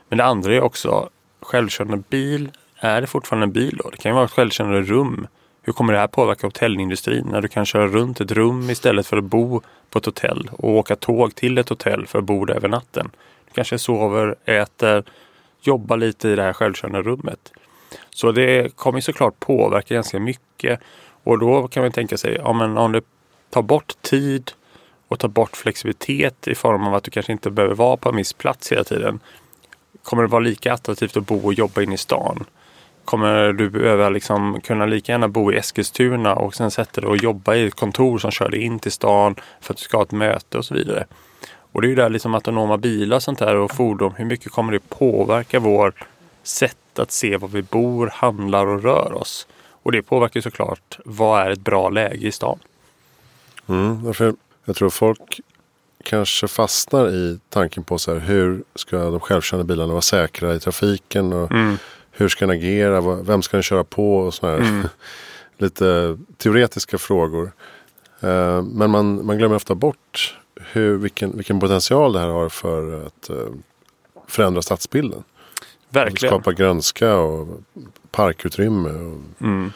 Men 0.09 0.17
det 0.17 0.23
andra 0.25 0.55
är 0.55 0.61
också 0.61 1.09
självkörande 1.41 2.03
bil. 2.09 2.51
Är 2.75 3.01
det 3.01 3.07
fortfarande 3.07 3.43
en 3.43 3.51
bil 3.51 3.79
då? 3.83 3.89
Det 3.89 3.97
kan 3.97 4.11
ju 4.11 4.15
vara 4.15 4.25
ett 4.25 4.31
självkörande 4.31 4.81
rum. 4.81 5.27
Hur 5.61 5.73
kommer 5.73 5.93
det 5.93 5.99
här 5.99 6.07
påverka 6.07 6.47
hotellindustrin 6.47 7.27
när 7.31 7.41
du 7.41 7.47
kan 7.47 7.65
köra 7.65 7.87
runt 7.87 8.21
ett 8.21 8.31
rum 8.31 8.69
istället 8.69 9.07
för 9.07 9.17
att 9.17 9.23
bo 9.23 9.61
på 9.89 9.99
ett 9.99 10.05
hotell 10.05 10.49
och 10.51 10.69
åka 10.69 10.95
tåg 10.95 11.35
till 11.35 11.57
ett 11.57 11.69
hotell 11.69 12.07
för 12.07 12.19
att 12.19 12.25
bo 12.25 12.45
där 12.45 12.55
över 12.55 12.67
natten? 12.67 13.11
Du 13.45 13.51
kanske 13.53 13.79
sover, 13.79 14.35
äter, 14.45 15.03
jobbar 15.61 15.97
lite 15.97 16.29
i 16.29 16.35
det 16.35 16.43
här 16.43 16.53
självkörande 16.53 17.01
rummet. 17.01 17.51
Så 18.09 18.31
det 18.31 18.75
kommer 18.75 19.01
såklart 19.01 19.39
påverka 19.39 19.93
ganska 19.93 20.19
mycket 20.19 20.79
och 21.23 21.39
då 21.39 21.67
kan 21.67 21.83
man 21.83 21.91
tänka 21.91 22.17
sig, 22.17 22.35
ja 22.35 22.53
men 22.53 22.77
om 22.77 22.91
du 22.91 23.01
tar 23.49 23.61
bort 23.61 24.01
tid 24.01 24.51
och 25.07 25.19
tar 25.19 25.27
bort 25.27 25.57
flexibilitet 25.57 26.47
i 26.47 26.55
form 26.55 26.87
av 26.87 26.95
att 26.95 27.03
du 27.03 27.11
kanske 27.11 27.31
inte 27.31 27.51
behöver 27.51 27.75
vara 27.75 27.97
på 27.97 28.09
en 28.09 28.15
viss 28.15 28.33
plats 28.33 28.71
hela 28.71 28.83
tiden. 28.83 29.19
Kommer 30.03 30.23
det 30.23 30.29
vara 30.29 30.43
lika 30.43 30.73
attraktivt 30.73 31.17
att 31.17 31.27
bo 31.27 31.45
och 31.45 31.53
jobba 31.53 31.81
inne 31.81 31.93
i 31.93 31.97
stan? 31.97 32.45
Kommer 33.11 33.53
du 33.53 33.69
behöva 33.69 34.09
liksom 34.09 34.61
kunna 34.61 34.85
lika 34.85 35.11
gärna 35.11 35.27
bo 35.27 35.51
i 35.51 35.57
Eskilstuna 35.57 36.35
och 36.35 36.55
sen 36.55 36.71
sätta 36.71 37.01
dig 37.01 37.09
och 37.09 37.17
jobba 37.17 37.55
i 37.55 37.67
ett 37.67 37.75
kontor 37.75 38.17
som 38.17 38.31
kör 38.31 38.49
dig 38.49 38.61
in 38.61 38.79
till 38.79 38.91
stan 38.91 39.35
för 39.61 39.73
att 39.73 39.77
du 39.77 39.83
ska 39.83 39.97
ha 39.97 40.03
ett 40.03 40.11
möte 40.11 40.57
och 40.57 40.65
så 40.65 40.73
vidare. 40.73 41.05
Och 41.71 41.81
det 41.81 41.87
är 41.87 41.89
ju 41.89 41.95
där 41.95 42.09
liksom 42.09 42.35
autonoma 42.35 42.77
bilar 42.77 43.19
sånt 43.19 43.39
där 43.39 43.55
och 43.55 43.71
fordon. 43.71 44.13
Hur 44.17 44.25
mycket 44.25 44.51
kommer 44.51 44.73
det 44.73 44.89
påverka 44.89 45.59
vår 45.59 45.93
sätt 46.43 46.99
att 46.99 47.11
se 47.11 47.37
var 47.37 47.47
vi 47.47 47.61
bor, 47.61 48.11
handlar 48.13 48.67
och 48.67 48.83
rör 48.83 49.13
oss? 49.13 49.47
Och 49.83 49.91
det 49.91 50.01
påverkar 50.01 50.41
såklart 50.41 50.99
vad 51.05 51.41
är 51.41 51.51
ett 51.51 51.61
bra 51.61 51.89
läge 51.89 52.27
i 52.27 52.31
stan. 52.31 52.59
Mm, 53.67 54.03
därför 54.03 54.33
jag 54.65 54.75
tror 54.75 54.89
folk 54.89 55.39
kanske 56.03 56.47
fastnar 56.47 57.09
i 57.09 57.39
tanken 57.49 57.83
på 57.83 57.97
så 57.97 58.13
här, 58.13 58.19
hur 58.19 58.63
ska 58.75 58.97
de 58.97 59.19
självkörande 59.19 59.67
bilarna 59.73 59.93
vara 59.93 60.01
säkra 60.01 60.55
i 60.55 60.59
trafiken 60.59 61.33
och 61.33 61.51
mm. 61.51 61.77
Hur 62.11 62.29
ska 62.29 62.47
den 62.47 62.57
agera, 62.57 63.01
vem 63.01 63.41
ska 63.41 63.57
den 63.57 63.63
köra 63.63 63.83
på 63.83 64.17
och 64.17 64.33
sådana 64.33 64.57
här 64.57 64.69
mm. 64.69 64.87
lite 65.57 66.17
teoretiska 66.37 66.97
frågor. 66.97 67.51
Uh, 68.23 68.61
men 68.61 68.89
man, 68.89 69.25
man 69.25 69.37
glömmer 69.37 69.55
ofta 69.55 69.75
bort 69.75 70.37
hur, 70.71 70.97
vilken, 70.97 71.37
vilken 71.37 71.59
potential 71.59 72.13
det 72.13 72.19
här 72.19 72.27
har 72.27 72.49
för 72.49 73.05
att 73.05 73.29
uh, 73.29 73.47
förändra 74.27 74.61
stadsbilden. 74.61 75.23
Verkligen. 75.89 76.31
Skapa 76.31 76.53
grönska 76.53 77.15
och 77.15 77.61
parkutrymme 78.11 78.89
och 78.89 79.41
mm. 79.41 79.71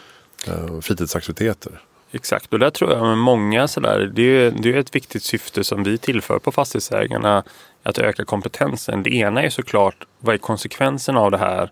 uh, 0.48 0.80
fritidsaktiviteter. 0.82 1.82
Exakt, 2.12 2.54
och 2.54 2.60
där 2.60 2.70
tror 2.70 2.92
jag 2.92 3.02
med 3.02 3.18
många 3.18 3.68
sådär, 3.68 4.12
det 4.14 4.22
är, 4.22 4.52
det 4.52 4.74
är 4.74 4.78
ett 4.78 4.96
viktigt 4.96 5.24
syfte 5.24 5.64
som 5.64 5.84
vi 5.84 5.98
tillför 5.98 6.40
på 6.40 6.52
fastighetsägarna, 6.52 7.44
att 7.84 7.98
öka 7.98 8.26
kompetensen. 8.26 9.04
Det 9.04 9.10
ena 9.10 9.44
är 9.44 9.50
såklart, 9.50 10.06
vad 10.20 10.36
är 10.36 10.40
konsekvensen 10.40 11.18
av 11.18 11.32
det 11.32 11.38
här? 11.38 11.72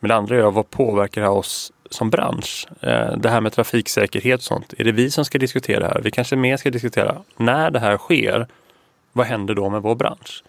Men 0.00 0.08
det 0.08 0.14
andra 0.14 0.36
är, 0.36 0.50
vad 0.50 0.70
påverkar 0.70 1.22
det 1.22 1.28
oss 1.28 1.72
som 1.90 2.10
bransch? 2.10 2.66
Eh, 2.80 3.16
det 3.16 3.28
här 3.28 3.40
med 3.40 3.52
trafiksäkerhet 3.52 4.38
och 4.38 4.44
sånt, 4.44 4.74
är 4.78 4.84
det 4.84 4.92
vi 4.92 5.10
som 5.10 5.24
ska 5.24 5.38
diskutera 5.38 5.80
det 5.80 5.86
här? 5.86 6.00
Vi 6.00 6.10
kanske 6.10 6.36
mer 6.36 6.56
ska 6.56 6.70
diskutera, 6.70 7.22
när 7.36 7.70
det 7.70 7.78
här 7.78 7.96
sker, 7.96 8.46
vad 9.12 9.26
händer 9.26 9.54
då 9.54 9.68
med 9.68 9.82
vår 9.82 9.94
bransch? 9.94 10.44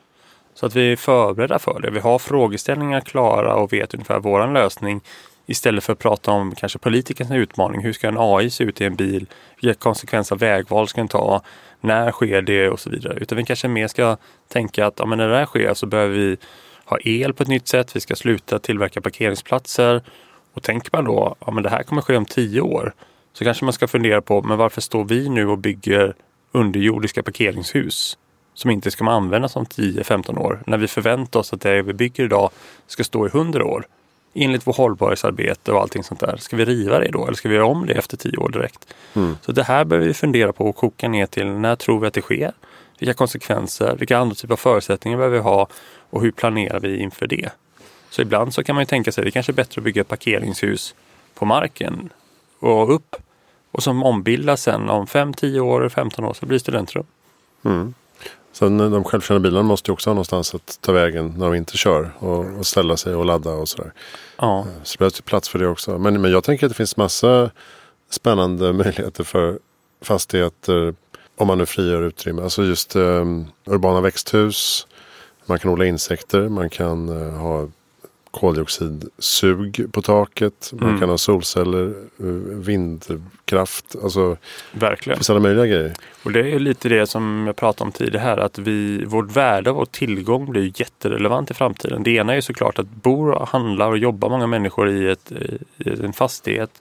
Så 0.54 0.66
att 0.66 0.76
vi 0.76 0.92
är 0.92 0.96
förberedda 0.96 1.60
för 1.60 1.80
det. 1.80 1.92
Vi 1.92 2.00
har 2.00 2.20
frågeställningar 2.20 3.02
klara 3.02 3.56
och 3.56 3.74
vet 3.74 3.94
ungefär 3.94 4.20
våran 4.20 4.54
lösning 4.54 5.02
Istället 5.50 5.84
för 5.84 5.94
att 5.94 6.00
prata 6.00 6.32
om 6.32 6.56
kanske 6.56 6.80
politikernas 6.80 7.32
utmaning. 7.32 7.82
Hur 7.82 7.94
ska 7.94 8.08
en 8.08 8.18
AI 8.18 8.50
se 8.50 8.64
ut 8.64 8.82
i 8.82 8.86
en 8.86 8.96
bil? 8.96 9.26
Vilka 9.62 9.80
konsekvenser 9.80 10.36
av 10.36 10.40
vägval 10.40 10.88
ska 10.88 11.02
den 11.02 11.08
ta? 11.08 11.42
När 11.82 12.12
sker 12.12 12.42
det 12.42 12.70
och 12.70 12.80
så 12.80 12.90
vidare. 12.90 13.18
Utan 13.20 13.38
vi 13.38 13.46
kanske 13.46 13.68
mer 13.68 13.88
ska 13.88 14.18
tänka 14.48 14.88
att 14.88 15.00
ja, 15.00 15.06
men 15.06 15.18
när 15.18 15.30
det 15.30 15.38
här 15.38 15.46
sker 15.46 15.74
så 15.74 15.86
behöver 15.86 16.16
vi 16.16 16.38
ha 16.90 17.00
el 17.04 17.34
på 17.34 17.44
ett 17.44 17.50
nytt 17.50 17.68
sätt. 17.68 17.96
Vi 17.96 18.00
ska 18.00 18.16
sluta 18.16 18.60
tillverka 18.60 19.02
parkeringsplatser. 19.02 20.02
Och 20.54 20.64
tänker 20.64 20.90
man 20.94 21.06
då, 21.06 21.36
ja 21.40 21.52
men 21.52 21.64
det 21.64 21.70
här 21.70 21.84
kommer 21.84 22.02
ske 22.02 22.18
om 22.18 22.26
tio 22.26 22.62
år. 22.62 22.94
Så 23.34 23.44
kanske 23.44 23.66
man 23.66 23.74
ska 23.74 23.88
fundera 23.88 24.22
på, 24.22 24.42
men 24.42 24.58
varför 24.58 24.82
står 24.82 25.04
vi 25.04 25.30
nu 25.30 25.48
och 25.48 25.58
bygger 25.58 26.16
underjordiska 26.52 27.24
parkeringshus? 27.24 28.18
Som 28.54 28.72
inte 28.72 28.92
ska 28.92 29.06
användas 29.06 29.56
om 29.56 29.66
10-15 29.66 30.38
år. 30.38 30.64
När 30.66 30.78
vi 30.78 30.88
förväntar 30.88 31.40
oss 31.40 31.54
att 31.54 31.62
det 31.62 31.82
vi 31.82 31.94
bygger 31.94 32.24
idag 32.24 32.50
ska 32.88 33.04
stå 33.04 33.28
i 33.28 33.30
100 33.30 33.66
år 33.66 33.86
enligt 34.34 34.68
vår 34.68 34.74
hållbarhetsarbete 34.74 35.72
och 35.72 35.82
allting 35.82 36.04
sånt 36.04 36.20
där. 36.20 36.38
Ska 36.38 36.56
vi 36.56 36.66
riva 36.66 37.00
det 37.00 37.12
då 37.12 37.26
eller 37.26 37.36
ska 37.36 37.50
vi 37.50 37.56
göra 37.56 37.66
om 37.66 37.86
det 37.86 37.94
efter 37.94 38.18
tio 38.18 38.38
år 38.38 38.50
direkt? 38.50 38.94
Mm. 39.16 39.38
Så 39.42 39.52
det 39.52 39.64
här 39.64 39.86
behöver 39.86 40.08
vi 40.08 40.14
fundera 40.14 40.54
på 40.54 40.66
och 40.66 40.76
koka 40.76 41.08
ner 41.08 41.26
till 41.26 41.48
när 41.48 41.76
tror 41.76 42.00
vi 42.00 42.08
att 42.08 42.14
det 42.14 42.22
sker? 42.22 42.54
Vilka 43.00 43.14
konsekvenser? 43.14 43.96
Vilka 43.96 44.18
andra 44.18 44.36
typer 44.36 44.54
av 44.54 44.58
förutsättningar 44.58 45.18
behöver 45.18 45.38
vi 45.38 45.44
ha? 45.44 45.68
Och 46.10 46.22
hur 46.22 46.32
planerar 46.32 46.80
vi 46.80 46.98
inför 46.98 47.28
det? 47.28 47.50
Så 48.10 48.22
ibland 48.22 48.54
så 48.54 48.64
kan 48.64 48.76
man 48.76 48.82
ju 48.82 48.86
tänka 48.86 49.12
sig 49.12 49.22
att 49.22 49.26
det 49.26 49.32
kanske 49.32 49.52
är 49.52 49.54
bättre 49.54 49.80
att 49.80 49.84
bygga 49.84 50.02
ett 50.02 50.08
parkeringshus 50.08 50.96
på 51.34 51.46
marken 51.46 52.10
och 52.60 52.96
upp 52.96 53.16
och 53.72 53.84
som 53.84 54.04
ombildas 54.04 54.62
sen 54.62 54.90
om 54.90 55.08
5, 55.08 55.34
10 55.34 55.60
år, 55.60 55.90
15 55.90 56.26
år 56.26 56.34
så 56.34 56.46
blir 56.46 56.56
det 56.56 56.60
studentrum. 56.60 57.06
Mm. 57.66 57.94
Sen 58.52 58.78
de 58.78 59.04
självkörande 59.04 59.50
bilarna 59.50 59.64
måste 59.64 59.92
ju 59.92 59.94
också 59.94 60.10
ha 60.10 60.14
någonstans 60.14 60.56
att 60.56 60.78
ta 60.82 60.92
vägen 60.92 61.34
när 61.38 61.46
de 61.46 61.56
inte 61.56 61.78
kör. 61.78 62.12
Och, 62.20 62.46
och 62.46 62.66
ställa 62.66 62.98
sig 62.98 63.16
och 63.16 63.26
ladda 63.26 63.52
och 63.52 63.70
sådär. 63.70 63.94
Ja. 64.38 64.60
Eh, 64.60 64.66
så 64.84 64.94
det 64.94 65.00
behövs 65.00 65.22
plats 65.22 65.50
för 65.50 65.60
det 65.60 65.68
också. 65.68 65.98
Men, 65.98 66.22
men 66.22 66.32
jag 66.32 66.44
tänker 66.44 66.66
att 66.66 66.70
det 66.70 66.76
finns 66.76 66.98
massa 66.98 67.52
spännande 68.10 68.74
möjligheter 68.84 69.24
för 69.24 69.60
fastigheter. 70.02 70.96
Om 71.40 71.48
man 71.48 71.58
nu 71.58 71.66
frigör 71.66 72.02
utrymme. 72.02 72.42
Alltså 72.42 72.64
just 72.64 72.96
um, 72.96 73.48
urbana 73.66 74.02
växthus. 74.02 74.88
Man 75.46 75.60
kan 75.60 75.72
odla 75.72 75.86
insekter. 75.86 76.50
Man 76.50 76.70
kan 76.70 77.10
uh, 77.10 77.38
ha 77.38 77.68
koldioxidsug 78.32 79.92
på 79.92 80.02
taket. 80.02 80.72
Man 80.74 80.90
mm. 80.90 81.00
kan 81.00 81.10
ha 81.10 81.18
solceller, 81.18 81.94
eh, 82.20 82.26
vindkraft. 82.60 83.96
Alltså, 84.04 84.38
Verkligen. 84.72 85.16
Det 85.16 85.20
finns 85.20 85.30
alla 85.30 85.40
möjliga 85.40 85.66
grejer. 85.66 85.94
Och 86.24 86.32
det 86.32 86.52
är 86.52 86.60
lite 86.60 86.90
det 86.90 87.08
som 87.08 87.44
jag 87.48 87.56
pratade 87.56 87.88
om 87.88 87.92
tidigare 87.92 88.24
här. 88.24 88.38
Att 88.38 88.58
vi, 88.58 89.06
vårt 89.06 89.32
värde 89.32 89.72
och 89.72 89.92
tillgång 89.92 90.52
blir 90.52 90.82
jätterelevant 90.82 91.52
i 91.52 91.54
framtiden. 91.54 92.04
Det 92.04 92.12
ena 92.12 92.36
är 92.36 92.42
såklart 92.42 92.80
att 92.80 92.90
bor, 92.90 93.46
handlar 93.46 93.88
och 93.88 93.98
jobbar 93.98 94.30
många 94.30 94.48
människor 94.48 94.90
i, 94.90 95.10
ett, 95.10 95.32
i 95.78 95.90
en 96.04 96.14
fastighet. 96.14 96.72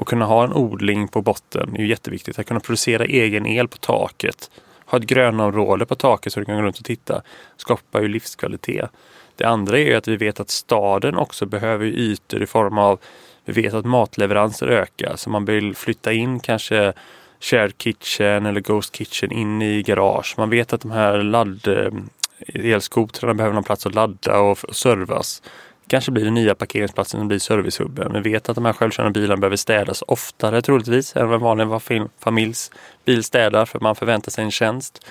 Och 0.00 0.08
kunna 0.08 0.24
ha 0.24 0.44
en 0.44 0.52
odling 0.52 1.08
på 1.08 1.22
botten 1.22 1.76
är 1.76 1.84
jätteviktigt. 1.84 2.38
Att 2.38 2.46
kunna 2.46 2.60
producera 2.60 3.04
egen 3.04 3.46
el 3.46 3.68
på 3.68 3.76
taket. 3.76 4.50
Ha 4.86 4.98
ett 4.98 5.04
grönområde 5.04 5.86
på 5.86 5.94
taket 5.94 6.32
så 6.32 6.40
du 6.40 6.46
kan 6.46 6.56
gå 6.56 6.62
runt 6.62 6.78
och 6.78 6.84
titta. 6.84 7.22
Skapar 7.56 8.00
ju 8.00 8.08
livskvalitet. 8.08 8.90
Det 9.36 9.44
andra 9.44 9.78
är 9.78 9.96
att 9.96 10.08
vi 10.08 10.16
vet 10.16 10.40
att 10.40 10.50
staden 10.50 11.16
också 11.16 11.46
behöver 11.46 11.86
ytor 11.86 12.42
i 12.42 12.46
form 12.46 12.78
av 12.78 12.98
vi 13.44 13.62
vet 13.62 13.74
att 13.74 13.84
matleveranser 13.84 14.66
ökar 14.66 15.16
så 15.16 15.30
man 15.30 15.44
vill 15.44 15.74
flytta 15.74 16.12
in 16.12 16.40
kanske 16.40 16.92
shared 17.40 17.78
kitchen 17.78 18.46
eller 18.46 18.60
ghost 18.60 18.96
kitchen 18.96 19.32
in 19.32 19.62
i 19.62 19.82
garage. 19.82 20.34
Man 20.38 20.50
vet 20.50 20.72
att 20.72 20.80
de 20.80 20.90
här 20.90 21.18
ladd 21.18 21.68
eh, 21.68 22.72
elskotrarna 22.72 23.34
behöver 23.34 23.54
någon 23.54 23.64
plats 23.64 23.86
att 23.86 23.94
ladda 23.94 24.38
och 24.38 24.58
servas. 24.72 25.42
Kanske 25.90 26.10
blir 26.10 26.24
det 26.24 26.30
nya 26.30 26.54
parkeringsplatsen 26.54 27.20
som 27.20 27.28
blir 27.28 27.38
servicehubben. 27.38 28.12
Vi 28.12 28.30
vet 28.30 28.48
att 28.48 28.54
de 28.54 28.64
här 28.64 28.72
självkörande 28.72 29.20
bilarna 29.20 29.40
behöver 29.40 29.56
städas 29.56 30.02
oftare 30.06 30.62
troligtvis 30.62 31.16
än 31.16 31.28
vad 31.28 31.60
en 31.60 31.68
vanlig 31.68 32.08
familjs 32.18 32.70
bil 33.04 33.24
städar 33.24 33.64
för 33.64 33.80
man 33.80 33.96
förväntar 33.96 34.30
sig 34.30 34.44
en 34.44 34.50
tjänst. 34.50 35.06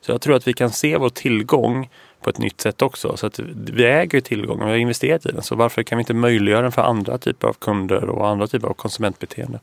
Så 0.00 0.12
jag 0.12 0.20
tror 0.20 0.36
att 0.36 0.48
vi 0.48 0.52
kan 0.52 0.70
se 0.70 0.96
vår 0.96 1.08
tillgång 1.08 1.90
på 2.20 2.30
ett 2.30 2.38
nytt 2.38 2.60
sätt 2.60 2.82
också. 2.82 3.16
Så 3.16 3.26
att 3.26 3.38
vi 3.72 3.84
äger 3.84 4.20
tillgången, 4.20 4.66
vi 4.66 4.70
har 4.70 4.78
investerat 4.78 5.26
i 5.26 5.28
den. 5.28 5.42
Så 5.42 5.54
varför 5.54 5.82
kan 5.82 5.98
vi 5.98 6.02
inte 6.02 6.14
möjliggöra 6.14 6.62
den 6.62 6.72
för 6.72 6.82
andra 6.82 7.18
typer 7.18 7.48
av 7.48 7.52
kunder 7.52 8.04
och 8.08 8.28
andra 8.28 8.46
typer 8.46 8.68
av 8.68 8.74
konsumentbeteende? 8.74 9.58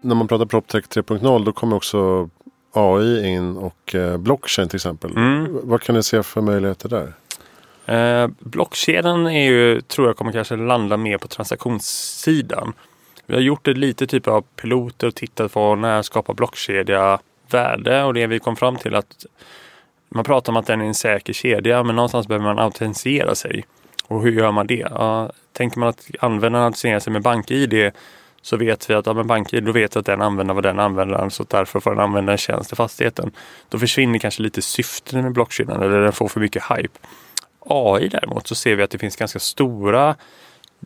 När 0.00 0.14
man 0.14 0.28
pratar 0.28 0.46
PropTech 0.46 0.84
3.0 0.84 1.44
då 1.44 1.52
kommer 1.52 1.76
också 1.76 2.30
AI 2.76 3.26
in 3.26 3.56
och 3.56 3.94
eh, 3.94 4.16
blockchain 4.16 4.68
till 4.68 4.76
exempel. 4.76 5.10
Mm. 5.10 5.58
Vad 5.62 5.82
kan 5.82 5.94
ni 5.94 6.02
se 6.02 6.22
för 6.22 6.40
möjligheter 6.40 6.88
där? 6.88 7.12
Eh, 7.86 8.30
blockkedjan 8.38 9.26
är 9.26 9.50
ju, 9.50 9.80
tror 9.80 10.06
jag 10.06 10.16
kommer 10.16 10.32
kanske 10.32 10.56
landa 10.56 10.96
mer 10.96 11.18
på 11.18 11.28
transaktionssidan. 11.28 12.72
Vi 13.26 13.34
har 13.34 13.40
gjort 13.40 13.68
ett 13.68 13.78
lite 13.78 14.06
typ 14.06 14.28
av 14.28 14.44
piloter 14.56 15.06
och 15.06 15.14
tittat 15.14 15.52
på 15.52 15.74
när 15.74 16.02
skapar 16.02 16.34
blockkedja 16.34 17.18
värde 17.50 18.04
och 18.04 18.14
det 18.14 18.26
vi 18.26 18.38
kom 18.38 18.56
fram 18.56 18.76
till 18.76 18.94
att 18.94 19.26
man 20.08 20.24
pratar 20.24 20.52
om 20.52 20.56
att 20.56 20.66
den 20.66 20.80
är 20.80 20.84
en 20.84 20.94
säker 20.94 21.32
kedja 21.32 21.82
men 21.82 21.96
någonstans 21.96 22.28
behöver 22.28 22.44
man 22.44 22.58
autentisera 22.58 23.34
sig. 23.34 23.64
Och 24.04 24.22
hur 24.22 24.32
gör 24.32 24.52
man 24.52 24.66
det? 24.66 24.86
Ja, 24.90 25.30
tänker 25.52 25.78
man 25.78 25.88
att 25.88 26.10
användaren 26.20 26.64
autentiserar 26.64 27.00
sig 27.00 27.12
med 27.12 27.22
BankID 27.22 27.92
så 28.46 28.56
vet 28.56 28.90
vi 28.90 28.94
att 28.94 29.06
ja, 29.06 29.12
men 29.12 29.26
BankID 29.26 29.64
då 29.64 29.72
vet 29.72 29.96
vi 29.96 30.00
att 30.00 30.06
den 30.06 30.22
använder 30.22 30.54
vad 30.54 30.62
den 30.62 30.78
använder 30.78 31.28
så 31.28 31.44
därför 31.48 31.80
får 31.80 31.90
den 31.90 32.00
använda 32.00 32.32
en 32.32 32.38
tjänst 32.38 32.72
i 32.72 32.76
fastigheten. 32.76 33.30
Då 33.68 33.78
försvinner 33.78 34.18
kanske 34.18 34.42
lite 34.42 34.62
syften 34.62 35.22
med 35.22 35.32
blockkedjan 35.32 35.82
eller 35.82 36.00
den 36.00 36.12
får 36.12 36.28
för 36.28 36.40
mycket 36.40 36.62
hype. 36.62 36.98
AI 37.60 38.08
däremot 38.08 38.46
så 38.46 38.54
ser 38.54 38.76
vi 38.76 38.82
att 38.82 38.90
det 38.90 38.98
finns 38.98 39.16
ganska 39.16 39.38
stora 39.38 40.16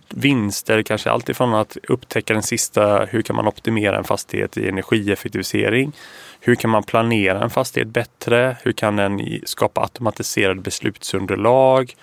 vinster, 0.09 0.83
kanske 0.83 1.11
alltifrån 1.11 1.55
att 1.55 1.77
upptäcka 1.89 2.35
den 2.35 2.43
sista, 2.43 3.05
hur 3.05 3.23
kan 3.23 3.37
man 3.37 3.47
optimera 3.47 3.99
en 3.99 4.05
fastighet 4.05 4.57
i 4.57 4.69
energieffektivisering? 4.69 5.93
Hur 6.41 6.55
kan 6.55 6.71
man 6.71 6.83
planera 6.83 7.43
en 7.43 7.51
fastighet 7.51 7.89
bättre? 7.89 8.57
Hur 8.63 8.73
kan 8.73 8.97
den 8.97 9.41
skapa 9.45 9.81
automatiserade 9.81 10.61
beslutsunderlag? 10.61 11.95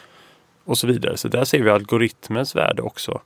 Och 0.65 0.77
så 0.77 0.87
vidare. 0.87 1.17
Så 1.17 1.27
där 1.27 1.45
ser 1.45 1.61
vi 1.61 1.69
algoritmens 1.69 2.55
värde 2.55 2.81
också. 2.81 3.21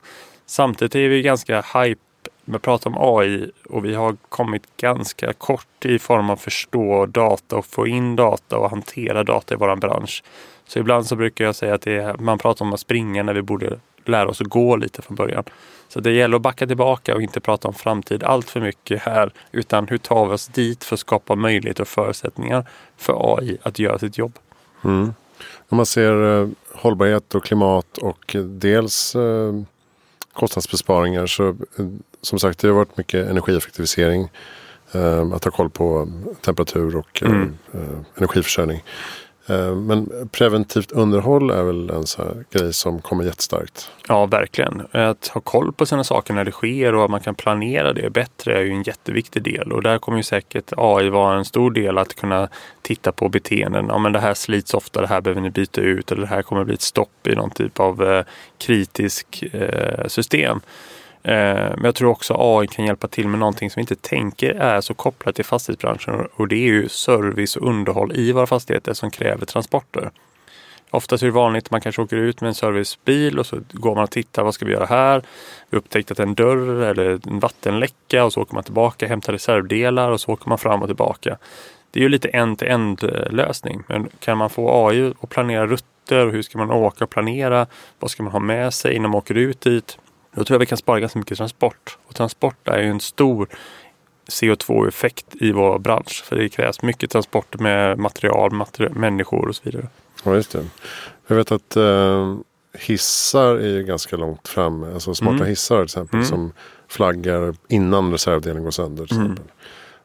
Samtidigt 0.46 0.94
är 0.94 1.08
vi 1.08 1.22
ganska 1.22 1.64
hype 1.74 2.00
med 2.44 2.62
pratar 2.62 2.90
prata 2.90 3.00
om 3.00 3.18
AI 3.18 3.50
och 3.68 3.84
vi 3.84 3.94
har 3.94 4.16
kommit 4.28 4.76
ganska 4.76 5.32
kort 5.32 5.84
i 5.84 5.98
form 5.98 6.30
av 6.30 6.36
förstå 6.36 7.06
data 7.06 7.56
och 7.56 7.66
få 7.66 7.86
in 7.86 8.16
data 8.16 8.58
och 8.58 8.70
hantera 8.70 9.24
data 9.24 9.54
i 9.54 9.56
våran 9.56 9.80
bransch. 9.80 10.22
Så 10.66 10.78
ibland 10.78 11.06
så 11.06 11.16
brukar 11.16 11.44
jag 11.44 11.56
säga 11.56 11.74
att 11.74 11.86
är, 11.86 12.16
man 12.18 12.38
pratar 12.38 12.64
om 12.64 12.72
att 12.72 12.80
springa 12.80 13.22
när 13.22 13.34
vi 13.34 13.42
borde 13.42 13.78
lära 14.04 14.28
oss 14.28 14.40
att 14.40 14.46
gå 14.46 14.76
lite 14.76 15.02
från 15.02 15.16
början. 15.16 15.44
Så 15.88 16.00
det 16.00 16.12
gäller 16.12 16.36
att 16.36 16.42
backa 16.42 16.66
tillbaka 16.66 17.14
och 17.14 17.22
inte 17.22 17.40
prata 17.40 17.68
om 17.68 17.74
framtid 17.74 18.24
allt 18.24 18.50
för 18.50 18.60
mycket 18.60 19.02
här. 19.02 19.32
Utan 19.52 19.88
hur 19.88 19.98
tar 19.98 20.26
vi 20.26 20.34
oss 20.34 20.46
dit 20.46 20.84
för 20.84 20.96
att 20.96 21.00
skapa 21.00 21.34
möjligheter 21.34 21.82
och 21.82 21.88
förutsättningar 21.88 22.68
för 22.96 23.36
AI 23.36 23.58
att 23.62 23.78
göra 23.78 23.98
sitt 23.98 24.18
jobb. 24.18 24.38
Mm. 24.84 25.14
Om 25.68 25.76
man 25.76 25.86
ser 25.86 26.40
eh, 26.40 26.48
hållbarhet 26.74 27.34
och 27.34 27.44
klimat 27.44 27.98
och 27.98 28.36
eh, 28.36 28.42
dels 28.42 29.14
eh, 29.14 29.52
kostnadsbesparingar 30.32 31.26
så 31.26 31.48
eh, 31.48 31.86
som 32.22 32.38
sagt 32.38 32.58
det 32.58 32.68
har 32.68 32.74
varit 32.74 32.96
mycket 32.96 33.28
energieffektivisering. 33.28 34.28
Eh, 34.94 35.32
att 35.32 35.44
ha 35.44 35.50
koll 35.50 35.70
på 35.70 36.08
temperatur 36.40 36.96
och 36.96 37.22
eh, 37.22 37.30
mm. 37.30 37.54
energiförsörjning. 38.16 38.82
Eh, 39.46 39.74
men 39.74 40.28
preventivt 40.32 40.92
underhåll 40.92 41.50
är 41.50 41.62
väl 41.62 41.90
en 41.90 42.06
sån 42.06 42.44
grej 42.50 42.72
som 42.72 43.00
kommer 43.00 43.24
jättestarkt. 43.24 43.90
Ja, 44.08 44.26
verkligen. 44.26 44.82
Att 44.92 45.28
ha 45.28 45.40
koll 45.40 45.72
på 45.72 45.86
sina 45.86 46.04
saker 46.04 46.34
när 46.34 46.44
det 46.44 46.50
sker 46.50 46.94
och 46.94 47.04
att 47.04 47.10
man 47.10 47.20
kan 47.20 47.34
planera 47.34 47.92
det 47.92 48.10
bättre 48.10 48.58
är 48.58 48.62
ju 48.62 48.70
en 48.70 48.82
jätteviktig 48.82 49.42
del. 49.42 49.72
Och 49.72 49.82
där 49.82 49.98
kommer 49.98 50.18
ju 50.18 50.24
säkert 50.24 50.72
AI 50.76 51.08
vara 51.08 51.38
en 51.38 51.44
stor 51.44 51.70
del 51.70 51.98
att 51.98 52.14
kunna 52.14 52.48
titta 52.82 53.12
på 53.12 53.28
beteenden. 53.28 53.86
Ja, 53.88 53.98
men 53.98 54.12
det 54.12 54.20
här 54.20 54.34
slits 54.34 54.74
ofta, 54.74 55.00
det 55.00 55.06
här 55.06 55.20
behöver 55.20 55.40
ni 55.40 55.50
byta 55.50 55.80
ut 55.80 56.12
eller 56.12 56.22
det 56.22 56.28
här 56.28 56.42
kommer 56.42 56.64
bli 56.64 56.74
ett 56.74 56.82
stopp 56.82 57.26
i 57.26 57.34
någon 57.34 57.50
typ 57.50 57.80
av 57.80 58.24
kritisk 58.58 59.44
system. 60.06 60.60
Eh, 61.24 61.34
men 61.54 61.84
jag 61.84 61.94
tror 61.94 62.10
också 62.10 62.34
AI 62.38 62.66
kan 62.66 62.84
hjälpa 62.84 63.08
till 63.08 63.28
med 63.28 63.40
någonting 63.40 63.70
som 63.70 63.80
vi 63.80 63.82
inte 63.82 64.08
tänker 64.08 64.50
är 64.50 64.80
så 64.80 64.94
kopplat 64.94 65.34
till 65.34 65.44
fastighetsbranschen 65.44 66.28
och 66.34 66.48
det 66.48 66.56
är 66.56 66.66
ju 66.66 66.88
service 66.88 67.56
och 67.56 67.68
underhåll 67.68 68.12
i 68.14 68.32
våra 68.32 68.46
fastigheter 68.46 68.92
som 68.92 69.10
kräver 69.10 69.46
transporter. 69.46 70.10
Oftast 70.90 71.22
är 71.22 71.26
det 71.26 71.32
vanligt 71.32 71.64
att 71.64 71.70
man 71.70 71.80
kanske 71.80 72.02
åker 72.02 72.16
ut 72.16 72.40
med 72.40 72.48
en 72.48 72.54
servicebil 72.54 73.38
och 73.38 73.46
så 73.46 73.60
går 73.72 73.94
man 73.94 74.04
och 74.04 74.10
tittar, 74.10 74.42
vad 74.42 74.54
ska 74.54 74.64
vi 74.64 74.72
göra 74.72 74.86
här? 74.86 75.22
Vi 75.70 75.78
upptäckte 75.78 76.12
att 76.12 76.20
en 76.20 76.34
dörr 76.34 76.82
eller 76.82 77.28
en 77.28 77.40
vattenläcka 77.40 78.24
och 78.24 78.32
så 78.32 78.40
åker 78.40 78.54
man 78.54 78.64
tillbaka, 78.64 79.08
hämtar 79.08 79.32
reservdelar 79.32 80.10
och 80.10 80.20
så 80.20 80.32
åker 80.32 80.48
man 80.48 80.58
fram 80.58 80.82
och 80.82 80.88
tillbaka. 80.88 81.38
Det 81.90 82.00
är 82.00 82.02
ju 82.02 82.08
lite 82.08 82.28
en-till-en 82.28 82.96
lösning. 83.30 83.82
Men 83.86 84.08
kan 84.20 84.38
man 84.38 84.50
få 84.50 84.86
AI 84.88 85.14
att 85.20 85.28
planera 85.28 85.66
rutter, 85.66 86.26
hur 86.26 86.42
ska 86.42 86.58
man 86.58 86.70
åka 86.70 87.04
och 87.04 87.10
planera? 87.10 87.66
Vad 87.98 88.10
ska 88.10 88.22
man 88.22 88.32
ha 88.32 88.40
med 88.40 88.74
sig 88.74 88.94
innan 88.94 89.10
man 89.10 89.18
åker 89.18 89.34
ut 89.34 89.60
dit? 89.60 89.98
Då 90.34 90.44
tror 90.44 90.54
jag 90.54 90.60
vi 90.60 90.66
kan 90.66 90.78
spara 90.78 91.00
ganska 91.00 91.18
mycket 91.18 91.38
transport. 91.38 91.98
Och 92.06 92.14
transport 92.14 92.68
är 92.68 92.78
ju 92.78 92.88
en 92.88 93.00
stor 93.00 93.48
CO2-effekt 94.30 95.26
i 95.40 95.52
vår 95.52 95.78
bransch. 95.78 96.24
För 96.24 96.36
det 96.36 96.48
krävs 96.48 96.82
mycket 96.82 97.10
transport 97.10 97.60
med 97.60 97.98
material, 97.98 98.52
materi 98.52 98.88
människor 98.88 99.48
och 99.48 99.56
så 99.56 99.62
vidare. 99.64 99.86
Ja, 100.24 100.34
just 100.34 100.52
det. 100.52 100.64
Jag 101.26 101.36
vet 101.36 101.52
att 101.52 101.76
eh, 101.76 102.36
hissar 102.78 103.54
är 103.56 103.82
ganska 103.82 104.16
långt 104.16 104.48
fram. 104.48 104.84
Alltså 104.84 105.14
smarta 105.14 105.36
mm. 105.36 105.48
hissar 105.48 105.76
till 105.76 105.84
exempel. 105.84 106.16
Mm. 106.16 106.28
Som 106.28 106.52
flaggar 106.88 107.54
innan 107.68 108.12
reservdelen 108.12 108.64
går 108.64 108.70
sönder. 108.70 109.06
Till 109.06 109.16
mm. 109.16 109.32
exempel. 109.32 109.54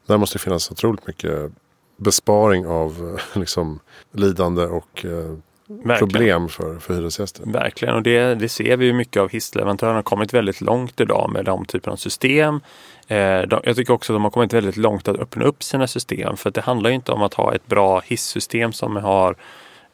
Där 0.06 0.16
måste 0.16 0.38
det 0.38 0.42
finnas 0.42 0.70
otroligt 0.70 1.06
mycket 1.06 1.52
besparing 1.96 2.66
av 2.66 3.20
liksom, 3.34 3.80
lidande 4.12 4.62
och 4.62 5.04
eh, 5.04 5.34
Verkligen. 5.68 5.98
problem 5.98 6.48
för, 6.48 6.78
för 6.78 6.94
hyresgäster. 6.94 7.42
Verkligen, 7.46 7.94
och 7.94 8.02
det, 8.02 8.34
det 8.34 8.48
ser 8.48 8.76
vi 8.76 8.86
ju 8.86 8.92
mycket 8.92 9.22
av 9.22 9.28
hissleverantörerna 9.28 9.94
har 9.94 10.02
kommit 10.02 10.34
väldigt 10.34 10.60
långt 10.60 11.00
idag 11.00 11.30
med 11.32 11.44
de 11.44 11.64
typerna 11.64 11.92
av 11.92 11.96
system. 11.96 12.60
Eh, 13.08 13.40
de, 13.42 13.60
jag 13.64 13.76
tycker 13.76 13.92
också 13.92 14.12
att 14.12 14.14
de 14.14 14.24
har 14.24 14.30
kommit 14.30 14.52
väldigt 14.52 14.76
långt 14.76 15.08
att 15.08 15.16
öppna 15.16 15.44
upp 15.44 15.62
sina 15.62 15.86
system 15.86 16.36
för 16.36 16.50
det 16.50 16.60
handlar 16.60 16.90
inte 16.90 17.12
om 17.12 17.22
att 17.22 17.34
ha 17.34 17.54
ett 17.54 17.66
bra 17.66 18.00
hisssystem 18.00 18.72
som 18.72 18.96
har 18.96 19.36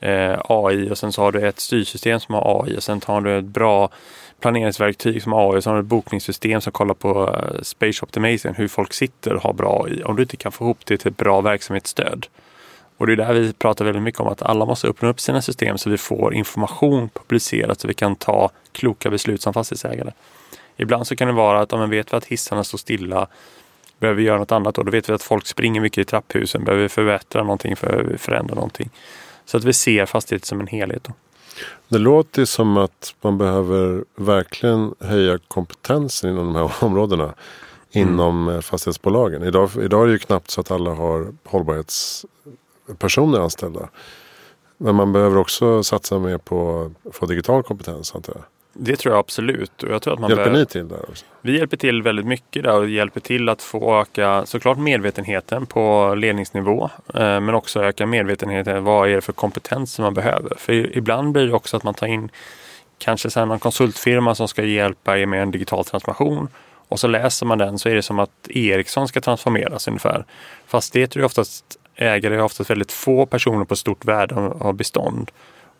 eh, 0.00 0.38
AI 0.48 0.90
och 0.90 0.98
sen 0.98 1.12
så 1.12 1.22
har 1.22 1.32
du 1.32 1.48
ett 1.48 1.60
styrsystem 1.60 2.20
som 2.20 2.34
har 2.34 2.62
AI 2.62 2.76
och 2.76 2.82
sen 2.82 3.00
har 3.06 3.20
du 3.20 3.38
ett 3.38 3.44
bra 3.44 3.90
planeringsverktyg 4.40 5.22
som 5.22 5.32
AI 5.32 5.58
och 5.58 5.62
så 5.62 5.70
har 5.70 5.74
du 5.74 5.80
ett 5.80 5.86
bokningssystem 5.86 6.60
som 6.60 6.72
kollar 6.72 6.94
på 6.94 7.26
uh, 7.26 7.62
Space 7.62 8.04
Optimization, 8.04 8.54
hur 8.54 8.68
folk 8.68 8.92
sitter 8.92 9.34
och 9.34 9.42
har 9.42 9.52
bra 9.52 9.84
AI. 9.84 10.02
Om 10.02 10.16
du 10.16 10.22
inte 10.22 10.36
kan 10.36 10.52
få 10.52 10.64
ihop 10.64 10.86
det 10.86 10.96
till 10.96 11.08
ett 11.08 11.16
bra 11.16 11.40
verksamhetsstöd 11.40 12.26
och 12.96 13.06
det 13.06 13.12
är 13.12 13.16
där 13.16 13.32
vi 13.32 13.52
pratar 13.52 13.84
väldigt 13.84 14.02
mycket 14.02 14.20
om 14.20 14.28
att 14.28 14.42
alla 14.42 14.66
måste 14.66 14.88
öppna 14.88 15.08
upp 15.08 15.20
sina 15.20 15.42
system 15.42 15.78
så 15.78 15.90
vi 15.90 15.98
får 15.98 16.34
information 16.34 17.08
publicerat 17.08 17.80
så 17.80 17.88
vi 17.88 17.94
kan 17.94 18.16
ta 18.16 18.50
kloka 18.72 19.10
beslut 19.10 19.42
som 19.42 19.54
fastighetsägare. 19.54 20.12
Ibland 20.76 21.06
så 21.06 21.16
kan 21.16 21.28
det 21.28 21.34
vara 21.34 21.60
att 21.60 21.72
om 21.72 21.80
man 21.80 21.90
vet 21.90 22.14
att 22.14 22.24
hissarna 22.24 22.64
står 22.64 22.78
stilla 22.78 23.26
behöver 23.98 24.20
vi 24.20 24.26
göra 24.26 24.38
något 24.38 24.52
annat 24.52 24.78
och 24.78 24.84
då 24.84 24.90
vet 24.90 25.08
vi 25.08 25.12
att 25.12 25.22
folk 25.22 25.46
springer 25.46 25.80
mycket 25.80 25.98
i 25.98 26.04
trapphusen. 26.04 26.64
Behöver 26.64 26.82
vi 26.82 26.88
förbättra 26.88 27.42
någonting 27.42 27.76
för 27.76 28.16
förändra 28.18 28.54
någonting. 28.54 28.90
Så 29.44 29.56
att 29.56 29.64
vi 29.64 29.72
ser 29.72 30.06
fastigheten 30.06 30.46
som 30.46 30.60
en 30.60 30.66
helhet. 30.66 31.04
Då. 31.04 31.12
Det 31.88 31.98
låter 31.98 32.44
som 32.44 32.76
att 32.76 33.14
man 33.20 33.38
behöver 33.38 34.04
verkligen 34.16 34.94
höja 35.00 35.38
kompetensen 35.48 36.30
inom 36.30 36.52
de 36.52 36.56
här 36.56 36.72
områdena. 36.84 37.24
Mm. 37.24 38.08
Inom 38.08 38.62
fastighetsbolagen. 38.62 39.42
Idag, 39.42 39.70
idag 39.82 40.02
är 40.02 40.06
det 40.06 40.12
ju 40.12 40.18
knappt 40.18 40.50
så 40.50 40.60
att 40.60 40.70
alla 40.70 40.90
har 40.90 41.26
hållbarhets 41.44 42.26
personer 42.98 43.40
anställda. 43.40 43.88
Men 44.78 44.94
man 44.94 45.12
behöver 45.12 45.36
också 45.36 45.82
satsa 45.82 46.18
mer 46.18 46.38
på 46.38 46.90
att 47.08 47.16
få 47.16 47.26
digital 47.26 47.62
kompetens 47.62 48.14
antar 48.14 48.32
jag. 48.34 48.44
Det 48.76 48.96
tror 48.96 49.14
jag 49.14 49.20
absolut. 49.20 49.82
Och 49.82 49.88
jag 49.88 50.02
tror 50.02 50.14
att 50.14 50.20
man 50.20 50.30
hjälper 50.30 50.44
behöver... 50.44 50.60
ni 50.60 50.66
till 50.66 50.88
där 50.88 51.10
också? 51.10 51.24
Vi 51.40 51.58
hjälper 51.58 51.76
till 51.76 52.02
väldigt 52.02 52.26
mycket 52.26 52.62
där 52.62 52.78
och 52.78 52.88
hjälper 52.88 53.20
till 53.20 53.48
att 53.48 53.62
få 53.62 54.00
öka 54.00 54.46
såklart 54.46 54.78
medvetenheten 54.78 55.66
på 55.66 56.14
ledningsnivå. 56.14 56.90
Eh, 57.14 57.20
men 57.20 57.54
också 57.54 57.82
öka 57.82 58.06
medvetenheten. 58.06 58.84
Vad 58.84 59.08
är 59.08 59.14
det 59.14 59.20
för 59.20 59.32
kompetens 59.32 59.92
som 59.92 60.02
man 60.02 60.14
behöver? 60.14 60.52
För 60.56 60.96
ibland 60.96 61.32
blir 61.32 61.46
det 61.46 61.52
också 61.52 61.76
att 61.76 61.82
man 61.84 61.94
tar 61.94 62.06
in 62.06 62.30
kanske 62.98 63.30
sen 63.30 63.48
någon 63.48 63.58
konsultfirma 63.58 64.34
som 64.34 64.48
ska 64.48 64.64
hjälpa 64.64 65.18
er 65.18 65.26
med 65.26 65.42
en 65.42 65.50
digital 65.50 65.84
transformation. 65.84 66.48
Och 66.88 67.00
så 67.00 67.06
läser 67.06 67.46
man 67.46 67.58
den 67.58 67.78
så 67.78 67.88
är 67.88 67.94
det 67.94 68.02
som 68.02 68.18
att 68.18 68.48
Ericsson 68.48 69.08
ska 69.08 69.20
transformeras 69.20 69.88
ungefär. 69.88 70.24
Fast 70.66 70.92
det 70.92 71.06
tror 71.06 71.20
jag 71.22 71.26
oftast 71.26 71.78
ägare 71.96 72.34
är 72.34 72.42
oftast 72.42 72.70
väldigt 72.70 72.92
få 72.92 73.26
personer 73.26 73.64
på 73.64 73.76
stort 73.76 74.04
värde 74.04 74.34
av 74.34 74.74
bestånd. 74.74 75.30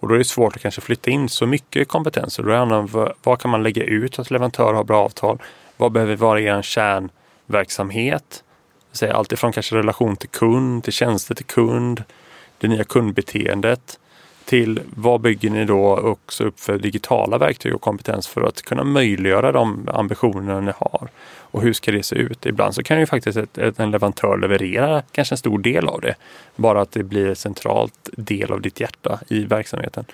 Och 0.01 0.09
då 0.09 0.15
är 0.15 0.19
det 0.19 0.25
svårt 0.25 0.57
att 0.57 0.63
kanske 0.63 0.81
flytta 0.81 1.11
in 1.11 1.29
så 1.29 1.47
mycket 1.47 1.89
kompetens. 1.89 2.37
Då 2.37 2.55
handlar 2.55 2.77
det 2.77 2.83
om 2.83 3.13
vad 3.23 3.41
kan 3.41 3.51
man 3.51 3.63
lägga 3.63 3.85
ut 3.85 4.19
att 4.19 4.31
leverantörer 4.31 4.73
har 4.73 4.85
bra 4.85 5.05
avtal? 5.05 5.43
Vad 5.77 5.93
behöver 5.93 6.17
vara 6.17 6.41
er 6.41 6.63
kärnverksamhet? 6.63 8.45
Allt 9.13 9.33
ifrån 9.33 9.53
kanske 9.53 9.77
relation 9.77 10.17
till 10.17 10.29
kund, 10.29 10.85
till 10.85 10.93
tjänster 10.93 11.35
till 11.35 11.45
kund, 11.45 12.05
det 12.59 12.69
nya 12.69 12.85
kundbeteendet 12.85 13.99
till 14.45 14.81
vad 14.97 15.21
bygger 15.21 15.51
ni 15.51 15.65
då 15.65 15.97
också 15.97 16.45
upp 16.45 16.61
för 16.61 16.79
digitala 16.79 17.39
verktyg 17.39 17.75
och 17.75 17.81
kompetens 17.81 18.27
för 18.27 18.43
att 18.43 18.63
kunna 18.63 18.85
möjliggöra 18.85 19.53
de 19.53 19.89
ambitioner 19.93 20.61
ni 20.61 20.73
har? 20.77 21.09
Och 21.55 21.63
hur 21.63 21.73
ska 21.73 21.93
det 21.93 22.03
se 22.03 22.17
ut? 22.17 22.47
Ibland 22.47 22.75
så 22.75 22.83
kan 22.83 23.01
ju 23.01 23.07
faktiskt 23.07 23.39
ett, 23.39 23.59
ett, 23.59 23.81
en 23.81 23.91
leverantör 23.91 24.39
leverera 24.39 25.03
kanske 25.13 25.33
en 25.33 25.39
stor 25.39 25.59
del 25.59 25.89
av 25.89 26.01
det. 26.01 26.15
Bara 26.57 26.81
att 26.81 26.93
det 26.93 27.03
blir 27.03 27.29
en 27.29 27.37
centralt 27.37 28.11
del 28.13 28.53
av 28.53 28.61
ditt 28.61 28.81
hjärta 28.81 29.21
i 29.29 29.45
verksamheten. 29.45 30.05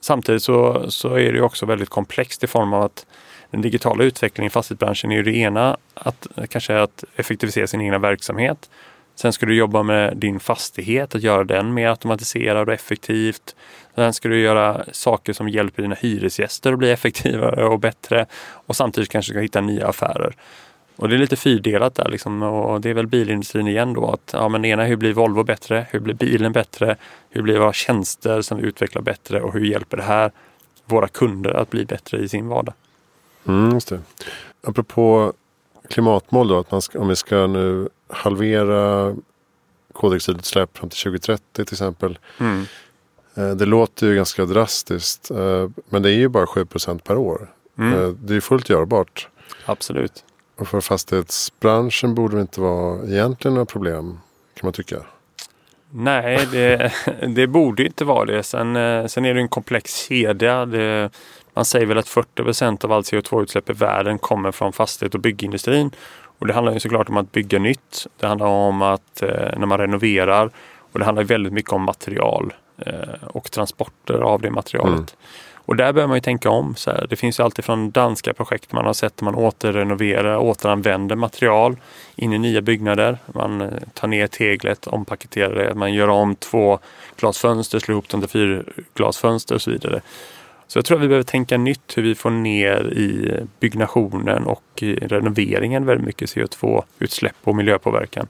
Samtidigt 0.00 0.42
så, 0.42 0.90
så 0.90 1.14
är 1.14 1.32
det 1.32 1.40
också 1.40 1.66
väldigt 1.66 1.88
komplext 1.88 2.44
i 2.44 2.46
form 2.46 2.72
av 2.72 2.82
att 2.82 3.06
den 3.50 3.60
digitala 3.60 4.04
utvecklingen 4.04 4.46
i 4.46 4.50
fastighetsbranschen 4.50 5.12
är 5.12 5.16
ju 5.16 5.22
det 5.22 5.36
ena, 5.36 5.76
att 5.94 6.26
kanske 6.48 6.82
att 6.82 7.04
effektivisera 7.16 7.66
sin 7.66 7.80
egna 7.80 7.98
verksamhet. 7.98 8.70
Sen 9.20 9.32
ska 9.32 9.46
du 9.46 9.54
jobba 9.56 9.82
med 9.82 10.16
din 10.16 10.40
fastighet, 10.40 11.14
att 11.14 11.22
göra 11.22 11.44
den 11.44 11.74
mer 11.74 11.88
automatiserad 11.88 12.68
och 12.68 12.74
effektivt. 12.74 13.54
Sen 13.94 14.12
ska 14.12 14.28
du 14.28 14.40
göra 14.40 14.84
saker 14.92 15.32
som 15.32 15.48
hjälper 15.48 15.82
dina 15.82 15.94
hyresgäster 15.94 16.72
att 16.72 16.78
bli 16.78 16.90
effektivare 16.90 17.64
och 17.64 17.78
bättre. 17.78 18.26
Och 18.52 18.76
samtidigt 18.76 19.10
kanske 19.10 19.32
ska 19.32 19.40
hitta 19.40 19.60
nya 19.60 19.88
affärer. 19.88 20.34
Och 20.96 21.08
det 21.08 21.14
är 21.14 21.18
lite 21.18 21.36
fyrdelat 21.36 21.94
där 21.94 22.08
liksom. 22.08 22.42
och 22.42 22.80
det 22.80 22.90
är 22.90 22.94
väl 22.94 23.06
bilindustrin 23.06 23.68
igen 23.68 23.94
då. 23.94 24.10
Att, 24.10 24.30
ja, 24.32 24.48
men 24.48 24.62
det 24.62 24.68
ena, 24.68 24.84
hur 24.84 24.96
blir 24.96 25.12
Volvo 25.12 25.44
bättre? 25.44 25.86
Hur 25.90 26.00
blir 26.00 26.14
bilen 26.14 26.52
bättre? 26.52 26.96
Hur 27.30 27.42
blir 27.42 27.58
våra 27.58 27.72
tjänster 27.72 28.42
som 28.42 28.58
vi 28.58 28.64
utvecklar 28.64 29.02
bättre? 29.02 29.40
Och 29.40 29.52
hur 29.52 29.64
hjälper 29.64 29.96
det 29.96 30.02
här 30.02 30.30
våra 30.84 31.08
kunder 31.08 31.50
att 31.50 31.70
bli 31.70 31.84
bättre 31.84 32.18
i 32.18 32.28
sin 32.28 32.48
vardag? 32.48 32.74
Mm, 33.46 33.72
just 33.74 33.88
det. 33.88 34.00
Apropå 34.62 35.32
klimatmål 35.88 36.48
då, 36.48 36.58
att 36.58 36.70
man 36.70 36.82
ska, 36.82 37.00
om 37.00 37.08
vi 37.08 37.16
ska 37.16 37.46
nu 37.46 37.88
halvera 38.10 39.14
koldioxidutsläpp 39.92 40.78
fram 40.78 40.90
till 40.90 40.98
2030 40.98 41.44
till 41.52 41.74
exempel. 41.74 42.18
Mm. 42.38 42.66
Eh, 43.34 43.50
det 43.50 43.66
låter 43.66 44.06
ju 44.06 44.14
ganska 44.14 44.44
drastiskt. 44.44 45.30
Eh, 45.30 45.68
men 45.88 46.02
det 46.02 46.10
är 46.10 46.14
ju 46.14 46.28
bara 46.28 46.46
7% 46.46 46.98
per 47.04 47.16
år. 47.16 47.50
Mm. 47.78 47.92
Eh, 47.92 48.08
det 48.08 48.36
är 48.36 48.40
fullt 48.40 48.68
görbart. 48.68 49.28
Absolut. 49.66 50.24
Och 50.56 50.68
för 50.68 50.80
fastighetsbranschen 50.80 52.14
borde 52.14 52.36
det 52.36 52.40
inte 52.40 52.60
vara 52.60 53.04
egentligen 53.08 53.54
några 53.54 53.66
problem 53.66 54.18
kan 54.54 54.66
man 54.66 54.72
tycka. 54.72 54.96
Nej, 55.90 56.48
det, 56.52 56.92
det 57.28 57.46
borde 57.46 57.86
inte 57.86 58.04
vara 58.04 58.24
det. 58.24 58.42
Sen, 58.42 58.74
sen 59.08 59.24
är 59.24 59.34
det 59.34 59.40
en 59.40 59.48
komplex 59.48 59.94
kedja. 59.94 60.66
Det, 60.66 61.10
man 61.54 61.64
säger 61.64 61.86
väl 61.86 61.98
att 61.98 62.08
40 62.08 62.42
procent 62.42 62.84
av 62.84 62.92
all 62.92 63.02
CO2-utsläpp 63.02 63.70
i 63.70 63.72
världen 63.72 64.18
kommer 64.18 64.52
från 64.52 64.72
fastighet 64.72 65.14
och 65.14 65.20
byggindustrin. 65.20 65.90
Och 66.40 66.46
det 66.46 66.52
handlar 66.52 66.72
ju 66.72 66.80
såklart 66.80 67.08
om 67.08 67.16
att 67.16 67.32
bygga 67.32 67.58
nytt. 67.58 68.06
Det 68.16 68.26
handlar 68.26 68.46
om 68.46 68.82
att 68.82 69.22
eh, 69.22 69.58
när 69.58 69.66
man 69.66 69.78
renoverar 69.78 70.50
och 70.92 70.98
det 70.98 71.04
handlar 71.04 71.24
väldigt 71.24 71.52
mycket 71.52 71.72
om 71.72 71.82
material 71.82 72.52
eh, 72.78 73.24
och 73.26 73.50
transporter 73.50 74.14
av 74.14 74.40
det 74.40 74.50
materialet. 74.50 74.92
Mm. 74.92 75.06
Och 75.70 75.76
där 75.76 75.92
behöver 75.92 76.08
man 76.08 76.16
ju 76.16 76.20
tänka 76.20 76.50
om. 76.50 76.74
Så 76.76 76.90
här. 76.90 77.06
Det 77.10 77.16
finns 77.16 77.40
ju 77.40 77.44
alltid 77.44 77.64
från 77.64 77.90
danska 77.90 78.34
projekt 78.34 78.72
man 78.72 78.86
har 78.86 78.92
sett 78.92 79.16
där 79.16 79.24
man 79.24 79.34
återrenoverar, 79.34 80.36
återanvänder 80.36 81.16
material 81.16 81.76
in 82.16 82.32
i 82.32 82.38
nya 82.38 82.60
byggnader. 82.60 83.18
Man 83.34 83.60
eh, 83.60 83.68
tar 83.94 84.08
ner 84.08 84.26
teglet, 84.26 84.86
ompaketerar 84.86 85.54
det, 85.54 85.74
man 85.74 85.94
gör 85.94 86.08
om 86.08 86.34
två 86.34 86.78
glasfönster, 87.16 87.78
slår 87.78 87.92
ihop 87.92 88.08
dem 88.08 88.20
till 88.20 88.30
fyrglasfönster 88.30 89.54
och 89.54 89.62
så 89.62 89.70
vidare. 89.70 90.00
Så 90.70 90.78
jag 90.78 90.84
tror 90.84 90.96
att 90.98 91.04
vi 91.04 91.08
behöver 91.08 91.24
tänka 91.24 91.58
nytt 91.58 91.96
hur 91.96 92.02
vi 92.02 92.14
får 92.14 92.30
ner 92.30 92.92
i 92.92 93.36
byggnationen 93.60 94.44
och 94.44 94.62
i 94.76 94.94
renoveringen 94.94 95.86
väldigt 95.86 96.06
mycket 96.06 96.30
CO2-utsläpp 96.30 97.36
och 97.44 97.56
miljöpåverkan. 97.56 98.28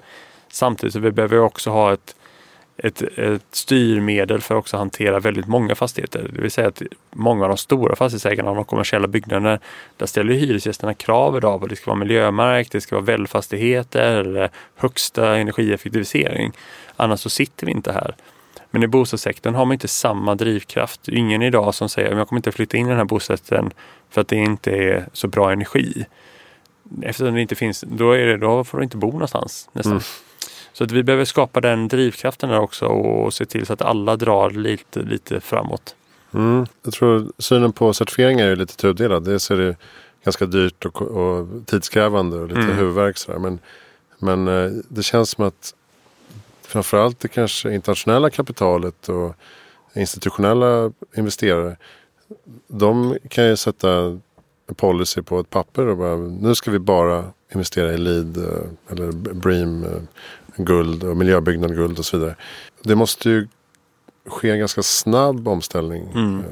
Samtidigt 0.49 0.93
så 0.93 1.01
vi 1.01 1.11
behöver 1.11 1.37
vi 1.37 1.43
också 1.43 1.71
ha 1.71 1.93
ett, 1.93 2.17
ett, 2.77 3.03
ett 3.03 3.43
styrmedel 3.53 4.41
för 4.41 4.55
att 4.55 4.59
också 4.59 4.77
hantera 4.77 5.21
väldigt 5.21 5.47
många 5.47 5.75
fastigheter. 5.75 6.31
Det 6.35 6.43
vill 6.43 6.51
säga 6.51 6.69
att 6.69 6.83
många 7.11 7.45
av 7.45 7.49
de 7.49 7.59
stora 7.59 7.97
fastighetsägarna 7.97 8.51
av 8.51 8.57
de 8.57 8.65
kommersiella 8.65 9.09
byggnaderna, 9.09 9.59
där 9.97 10.07
ställer 10.07 10.35
hyresgästerna 10.35 10.95
krav 10.95 11.37
idag 11.37 11.61
på 11.61 11.65
att 11.65 11.71
det 11.71 11.77
ska 11.77 11.91
vara 11.91 11.99
miljömärkt, 11.99 12.73
det 12.73 12.81
ska 12.81 12.97
vara 12.97 13.05
välfastigheter 13.05 14.17
eller 14.17 14.51
högsta 14.77 15.37
energieffektivisering. 15.37 16.53
Annars 16.97 17.21
så 17.21 17.31
sitter 17.31 17.67
vi 17.67 17.73
inte 17.73 17.93
här. 17.93 18.15
Men 18.71 18.83
i 18.83 18.87
bostadssektorn 18.87 19.55
har 19.55 19.65
man 19.65 19.73
inte 19.73 19.89
samma 19.89 20.35
drivkraft. 20.35 21.09
Ingen 21.09 21.43
idag 21.43 21.75
som 21.75 21.89
säger 21.89 22.13
att 22.13 22.19
jag 22.19 22.29
kommer 22.29 22.39
inte 22.39 22.53
flytta 22.53 22.77
in 22.77 22.87
i 22.87 22.89
den 22.89 22.99
här 22.99 23.05
bostaden 23.05 23.71
för 24.11 24.21
att 24.21 24.29
det 24.29 24.37
inte 24.37 24.71
är 24.71 25.07
så 25.13 25.29
bra 25.29 25.53
energi. 25.53 26.07
Eftersom 27.03 27.35
det 27.35 27.41
inte 27.41 27.55
finns, 27.55 27.85
då, 27.89 28.13
är 28.13 28.27
det, 28.27 28.37
då 28.37 28.65
får 28.65 28.79
du 28.79 28.85
inte 28.85 28.97
bo 28.97 29.13
någonstans 29.13 29.69
nästan. 29.73 29.93
Mm. 29.93 30.03
Så 30.73 30.85
att 30.85 30.93
vi 30.93 31.03
behöver 31.03 31.25
skapa 31.25 31.61
den 31.61 31.89
drivkraften 31.89 32.49
där 32.49 32.61
också 32.61 32.87
och 32.87 33.35
se 33.35 33.47
till 33.47 33.67
så 33.67 33.73
att 33.73 33.83
alla 33.83 34.17
drar 34.17 34.51
lite, 34.51 35.03
lite 35.03 35.41
framåt. 35.41 35.95
Mm. 36.35 36.67
Jag 36.83 36.93
tror 36.93 37.33
synen 37.39 37.73
på 37.73 37.93
certifieringar 37.93 38.47
är 38.47 38.57
lite 38.57 38.77
tudelad. 38.77 39.25
Dels 39.25 39.51
är 39.51 39.57
det 39.57 39.77
ganska 40.25 40.47
dyrt 40.47 40.87
och, 40.87 41.03
och 41.03 41.49
tidskrävande 41.67 42.37
och 42.37 42.49
lite 42.49 42.61
mm. 42.61 42.77
huvudvärk. 42.77 43.17
Men, 43.41 43.59
men 44.19 44.49
eh, 44.49 44.71
det 44.89 45.03
känns 45.03 45.31
som 45.31 45.45
att 45.45 45.75
framförallt 46.71 47.21
det 47.21 47.29
kanske 47.29 47.75
internationella 47.75 48.31
kapitalet 48.31 49.09
och 49.09 49.35
institutionella 49.95 50.93
investerare. 51.17 51.77
De 52.69 53.19
kan 53.29 53.47
ju 53.47 53.57
sätta 53.57 53.91
en 54.69 54.75
policy 54.77 55.23
på 55.23 55.41
ett 55.41 55.51
papper 55.51 55.87
och 55.87 55.97
bara 55.97 56.17
nu 56.17 56.55
ska 56.55 56.71
vi 56.71 56.79
bara 56.79 57.25
investera 57.53 57.93
i 57.93 57.99
LEED 57.99 58.37
eh, 58.37 58.93
eller 58.93 59.13
BREEAM 59.13 59.85
eh, 59.85 60.03
guld 60.57 61.05
och 61.05 61.17
miljöbyggnad 61.17 61.75
guld 61.75 61.99
och 61.99 62.05
så 62.05 62.19
vidare. 62.19 62.37
Det 62.83 62.95
måste 62.95 63.31
ju 63.31 63.49
ske 64.27 64.51
en 64.51 64.59
ganska 64.59 64.83
snabb 64.83 65.49
omställning. 65.49 66.09
Mm. 66.15 66.39
Eh. 66.39 66.45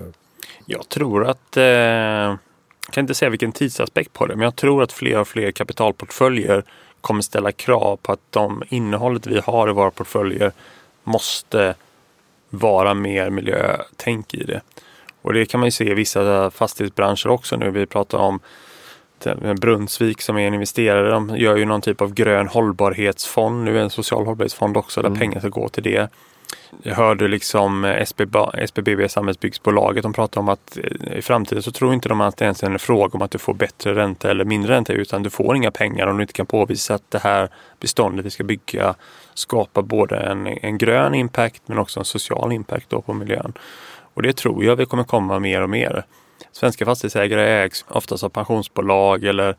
Jag 0.67 0.89
tror 0.89 1.27
att, 1.27 1.57
eh, 1.57 1.65
jag 1.65 2.39
kan 2.91 3.05
inte 3.05 3.15
säga 3.15 3.31
vilken 3.31 3.53
tidsaspekt 3.53 4.13
på 4.13 4.27
det, 4.27 4.37
men 4.37 4.45
jag 4.45 4.57
tror 4.57 4.83
att 4.83 4.93
fler 4.93 5.21
och 5.21 5.29
fler 5.29 5.51
kapitalportföljer 5.51 6.65
kommer 7.09 7.23
ställa 7.23 7.53
krav 7.53 7.97
på 7.97 8.13
att 8.13 8.21
de 8.31 8.63
innehållet 8.69 9.27
vi 9.27 9.41
har 9.41 9.69
i 9.71 9.73
våra 9.73 9.91
portföljer 9.91 10.53
måste 11.05 11.75
vara 12.51 12.95
mer 12.95 13.31
miljötänk 13.31 14.35
i 14.35 14.45
det. 14.45 14.61
Och 15.23 15.33
det 15.33 15.47
kan 15.47 15.61
man 15.61 15.67
ju 15.67 15.71
se 15.71 15.91
i 15.91 15.95
vissa 15.95 16.51
fastighetsbranscher 16.51 17.29
också 17.29 17.57
nu. 17.57 17.71
Vi 17.71 17.87
pratar 17.87 18.19
om 18.19 18.41
Brunnsvik 19.61 20.23
som 20.23 20.37
är 20.37 20.47
en 20.47 20.55
investerare, 20.55 21.11
de 21.11 21.37
gör 21.37 21.57
ju 21.57 21.65
någon 21.65 21.81
typ 21.81 22.01
av 22.01 22.15
grön 22.15 22.49
hållbarhetsfond, 22.49 23.65
nu 23.65 23.81
en 23.81 23.91
social 23.91 24.27
hållbarhetsfond 24.27 24.77
också, 24.77 25.03
där 25.03 25.09
mm. 25.09 25.19
pengar 25.19 25.41
ska 25.41 25.49
gå 25.49 25.69
till 25.69 25.83
det. 25.83 26.09
Jag 26.83 26.95
hörde 26.95 27.29
liksom 27.29 27.85
eh, 27.85 28.03
SBB, 28.03 28.39
SBB 28.55 29.09
Samhällsbyggsbolaget, 29.09 30.03
de 30.03 30.13
pratar 30.13 30.41
om 30.41 30.49
att 30.49 30.79
eh, 30.79 31.19
i 31.19 31.23
framtiden 31.23 31.63
så 31.63 31.73
tror 31.73 31.95
inte 31.95 32.09
de 32.09 32.21
att 32.21 32.37
det 32.37 32.45
ens 32.45 32.63
är 32.63 32.67
en 32.67 32.79
fråga 32.79 33.11
om 33.15 33.23
att 33.23 33.31
du 33.31 33.39
får 33.39 33.55
bättre 33.55 33.95
ränta 33.95 34.31
eller 34.31 34.45
mindre 34.45 34.75
ränta 34.75 34.93
utan 34.93 35.23
du 35.23 35.31
får 35.31 35.57
inga 35.57 35.71
pengar 35.71 36.07
om 36.07 36.17
du 36.17 36.23
inte 36.23 36.33
kan 36.33 36.47
påvisa 36.47 36.95
att 36.95 37.11
det 37.11 37.19
här 37.19 37.49
beståndet 37.81 38.27
vi 38.27 38.31
ska 38.31 38.45
bygga 38.45 38.95
skapar 39.35 39.83
både 39.83 40.17
en, 40.17 40.47
en 40.47 40.79
grön 40.79 41.15
impact 41.15 41.63
men 41.67 41.79
också 41.79 42.01
en 42.01 42.05
social 42.05 42.53
impact 42.53 42.91
då 42.91 43.03
på 43.03 43.13
miljön. 43.13 43.53
Och 44.15 44.23
det 44.23 44.37
tror 44.37 44.65
jag 44.65 44.77
vi 44.77 44.87
kommer 44.87 45.05
komma 45.05 45.39
mer 45.39 45.63
och 45.63 45.71
mer. 45.71 46.05
Svenska 46.53 46.85
fastighetsägare 46.85 47.65
ägs 47.65 47.85
oftast 47.89 48.25
av 48.25 48.29
pensionsbolag 48.29 49.25
eller 49.25 49.57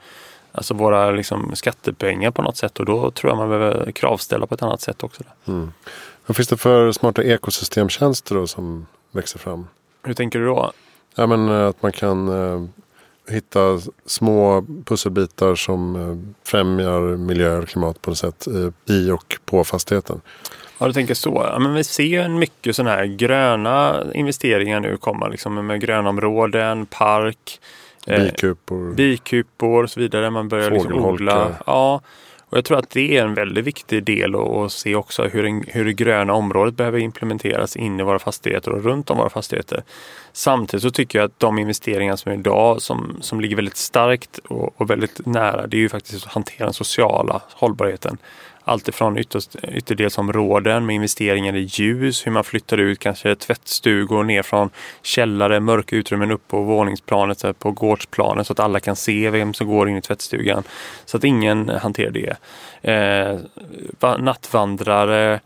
alltså 0.51 0.73
våra 0.73 1.11
liksom, 1.11 1.55
skattepengar 1.55 2.31
på 2.31 2.41
något 2.41 2.57
sätt 2.57 2.79
och 2.79 2.85
då 2.85 3.11
tror 3.11 3.31
jag 3.31 3.37
man 3.37 3.49
behöver 3.49 3.91
kravställa 3.91 4.47
på 4.47 4.55
ett 4.55 4.61
annat 4.61 4.81
sätt 4.81 5.03
också. 5.03 5.23
Mm. 5.47 5.71
Vad 6.29 6.35
finns 6.35 6.47
det 6.47 6.57
för 6.57 6.91
smarta 6.91 7.23
ekosystemtjänster 7.23 8.35
då 8.35 8.47
som 8.47 8.85
växer 9.11 9.39
fram? 9.39 9.67
Hur 10.03 10.13
tänker 10.13 10.39
du 10.39 10.45
då? 10.45 10.71
Ja, 11.15 11.27
men, 11.27 11.49
eh, 11.49 11.67
att 11.67 11.81
man 11.81 11.91
kan 11.91 12.27
eh, 12.27 12.63
hitta 13.33 13.79
små 14.05 14.65
pusselbitar 14.85 15.55
som 15.55 15.95
eh, 15.95 16.39
främjar 16.43 17.17
miljö 17.17 17.57
och 17.57 17.67
klimat 17.67 18.01
på 18.01 18.09
något 18.09 18.17
sätt 18.17 18.47
eh, 18.47 18.95
i 18.95 19.11
och 19.11 19.37
på 19.45 19.63
fastigheten. 19.63 20.21
Ja, 20.77 20.87
du 20.87 20.93
tänker 20.93 21.13
så. 21.13 21.47
Ja, 21.51 21.59
men 21.59 21.73
vi 21.73 21.83
ser 21.83 22.29
mycket 22.29 22.75
sådana 22.75 22.95
här 22.95 23.05
gröna 23.05 24.03
investeringar 24.13 24.79
nu 24.79 24.97
komma. 24.97 25.27
Liksom 25.27 25.67
med 25.67 25.81
grönområden, 25.81 26.85
park, 26.85 27.59
bikupor, 28.05 28.89
eh, 28.89 28.95
bikupor 28.95 29.83
och 29.83 29.89
så 29.89 29.99
vidare. 29.99 30.29
Man 30.29 30.49
börjar 30.49 30.71
liksom 30.71 31.05
odla. 31.05 31.55
Ja, 31.65 32.01
och 32.49 32.57
jag 32.57 32.65
tror 32.65 32.77
att 32.77 32.89
det 32.89 33.17
är 33.17 33.23
en 33.23 33.33
väldigt 33.33 33.65
viktig 33.65 34.03
del 34.03 34.35
att 34.35 34.71
se 34.71 34.95
också 34.95 35.23
hur, 35.27 35.45
en, 35.45 35.63
hur 35.67 35.85
det 35.85 35.93
gröna 35.93 36.33
området 36.33 36.73
behöver 36.73 36.99
implementeras 36.99 37.75
in 37.75 37.99
i 37.99 38.03
våra 38.03 38.19
fastigheter 38.19 38.71
och 38.71 38.83
runt 38.83 39.09
om 39.09 39.17
våra 39.17 39.29
fastigheter. 39.29 39.83
Samtidigt 40.33 40.83
så 40.83 40.91
tycker 40.91 41.19
jag 41.19 41.25
att 41.25 41.39
de 41.39 41.59
investeringar 41.59 42.15
som 42.15 42.31
är 42.31 42.35
idag 42.35 42.81
som, 42.81 43.17
som 43.21 43.41
ligger 43.41 43.55
väldigt 43.55 43.77
starkt 43.77 44.37
och, 44.37 44.81
och 44.81 44.89
väldigt 44.89 45.25
nära 45.25 45.67
det 45.67 45.77
är 45.77 45.81
ju 45.81 45.89
faktiskt 45.89 46.25
att 46.25 46.33
hantera 46.33 46.65
den 46.65 46.73
sociala 46.73 47.41
hållbarheten 47.53 48.17
alltifrån 48.69 49.17
ytterdelsområden 49.17 50.85
med 50.85 50.95
investeringar 50.95 51.55
i 51.55 51.59
ljus, 51.59 52.27
hur 52.27 52.31
man 52.31 52.43
flyttar 52.43 52.77
ut 52.77 52.99
kanske 52.99 53.35
tvättstugor 53.35 54.23
ner 54.23 54.43
från 54.43 54.69
källare, 55.01 55.59
mörka 55.59 55.95
utrymmen 55.95 56.31
upp 56.31 56.47
på 56.47 56.61
våningsplanet, 56.61 57.59
på 57.59 57.71
gårdsplanet 57.71 58.47
så 58.47 58.53
att 58.53 58.59
alla 58.59 58.79
kan 58.79 58.95
se 58.95 59.29
vem 59.29 59.53
som 59.53 59.67
går 59.67 59.89
in 59.89 59.97
i 59.97 60.01
tvättstugan. 60.01 60.63
Så 61.05 61.17
att 61.17 61.23
ingen 61.23 61.69
hanterar 61.69 62.11
det. 62.11 62.37
Eh, 62.81 63.39
nattvandrare, 64.19 65.39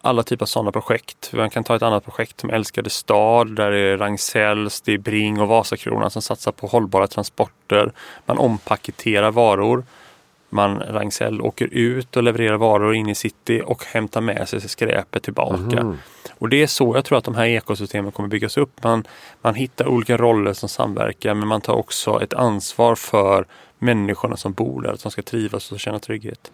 alla 0.00 0.22
typer 0.22 0.44
av 0.44 0.46
sådana 0.46 0.72
projekt. 0.72 1.30
Man 1.32 1.50
kan 1.50 1.64
ta 1.64 1.76
ett 1.76 1.82
annat 1.82 2.04
projekt 2.04 2.40
som 2.40 2.50
Älskade 2.50 2.90
stad 2.90 3.56
där 3.56 3.70
det 3.70 3.78
är 3.78 3.96
Ragn-Sells, 3.96 4.82
det 4.84 4.92
är 4.92 4.98
Bring 4.98 5.40
och 5.40 5.48
Vasakronan 5.48 6.10
som 6.10 6.22
satsar 6.22 6.52
på 6.52 6.66
hållbara 6.66 7.06
transporter. 7.06 7.92
Man 8.26 8.38
ompaketerar 8.38 9.30
varor 9.30 9.84
man 10.48 10.78
Ragn-Sell 10.78 11.40
åker 11.40 11.66
ut 11.66 12.16
och 12.16 12.22
levererar 12.22 12.56
varor 12.56 12.94
in 12.94 13.08
i 13.08 13.14
city 13.14 13.62
och 13.66 13.84
hämtar 13.84 14.20
med 14.20 14.48
sig 14.48 14.60
skräpet 14.60 15.22
tillbaka. 15.22 15.78
Mm. 15.78 15.96
Och 16.38 16.48
det 16.48 16.62
är 16.62 16.66
så 16.66 16.92
jag 16.94 17.04
tror 17.04 17.18
att 17.18 17.24
de 17.24 17.34
här 17.34 17.46
ekosystemen 17.46 18.12
kommer 18.12 18.28
byggas 18.28 18.56
upp. 18.56 18.82
Man, 18.84 19.04
man 19.42 19.54
hittar 19.54 19.88
olika 19.88 20.16
roller 20.16 20.52
som 20.52 20.68
samverkar 20.68 21.34
men 21.34 21.48
man 21.48 21.60
tar 21.60 21.74
också 21.74 22.22
ett 22.22 22.34
ansvar 22.34 22.94
för 22.94 23.46
människorna 23.78 24.36
som 24.36 24.52
bor 24.52 24.82
där, 24.82 24.92
att 24.92 25.02
de 25.02 25.12
ska 25.12 25.22
trivas 25.22 25.72
och 25.72 25.80
känna 25.80 25.98
trygghet. 25.98 26.52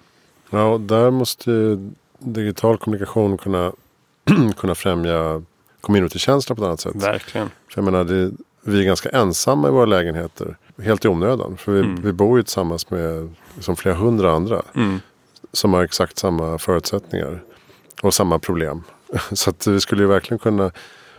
Ja, 0.50 0.64
och 0.64 0.80
där 0.80 1.10
måste 1.10 1.78
digital 2.18 2.78
kommunikation 2.78 3.38
kunna, 3.38 3.72
kunna 4.56 4.74
främja 4.74 5.42
communitykänsla 5.80 6.54
på 6.54 6.62
ett 6.62 6.66
annat 6.66 6.80
sätt. 6.80 6.96
Verkligen. 6.96 7.48
För 7.48 7.82
jag 7.82 7.84
menar, 7.84 8.04
det, 8.04 8.30
vi 8.60 8.80
är 8.80 8.84
ganska 8.84 9.08
ensamma 9.08 9.68
i 9.68 9.70
våra 9.70 9.86
lägenheter. 9.86 10.56
Helt 10.82 11.04
i 11.04 11.08
onödan. 11.08 11.56
För 11.56 11.72
vi, 11.72 11.80
mm. 11.80 12.02
vi 12.02 12.12
bor 12.12 12.38
ju 12.38 12.42
tillsammans 12.42 12.90
med 12.90 13.34
liksom 13.54 13.76
flera 13.76 13.94
hundra 13.94 14.32
andra. 14.32 14.62
Mm. 14.74 15.00
Som 15.52 15.74
har 15.74 15.84
exakt 15.84 16.18
samma 16.18 16.58
förutsättningar. 16.58 17.42
Och 18.02 18.14
samma 18.14 18.38
problem. 18.38 18.82
Så 19.32 19.50
att 19.50 19.66
vi 19.66 19.80
skulle 19.80 20.02
ju 20.02 20.08
verkligen 20.08 20.38
kunna. 20.38 20.70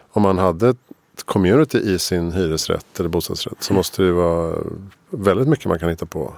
Om 0.10 0.22
man 0.22 0.38
hade 0.38 0.70
ett 0.70 1.24
community 1.26 1.78
i 1.78 2.00
sin 2.00 2.32
hyresrätt 2.32 3.00
eller 3.00 3.10
bostadsrätt. 3.10 3.64
Så 3.64 3.72
mm. 3.72 3.78
måste 3.78 4.04
det 4.04 4.12
vara 4.12 4.58
väldigt 5.10 5.48
mycket 5.48 5.66
man 5.66 5.80
kan 5.80 5.90
hitta 5.90 6.06
på. 6.06 6.34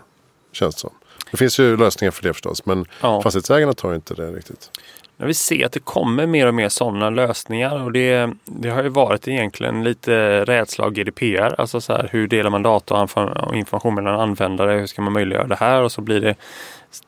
Känns 0.51 0.75
det 0.75 0.81
som. 0.81 0.91
Det 1.31 1.37
finns 1.37 1.59
ju 1.59 1.77
lösningar 1.77 2.11
för 2.11 2.23
det 2.23 2.33
förstås. 2.33 2.65
Men 2.65 2.85
ja. 3.01 3.21
fastighetsägarna 3.21 3.73
tar 3.73 3.95
inte 3.95 4.13
det 4.13 4.31
riktigt. 4.31 4.71
Vi 5.19 5.33
ser 5.33 5.65
att 5.65 5.71
det 5.71 5.79
kommer 5.79 6.27
mer 6.27 6.47
och 6.47 6.53
mer 6.53 6.69
sådana 6.69 7.09
lösningar 7.09 7.83
och 7.83 7.91
det, 7.91 8.33
det 8.45 8.69
har 8.69 8.83
ju 8.83 8.89
varit 8.89 9.27
egentligen 9.27 9.83
lite 9.83 10.45
rädsla 10.45 10.85
av 10.85 10.91
GDPR. 10.91 11.55
Alltså 11.57 11.81
så 11.81 11.93
här, 11.93 12.09
hur 12.11 12.27
delar 12.27 12.49
man 12.49 12.63
data 12.63 13.07
och 13.47 13.55
information 13.55 13.95
mellan 13.95 14.19
användare? 14.19 14.71
Hur 14.71 14.87
ska 14.87 15.01
man 15.01 15.13
möjliggöra 15.13 15.47
det 15.47 15.55
här? 15.55 15.81
Och 15.81 15.91
så 15.91 16.01
blir 16.01 16.21
det, 16.21 16.35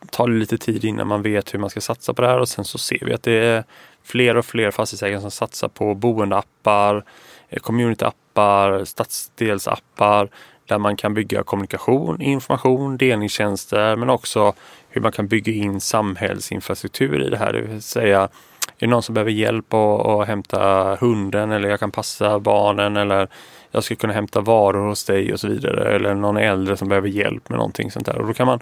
tar 0.10 0.28
det 0.28 0.34
lite 0.34 0.58
tid 0.58 0.86
innan 0.86 1.08
man 1.08 1.22
vet 1.22 1.54
hur 1.54 1.60
man 1.60 1.70
ska 1.70 1.82
satsa 1.82 2.14
på 2.14 2.22
det 2.22 2.28
här 2.28 2.40
och 2.40 2.50
sen 2.50 2.66
så 2.66 2.78
ser 2.78 3.06
vi 3.06 3.14
att 3.14 3.24
det 3.24 3.46
är 3.46 3.64
fler 4.04 4.38
och 4.38 4.46
fler 4.46 4.72
fastighetsägare 4.72 5.22
som 5.22 5.32
satsar 5.32 5.68
på 5.68 5.96
boendeappar, 5.96 7.04
eh, 7.50 7.60
communityappar, 7.60 8.86
stadsdelsappar 8.86 10.30
där 10.70 10.78
man 10.78 10.96
kan 10.96 11.14
bygga 11.14 11.44
kommunikation, 11.44 12.22
information, 12.22 12.98
delningstjänster 12.98 13.96
men 13.96 14.10
också 14.10 14.54
hur 14.90 15.02
man 15.02 15.12
kan 15.12 15.28
bygga 15.28 15.54
in 15.54 15.82
samhällsinfrastruktur 15.82 17.28
i 17.28 17.30
det 17.30 17.38
här. 17.38 17.54
Det 17.54 17.62
vill 17.62 17.82
säga, 17.82 18.22
är 18.22 18.30
det 18.78 18.88
någon 18.88 19.04
som 19.04 19.14
behöver 19.14 19.32
hjälp 19.32 19.74
att, 19.74 20.06
att 20.06 20.28
hämta 20.28 20.96
hunden 20.96 21.52
eller 21.52 21.70
jag 21.70 21.80
kan 21.80 21.92
passa 21.92 22.40
barnen 22.40 22.98
eller 22.98 23.28
jag 23.72 23.84
ska 23.84 23.96
kunna 23.96 24.14
hämta 24.14 24.42
varor 24.42 24.88
hos 24.88 25.06
dig 25.06 25.34
och 25.34 25.40
så 25.40 25.48
vidare. 25.48 25.96
Eller 25.96 26.16
någon 26.16 26.38
äldre 26.38 26.78
som 26.78 26.90
behöver 26.90 27.08
hjälp 27.08 27.50
med 27.50 27.58
någonting 27.58 27.92
sånt 27.92 28.06
där. 28.06 28.18
Och 28.18 28.28
då 28.28 28.34
kan 28.34 28.48
man 28.48 28.60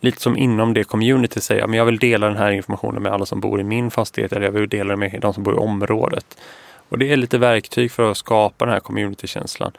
lite 0.00 0.20
som 0.20 0.36
inom 0.36 0.74
det 0.74 0.84
community 0.84 1.40
säga, 1.40 1.66
men 1.66 1.78
jag 1.78 1.84
vill 1.84 1.98
dela 1.98 2.28
den 2.28 2.36
här 2.36 2.50
informationen 2.50 3.02
med 3.02 3.12
alla 3.12 3.26
som 3.26 3.40
bor 3.40 3.60
i 3.60 3.64
min 3.64 3.90
fastighet 3.90 4.32
eller 4.32 4.46
jag 4.46 4.52
vill 4.52 4.68
dela 4.68 4.88
den 4.88 4.98
med 4.98 5.18
de 5.20 5.34
som 5.34 5.42
bor 5.42 5.54
i 5.54 5.58
området. 5.58 6.38
Och 6.88 6.98
det 6.98 7.12
är 7.12 7.16
lite 7.16 7.38
verktyg 7.38 7.92
för 7.92 8.10
att 8.10 8.16
skapa 8.16 8.64
den 8.64 8.74
här 8.74 8.80
communitykänslan. 8.80 9.72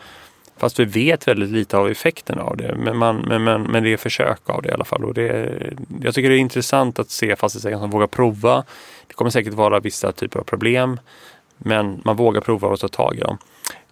Fast 0.57 0.79
vi 0.79 0.85
vet 0.85 1.27
väldigt 1.27 1.49
lite 1.49 1.77
av 1.77 1.89
effekten 1.89 2.39
av 2.39 2.57
det. 2.57 2.75
Men, 2.77 2.97
man, 2.97 3.17
men, 3.27 3.43
men, 3.43 3.63
men 3.63 3.83
det 3.83 3.93
är 3.93 3.97
försök 3.97 4.49
av 4.49 4.61
det 4.61 4.69
i 4.69 4.71
alla 4.71 4.85
fall. 4.85 5.05
Och 5.05 5.13
det, 5.13 5.59
jag 6.01 6.13
tycker 6.13 6.29
det 6.29 6.35
är 6.35 6.39
intressant 6.39 6.99
att 6.99 7.09
se 7.09 7.35
fastighetsägare 7.35 7.79
som 7.79 7.89
vågar 7.89 8.07
prova. 8.07 8.63
Det 9.07 9.13
kommer 9.13 9.31
säkert 9.31 9.53
vara 9.53 9.79
vissa 9.79 10.11
typer 10.11 10.39
av 10.39 10.43
problem. 10.43 10.99
Men 11.57 12.01
man 12.05 12.15
vågar 12.15 12.41
prova 12.41 12.67
och 12.67 12.79
ta 12.79 12.87
tag 12.87 13.15
i 13.15 13.19
dem. 13.19 13.37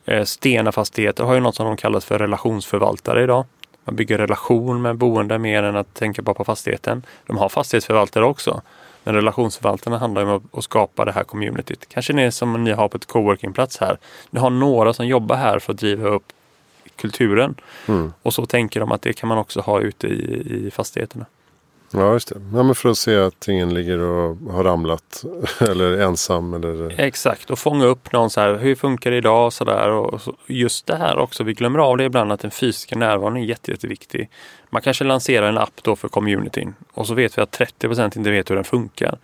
Eh, 0.05 0.23
Stena 0.23 0.71
Fastigheter 0.71 1.23
har 1.23 1.33
ju 1.33 1.39
något 1.39 1.55
som 1.55 1.65
de 1.65 1.77
kallas 1.77 2.05
för 2.05 2.19
relationsförvaltare 2.19 3.23
idag. 3.23 3.45
Man 3.83 3.95
bygger 3.95 4.17
relation 4.17 4.81
med 4.81 4.97
boende 4.97 5.39
mer 5.39 5.63
än 5.63 5.75
att 5.75 5.93
tänka 5.93 6.21
bara 6.21 6.33
på 6.33 6.43
fastigheten. 6.43 7.03
De 7.25 7.37
har 7.37 7.49
fastighetsförvaltare 7.49 8.25
också. 8.25 8.61
Men 9.03 9.15
relationsförvaltarna 9.15 9.97
handlar 9.97 10.25
om 10.25 10.49
att 10.53 10.63
skapa 10.63 11.05
det 11.05 11.11
här 11.11 11.23
communityt. 11.23 11.89
Kanske 11.89 12.13
ni 12.13 12.31
som 12.31 12.63
ni 12.63 12.71
har 12.71 12.87
på 12.87 12.97
ett 12.97 13.05
coworkingplats 13.05 13.77
här. 13.77 13.97
Ni 14.29 14.39
har 14.39 14.49
några 14.49 14.93
som 14.93 15.07
jobbar 15.07 15.35
här 15.35 15.59
för 15.59 15.73
att 15.73 15.79
driva 15.79 16.09
upp 16.09 16.23
kulturen. 16.95 17.55
Mm. 17.87 18.13
Och 18.21 18.33
så 18.33 18.45
tänker 18.45 18.79
de 18.79 18.91
att 18.91 19.01
det 19.01 19.13
kan 19.13 19.29
man 19.29 19.37
också 19.37 19.59
ha 19.59 19.81
ute 19.81 20.07
i, 20.07 20.67
i 20.67 20.71
fastigheterna. 20.71 21.25
Ja, 21.93 22.13
just 22.13 22.27
det. 22.27 22.35
Ja, 22.53 22.63
men 22.63 22.75
för 22.75 22.89
att 22.89 22.97
se 22.97 23.17
att 23.17 23.47
ingen 23.47 23.73
ligger 23.73 23.99
och 23.99 24.37
har 24.51 24.63
ramlat 24.63 25.23
eller 25.59 25.97
ensam. 25.97 26.53
Eller... 26.53 26.99
Exakt, 26.99 27.49
och 27.49 27.59
fånga 27.59 27.85
upp 27.85 28.11
någon 28.11 28.29
så 28.29 28.41
här, 28.41 28.55
hur 28.55 28.75
funkar 28.75 29.11
det 29.11 29.17
idag? 29.17 29.53
Så 29.53 29.63
där. 29.63 29.89
Och 29.89 30.21
just 30.47 30.87
det 30.87 30.95
här 30.95 31.17
också, 31.17 31.43
vi 31.43 31.53
glömmer 31.53 31.79
av 31.79 31.97
det 31.97 32.03
ibland 32.03 32.31
att 32.31 32.39
den 32.39 32.51
fysiska 32.51 32.95
närvaron 32.95 33.37
är 33.37 33.41
jätte, 33.41 33.71
jätteviktig. 33.71 34.29
Man 34.69 34.81
kanske 34.81 35.03
lanserar 35.03 35.49
en 35.49 35.57
app 35.57 35.83
då 35.83 35.95
för 35.95 36.07
communityn 36.07 36.73
och 36.93 37.07
så 37.07 37.13
vet 37.13 37.37
vi 37.37 37.41
att 37.41 37.59
30% 37.59 38.17
inte 38.17 38.31
vet 38.31 38.49
hur 38.49 38.55
den 38.55 38.63
funkar. 38.63 39.17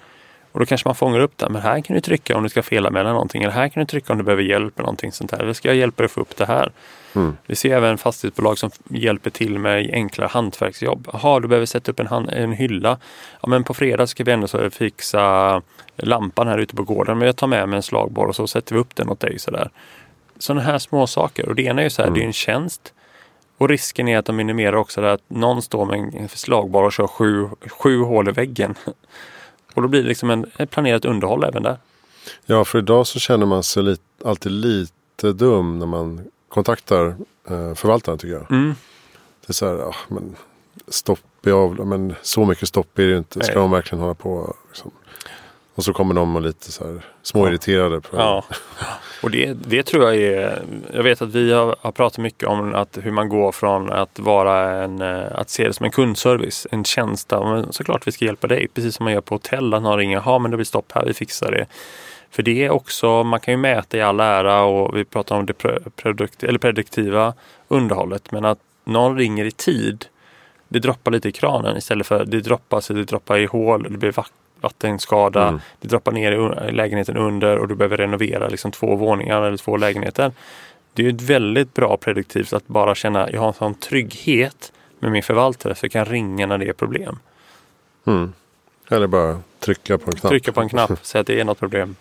Och 0.51 0.59
då 0.59 0.65
kanske 0.65 0.88
man 0.88 0.95
fångar 0.95 1.20
upp 1.20 1.38
det. 1.38 1.49
Men 1.49 1.61
här 1.61 1.82
kan 1.82 1.93
du 1.93 2.01
trycka 2.01 2.38
om 2.38 2.43
du 2.43 2.49
ska 2.49 2.63
felanmäla 2.63 3.11
någonting. 3.11 3.43
Eller 3.43 3.53
här 3.53 3.70
kan 3.70 3.82
du 3.82 3.88
trycka 3.88 4.13
om 4.13 4.18
du 4.20 4.26
behöver 4.26 4.43
hjälp 4.43 4.78
med 4.78 4.84
någonting 4.84 5.11
sånt 5.11 5.32
här. 5.32 5.39
Eller 5.39 5.53
ska 5.53 5.68
jag 5.68 5.78
hjälpa 5.78 6.03
dig 6.03 6.05
att 6.05 6.11
få 6.11 6.22
upp 6.22 6.38
det 6.38 6.45
här? 6.45 6.72
Mm. 7.18 7.38
Vi 7.45 7.55
ser 7.55 7.76
även 7.78 7.97
fastighetsbolag 7.97 8.57
som 8.57 8.72
hjälper 8.89 9.30
till 9.30 9.59
med 9.59 9.89
enklare 9.93 10.28
hantverksjobb. 10.28 11.07
Jaha, 11.13 11.39
du 11.39 11.47
behöver 11.47 11.65
sätta 11.65 11.91
upp 11.91 11.99
en, 11.99 12.07
hand, 12.07 12.30
en 12.30 12.51
hylla. 12.51 12.97
Ja, 13.41 13.49
men 13.49 13.63
på 13.63 13.74
fredag 13.74 14.07
ska 14.07 14.24
vi 14.24 14.32
ändå 14.32 14.47
så 14.47 14.70
fixa 14.70 15.61
lampan 15.95 16.47
här 16.47 16.57
ute 16.57 16.76
på 16.76 16.84
gården. 16.84 17.18
Men 17.18 17.26
jag 17.26 17.36
tar 17.36 17.47
med 17.47 17.70
mig 17.70 17.78
en 17.78 17.84
slagborr 17.84 18.28
och 18.28 18.36
så 18.36 18.47
sätter 18.47 18.76
vi 18.76 18.82
upp 18.82 18.95
den 18.95 19.09
åt 19.09 19.20
dig. 19.20 19.39
Sådär. 19.39 19.70
Sådana 20.39 20.61
här 20.61 20.78
små 20.78 21.07
saker. 21.07 21.49
Och 21.49 21.55
det 21.55 21.63
ena 21.63 21.82
är 21.82 21.84
ju 21.84 21.89
så 21.89 22.01
här, 22.01 22.07
mm. 22.07 22.20
det 22.20 22.24
är 22.24 22.28
en 22.28 22.34
tjänst. 22.34 22.93
Och 23.57 23.70
risken 23.70 24.07
är 24.07 24.18
att 24.18 24.26
de 24.26 24.36
minimerar 24.36 24.76
också 24.76 25.01
att 25.01 25.22
någon 25.28 25.61
står 25.61 25.86
med 25.86 26.15
en 26.15 26.30
slagborr 26.30 26.84
och 26.84 26.93
kör 26.93 27.07
sju, 27.07 27.49
sju 27.70 27.99
hål 27.99 28.30
i 28.30 28.32
väggen. 28.32 28.76
Och 29.74 29.82
då 29.82 29.88
blir 29.88 30.01
det 30.01 30.07
liksom 30.07 30.30
en, 30.30 30.45
ett 30.57 30.72
planerat 30.72 31.05
underhåll 31.05 31.43
även 31.43 31.63
där. 31.63 31.78
Ja, 32.45 32.65
för 32.65 32.80
idag 32.80 33.07
så 33.07 33.20
känner 33.20 33.45
man 33.45 33.63
sig 33.63 33.84
lite, 33.84 34.03
alltid 34.26 34.51
lite 34.51 35.34
dum 35.34 35.80
när 35.80 35.86
man 35.86 36.28
kontaktar 36.49 37.15
eh, 37.49 37.73
förvaltaren 37.73 38.17
tycker 38.17 38.33
jag. 38.33 38.51
Mm. 38.51 38.75
Det 39.41 39.51
är 39.51 39.53
så 39.53 39.67
här, 39.67 39.75
ja, 39.75 39.95
men 40.07 40.35
stopp 40.87 41.47
i 41.47 41.51
av, 41.51 41.87
men 41.87 42.15
så 42.21 42.45
mycket 42.45 42.67
stopp 42.67 42.99
är 42.99 43.07
det 43.07 43.17
inte. 43.17 43.39
Ska 43.43 43.53
Nej. 43.53 43.61
de 43.61 43.71
verkligen 43.71 44.01
hålla 44.01 44.13
på? 44.13 44.55
Liksom. 44.67 44.91
Och 45.75 45.83
så 45.83 45.93
kommer 45.93 46.13
de 46.13 46.35
och 46.35 46.41
lite 46.41 46.71
så 46.71 46.87
här 46.87 47.01
småirriterade. 47.23 48.01
På 48.01 48.17
ja. 48.17 48.43
Och 49.23 49.31
det, 49.31 49.53
det 49.53 49.83
tror 49.83 50.03
jag 50.03 50.15
är, 50.15 50.61
jag 50.93 51.03
vet 51.03 51.21
att 51.21 51.29
vi 51.29 51.51
har, 51.53 51.75
har, 51.81 51.91
pratat 51.91 52.17
mycket 52.17 52.49
om 52.49 52.75
att 52.75 52.97
hur 53.01 53.11
man 53.11 53.29
går 53.29 53.51
från 53.51 53.91
att 53.91 54.19
vara 54.19 54.83
en, 54.83 55.01
eh, 55.01 55.25
att 55.31 55.49
se 55.49 55.67
det 55.67 55.73
som 55.73 55.83
en 55.83 55.91
kundservice, 55.91 56.67
en 56.71 56.83
tjänst. 56.83 57.31
Men 57.31 57.73
såklart 57.73 58.07
vi 58.07 58.11
ska 58.11 58.25
hjälpa 58.25 58.47
dig, 58.47 58.67
precis 58.73 58.95
som 58.95 59.03
man 59.03 59.13
gör 59.13 59.21
på 59.21 59.35
hotell. 59.35 59.73
Att 59.73 59.81
någon 59.81 59.97
ringer, 59.97 60.21
ja 60.25 60.39
men 60.39 60.51
det 60.51 60.57
blir 60.57 60.65
stopp 60.65 60.91
här, 60.91 61.05
vi 61.05 61.13
fixar 61.13 61.51
det. 61.51 61.65
För 62.38 62.43
det 62.43 62.65
är 62.65 62.69
också, 62.69 63.23
man 63.23 63.39
kan 63.39 63.53
ju 63.53 63.57
mäta 63.57 63.97
i 63.97 64.01
all 64.01 64.19
ära 64.19 64.63
och 64.63 64.97
vi 64.97 65.05
pratar 65.05 65.35
om 65.35 65.45
det 65.45 65.53
produkt, 65.95 66.43
eller 66.43 66.59
prediktiva 66.59 67.33
underhållet. 67.67 68.31
Men 68.31 68.45
att 68.45 68.59
någon 68.83 69.17
ringer 69.17 69.45
i 69.45 69.51
tid, 69.51 70.05
det 70.67 70.79
droppar 70.79 71.11
lite 71.11 71.29
i 71.29 71.31
kranen 71.31 71.77
istället 71.77 72.07
för 72.07 72.25
det 72.25 72.41
droppar 72.41 72.81
så 72.81 72.93
det 72.93 73.03
droppar 73.03 73.38
i 73.38 73.45
hål, 73.45 73.88
det 73.89 73.97
blir 73.97 74.13
vattenskada, 74.61 75.47
mm. 75.47 75.59
det 75.81 75.88
droppar 75.88 76.11
ner 76.11 76.31
i 76.69 76.71
lägenheten 76.71 77.17
under 77.17 77.57
och 77.57 77.67
du 77.67 77.75
behöver 77.75 77.97
renovera 77.97 78.47
liksom 78.47 78.71
två 78.71 78.95
våningar 78.95 79.41
eller 79.41 79.57
två 79.57 79.77
lägenheter. 79.77 80.31
Det 80.93 81.05
är 81.05 81.09
ett 81.09 81.21
väldigt 81.21 81.73
bra 81.73 81.97
prediktivt 81.97 82.53
att 82.53 82.67
bara 82.67 82.95
känna, 82.95 83.31
jag 83.31 83.39
har 83.39 83.47
en 83.47 83.53
sån 83.53 83.75
trygghet 83.75 84.71
med 84.99 85.11
min 85.11 85.23
förvaltare 85.23 85.75
för 85.75 85.85
jag 85.85 85.91
kan 85.91 86.05
ringa 86.05 86.45
när 86.45 86.57
det 86.57 86.69
är 86.69 86.73
problem. 86.73 87.19
Mm. 88.05 88.33
Eller 88.89 89.07
bara 89.07 89.39
trycka 89.59 89.97
på 89.97 90.11
en 90.11 90.15
knapp. 90.15 90.29
Trycka 90.29 90.51
på 90.51 90.61
en 90.61 90.69
knapp, 90.69 91.05
säga 91.05 91.21
att 91.21 91.27
det 91.27 91.39
är 91.39 91.45
något 91.45 91.59
problem. 91.59 91.95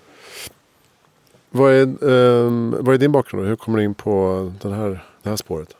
Vad 1.56 1.72
är, 1.72 2.04
um, 2.04 2.76
vad 2.80 2.94
är 2.94 2.98
din 2.98 3.12
bakgrund? 3.12 3.48
Hur 3.48 3.56
kommer 3.56 3.78
du 3.78 3.84
in 3.84 3.94
på 3.94 4.52
den 4.62 4.72
här, 4.72 5.04
det 5.22 5.28
här 5.28 5.36
spåret? 5.36 5.76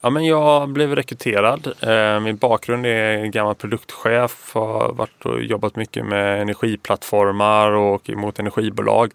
Ja, 0.00 0.10
men 0.10 0.24
jag 0.24 0.68
blev 0.68 0.94
rekryterad. 0.94 1.72
Eh, 1.80 2.20
min 2.20 2.36
bakgrund 2.36 2.86
är 2.86 3.26
gammal 3.26 3.54
produktchef. 3.54 4.50
Har 4.54 4.92
varit 4.92 5.24
och 5.24 5.42
jobbat 5.42 5.76
mycket 5.76 6.06
med 6.06 6.42
energiplattformar 6.42 7.70
och 7.70 8.10
mot 8.10 8.38
energibolag. 8.38 9.12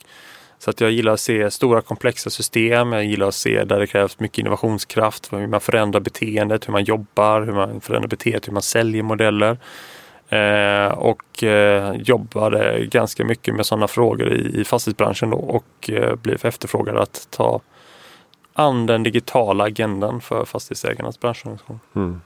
Så 0.59 0.69
att 0.69 0.81
jag 0.81 0.91
gillar 0.91 1.13
att 1.13 1.19
se 1.19 1.51
stora 1.51 1.81
komplexa 1.81 2.29
system. 2.29 2.93
Jag 2.93 3.05
gillar 3.05 3.27
att 3.27 3.35
se 3.35 3.63
där 3.63 3.79
det 3.79 3.87
krävs 3.87 4.19
mycket 4.19 4.37
innovationskraft. 4.37 5.33
Hur 5.33 5.47
man 5.47 5.61
förändrar 5.61 5.99
beteendet, 5.99 6.67
hur 6.67 6.71
man 6.71 6.83
jobbar, 6.83 7.41
hur 7.41 7.53
man 7.53 7.81
förändrar 7.81 8.07
beteendet, 8.09 8.47
hur 8.47 8.53
man 8.53 8.61
säljer 8.61 9.03
modeller. 9.03 9.57
Eh, 10.29 10.87
och 10.87 11.43
eh, 11.43 11.95
jobbade 11.95 12.85
ganska 12.85 13.25
mycket 13.25 13.55
med 13.55 13.65
sådana 13.65 13.87
frågor 13.87 14.33
i, 14.33 14.61
i 14.61 14.63
fastighetsbranschen 14.63 15.29
då 15.29 15.37
och 15.37 15.89
eh, 15.89 16.15
blev 16.15 16.45
efterfrågad 16.45 16.97
att 16.97 17.27
ta 17.29 17.61
an 18.53 18.85
den 18.85 19.03
digitala 19.03 19.63
agendan 19.63 20.21
för 20.21 20.45
fastighetsägarnas 20.45 21.19
branschorganisation. 21.19 21.79
Mm. 21.95 22.21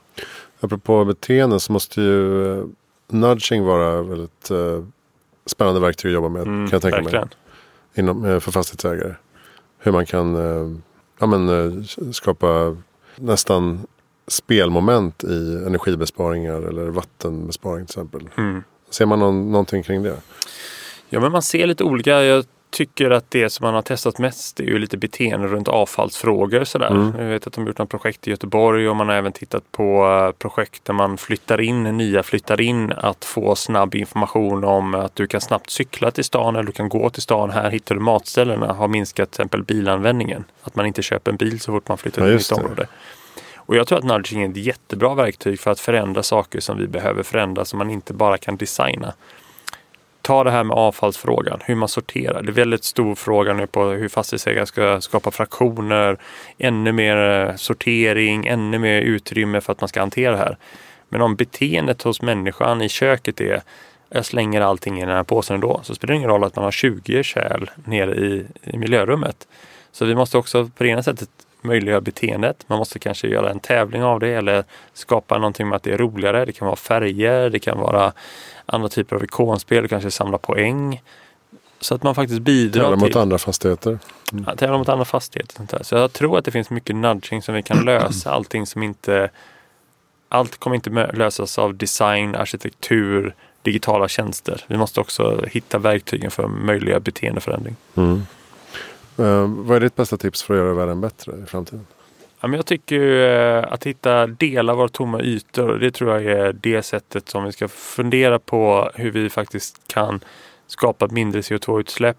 Apropå 0.60 1.06
beteende 1.06 1.60
så 1.60 1.74
måste 1.74 2.02
ju 2.02 2.60
eh, 2.60 2.66
nudging 3.08 3.64
vara 3.64 4.02
väldigt 4.02 4.52
eh, 4.52 4.84
spännande 5.46 5.80
verktyg 5.80 6.10
att 6.10 6.14
jobba 6.14 6.30
med. 6.30 6.42
Mm, 6.42 6.70
kan 6.70 6.76
jag 6.76 6.82
tänka 6.82 6.98
verkligen. 6.98 7.28
mig. 7.28 7.36
Inom, 7.94 8.26
eh, 8.26 8.40
för 8.40 8.52
fastighetsägare. 8.52 9.16
Hur 9.78 9.92
man 9.92 10.06
kan 10.06 10.36
ja, 11.20 11.26
men, 11.28 11.86
skapa 12.14 12.78
nästan 13.16 13.88
spelmoment 14.32 15.24
i 15.24 15.64
energibesparingar 15.68 16.62
eller 16.62 16.90
vattenbesparing 16.90 17.86
till 17.86 17.94
exempel. 17.94 18.30
Mm. 18.38 18.64
Ser 18.90 19.06
man 19.06 19.20
någon, 19.20 19.52
någonting 19.52 19.84
kring 19.84 20.04
det? 20.04 20.16
Ja 21.10 21.20
men 21.20 21.32
man 21.32 21.42
ser 21.42 21.68
lite 21.68 21.84
olika. 21.84 22.24
Jag 22.24 22.46
tycker 22.72 23.12
att 23.12 23.32
det 23.32 23.50
som 23.50 23.66
man 23.66 23.74
har 23.74 23.82
testat 23.82 24.18
mest 24.18 24.60
är 24.60 24.64
ju 24.64 24.80
lite 24.80 24.98
beteende 24.98 25.48
runt 25.48 25.68
avfallsfrågor. 25.68 26.64
Sådär. 26.64 26.92
Mm. 26.92 27.20
Jag 27.20 27.30
vet 27.30 27.48
att 27.48 27.54
de 27.54 27.62
har 27.62 27.68
gjort 27.68 27.78
något 27.78 27.90
projekt 27.90 28.28
i 28.28 28.32
Göteborg 28.32 28.90
och 28.90 28.96
man 28.96 29.10
har 29.10 29.16
även 29.16 29.32
tittat 29.32 29.72
på 29.72 30.06
eh, 30.06 30.32
projekt 30.38 30.86
där 30.86 30.94
man 30.94 31.18
flyttar 31.18 31.62
in, 31.62 31.84
nya 31.84 32.24
flyttar 32.24 32.62
in, 32.62 32.92
att 32.92 33.26
få 33.26 33.56
snabb 33.56 33.96
information 33.96 34.64
om 34.64 34.96
att 34.96 35.16
du 35.16 35.28
kan 35.28 35.42
snabbt 35.42 35.70
cykla 35.70 36.12
till 36.12 36.24
stan 36.24 36.56
eller 36.56 36.66
du 36.66 36.72
kan 36.72 36.90
gå 36.90 37.10
till 37.10 37.22
stan. 37.22 37.50
Här 37.50 37.70
hittar 37.70 37.96
du 37.96 38.02
matställena. 38.02 38.74
Har 38.74 38.88
minskat 38.88 39.32
till 39.32 39.42
exempel 39.42 39.64
bilanvändningen. 39.64 40.44
Att 40.64 40.76
man 40.76 40.86
inte 40.86 41.02
köper 41.02 41.32
en 41.32 41.38
bil 41.38 41.60
så 41.60 41.72
fort 41.72 41.88
man 41.88 41.98
flyttar 41.98 42.28
ja, 42.28 42.34
i 42.34 42.36
ett 42.36 42.52
område. 42.52 42.88
Och 43.72 43.78
jag 43.78 43.88
tror 43.88 43.98
att 43.98 44.04
nudging 44.04 44.44
är 44.44 44.50
ett 44.50 44.58
jättebra 44.58 45.16
verktyg 45.16 45.60
för 45.60 45.72
att 45.72 45.80
förändra 45.80 46.24
saker 46.24 46.60
som 46.60 46.78
vi 46.78 46.88
behöver 46.88 47.24
förändra 47.24 47.66
som 47.66 47.78
man 47.78 47.90
inte 47.90 48.14
bara 48.14 48.38
kan 48.38 48.58
designa. 48.58 49.14
Ta 50.22 50.44
det 50.44 50.52
här 50.52 50.64
med 50.64 50.78
avfallsfrågan, 50.78 51.60
hur 51.66 51.76
man 51.76 51.90
sorterar. 51.90 52.42
Det 52.42 52.50
är 52.50 52.54
väldigt 52.54 52.84
stor 52.84 53.16
fråga 53.16 53.54
nu 53.54 53.68
på 53.68 53.86
hur 53.86 54.10
fastighetsägare 54.10 54.66
ska 54.66 55.02
skapa 55.02 55.32
fraktioner, 55.32 56.18
ännu 56.58 56.92
mer 56.92 57.18
eh, 57.18 57.56
sortering, 57.56 58.48
ännu 58.48 58.80
mer 58.80 59.02
utrymme 59.02 59.62
för 59.62 59.72
att 59.72 59.82
man 59.82 59.88
ska 59.88 60.00
hantera 60.00 60.32
det 60.32 60.38
här. 60.38 60.58
Men 61.10 61.22
om 61.22 61.36
beteendet 61.36 62.02
hos 62.02 62.22
människan 62.22 62.82
i 62.82 62.90
köket 62.90 63.42
är 63.42 63.62
jag 64.10 64.26
slänger 64.26 64.62
allting 64.62 64.98
i 64.98 65.06
den 65.06 65.16
här 65.16 65.24
påsen 65.24 65.60
då, 65.60 65.80
så 65.84 65.96
spelar 65.96 66.14
det 66.14 66.18
ingen 66.18 66.30
roll 66.30 66.44
att 66.44 66.56
man 66.56 66.66
har 66.66 66.72
20 66.72 67.24
kärl 67.24 67.70
nere 67.86 68.16
i, 68.16 68.46
i 68.64 68.78
miljörummet. 68.78 69.48
Så 69.92 70.06
vi 70.06 70.16
måste 70.16 70.38
också 70.38 70.70
på 70.78 70.84
det 70.84 70.90
ena 70.90 71.04
sättet 71.04 71.30
möjliggöra 71.62 72.02
beteendet. 72.02 72.64
Man 72.68 72.78
måste 72.78 73.00
kanske 73.00 73.28
göra 73.28 73.52
en 73.52 73.60
tävling 73.60 74.04
av 74.04 74.20
det 74.20 74.30
eller 74.30 74.64
skapa 74.94 75.38
någonting 75.38 75.68
med 75.70 75.76
att 75.76 75.84
det 75.84 75.94
är 75.94 75.98
roligare. 75.98 76.46
Det 76.46 76.52
kan 76.52 76.66
vara 76.66 76.76
färger, 76.76 77.50
det 77.50 77.60
kan 77.60 77.80
vara 77.80 78.14
andra 78.66 78.90
typer 78.90 79.16
av 79.16 79.24
ikonspel, 79.24 79.88
kanske 79.88 80.12
samla 80.12 80.38
poäng. 80.38 81.02
Så 81.80 81.96
att 81.96 82.04
man 82.04 82.16
faktiskt 82.16 82.42
bidrar 82.42 82.84
Tävla 82.84 82.96
mot 82.96 83.16
andra 83.16 83.38
fastigheter. 83.38 84.00
Mm. 84.32 84.46
Ja, 84.48 84.56
tävla 84.56 84.78
mot 84.78 84.90
andra 84.90 85.06
fastigheter. 85.06 85.56
Sånt 85.56 85.70
där. 85.70 85.84
Så 85.84 85.96
jag 85.96 86.14
tror 86.14 86.38
att 86.38 86.46
det 86.46 86.52
finns 86.52 86.70
mycket 86.70 86.96
nudging 86.96 87.42
som 87.42 87.56
vi 87.56 87.64
kan 87.64 87.86
lösa. 87.86 88.32
Allting 88.34 88.66
som 88.66 88.84
inte... 88.84 89.30
Allt 90.30 90.58
kommer 90.58 90.76
inte 90.76 90.90
lösas 91.14 91.60
av 91.60 91.76
design, 91.76 92.36
arkitektur, 92.36 93.36
digitala 93.62 94.08
tjänster. 94.08 94.66
Vi 94.68 94.78
måste 94.78 95.00
också 95.00 95.46
hitta 95.48 95.78
verktygen 95.78 96.32
för 96.32 96.48
möjliga 96.48 97.00
beteendeförändring. 97.00 97.76
Mm. 97.96 98.26
Uh, 99.22 99.46
vad 99.48 99.76
är 99.76 99.80
ditt 99.80 99.96
bästa 99.96 100.18
tips 100.18 100.44
för 100.44 100.54
att 100.54 100.58
göra 100.58 100.74
världen 100.74 101.02
bättre 101.02 101.34
i 101.44 101.46
framtiden? 101.46 101.86
Ja, 102.40 102.48
men 102.48 102.54
jag 102.54 102.66
tycker 102.66 103.00
uh, 103.00 103.74
att 103.74 103.84
hitta 103.84 104.28
delar 104.28 104.74
av 104.74 104.78
våra 104.78 104.90
tomma 104.90 105.22
ytor. 105.22 105.74
Det 105.80 105.92
tror 105.92 106.12
jag 106.12 106.26
är 106.26 106.54
det 106.54 106.84
sättet 106.84 107.30
som 107.30 107.44
vi 107.44 107.52
ska 107.52 107.68
fundera 107.68 108.40
på 108.40 108.92
hur 108.96 109.12
vi 109.12 109.30
faktiskt 109.30 109.82
kan 109.88 110.20
skapa 110.68 111.08
mindre 111.08 111.42
CO2-utsläpp, 111.42 112.18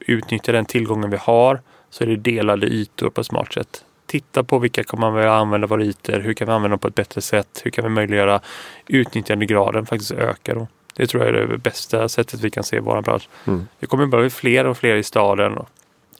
utnyttja 0.00 0.52
den 0.52 0.66
tillgången 0.66 1.10
vi 1.10 1.16
har. 1.16 1.60
Så 1.90 2.04
är 2.04 2.08
det 2.08 2.16
delade 2.16 2.66
ytor 2.66 3.10
på 3.10 3.20
ett 3.20 3.26
smart 3.26 3.52
sätt. 3.52 3.84
titta 4.06 4.44
på 4.44 4.58
vilka 4.58 4.84
kommer 4.84 5.10
vilja 5.10 5.32
använda 5.32 5.66
våra 5.66 5.84
ytor, 5.84 6.20
hur 6.20 6.34
kan 6.34 6.46
vi 6.46 6.52
använda 6.52 6.72
dem 6.72 6.78
på 6.78 6.88
ett 6.88 6.94
bättre 6.94 7.20
sätt, 7.20 7.60
hur 7.64 7.70
kan 7.70 7.84
vi 7.84 7.90
möjliggöra 7.90 8.40
utnyttjandegraden 8.86 9.86
faktiskt 9.86 10.10
öka 10.10 10.54
då. 10.54 10.66
Det 10.94 11.06
tror 11.06 11.24
jag 11.24 11.34
är 11.34 11.46
det 11.46 11.58
bästa 11.58 12.08
sättet 12.08 12.40
vi 12.40 12.50
kan 12.50 12.64
se 12.64 12.80
vår 12.80 13.02
bransch. 13.02 13.28
Mm. 13.44 13.66
Det 13.80 13.86
kommer 13.86 14.06
bli 14.06 14.30
fler 14.30 14.66
och 14.66 14.76
fler 14.76 14.96
i 14.96 15.02
staden 15.02 15.58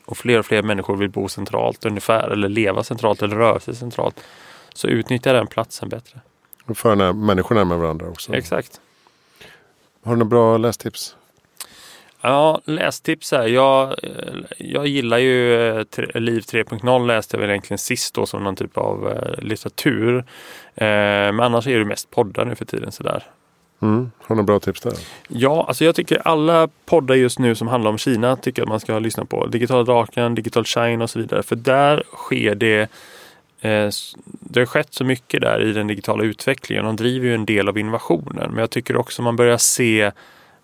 och 0.06 0.16
fler 0.16 0.38
och 0.38 0.46
fler 0.46 0.62
människor 0.62 0.96
vill 0.96 1.10
bo 1.10 1.28
centralt 1.28 1.84
ungefär 1.84 2.28
eller 2.28 2.48
leva 2.48 2.84
centralt 2.84 3.22
eller 3.22 3.36
röra 3.36 3.60
sig 3.60 3.74
centralt. 3.74 4.20
Så 4.74 4.88
utnyttja 4.88 5.32
den 5.32 5.46
platsen 5.46 5.88
bättre. 5.88 6.20
Och 6.64 6.78
föra 6.78 7.12
människor 7.12 7.54
närmare 7.54 7.78
varandra 7.78 8.08
också. 8.08 8.34
Exakt. 8.34 8.80
Har 10.04 10.12
du 10.12 10.18
några 10.18 10.30
bra 10.30 10.56
lästips? 10.56 11.16
Ja, 12.20 12.60
lästips 12.64 13.32
här. 13.32 13.46
Jag, 13.46 13.94
jag 14.58 14.86
gillar 14.86 15.18
ju 15.18 15.68
eh, 15.70 15.86
Liv 16.14 16.40
3.0 16.40 17.06
läste 17.06 17.36
jag 17.36 17.40
väl 17.40 17.50
egentligen 17.50 17.78
sist 17.78 18.14
då 18.14 18.26
som 18.26 18.44
någon 18.44 18.56
typ 18.56 18.78
av 18.78 19.08
eh, 19.08 19.42
litteratur. 19.44 20.18
Eh, 20.74 20.84
men 21.32 21.40
annars 21.40 21.66
är 21.66 21.78
det 21.78 21.84
mest 21.84 22.10
poddar 22.10 22.44
nu 22.44 22.54
för 22.54 22.64
tiden 22.64 22.92
sådär. 22.92 23.24
Mm. 23.82 24.10
Har 24.18 24.28
du 24.28 24.34
några 24.34 24.46
bra 24.46 24.60
tips 24.60 24.80
där? 24.80 24.92
Ja, 25.28 25.64
alltså 25.68 25.84
jag 25.84 25.94
tycker 25.94 26.28
alla 26.28 26.68
poddar 26.86 27.14
just 27.14 27.38
nu 27.38 27.54
som 27.54 27.68
handlar 27.68 27.90
om 27.90 27.98
Kina 27.98 28.36
tycker 28.36 28.62
att 28.62 28.68
man 28.68 28.80
ska 28.80 28.98
lyssna 28.98 29.24
på. 29.24 29.46
Digital 29.46 29.84
Draken, 29.84 30.34
Digital 30.34 30.64
Shine 30.64 31.02
och 31.02 31.10
så 31.10 31.18
vidare. 31.18 31.42
För 31.42 31.56
där 31.56 32.02
sker 32.12 32.54
det 32.54 32.80
eh, 33.60 33.88
det 34.24 34.60
har 34.60 34.66
skett 34.66 34.94
så 34.94 35.04
mycket 35.04 35.40
där 35.40 35.62
i 35.62 35.72
den 35.72 35.86
digitala 35.86 36.24
utvecklingen. 36.24 36.84
De 36.84 36.96
driver 36.96 37.26
ju 37.26 37.34
en 37.34 37.46
del 37.46 37.68
av 37.68 37.78
innovationen. 37.78 38.50
Men 38.50 38.58
jag 38.58 38.70
tycker 38.70 38.96
också 38.96 39.22
man 39.22 39.36
börjar 39.36 39.58
se 39.58 40.12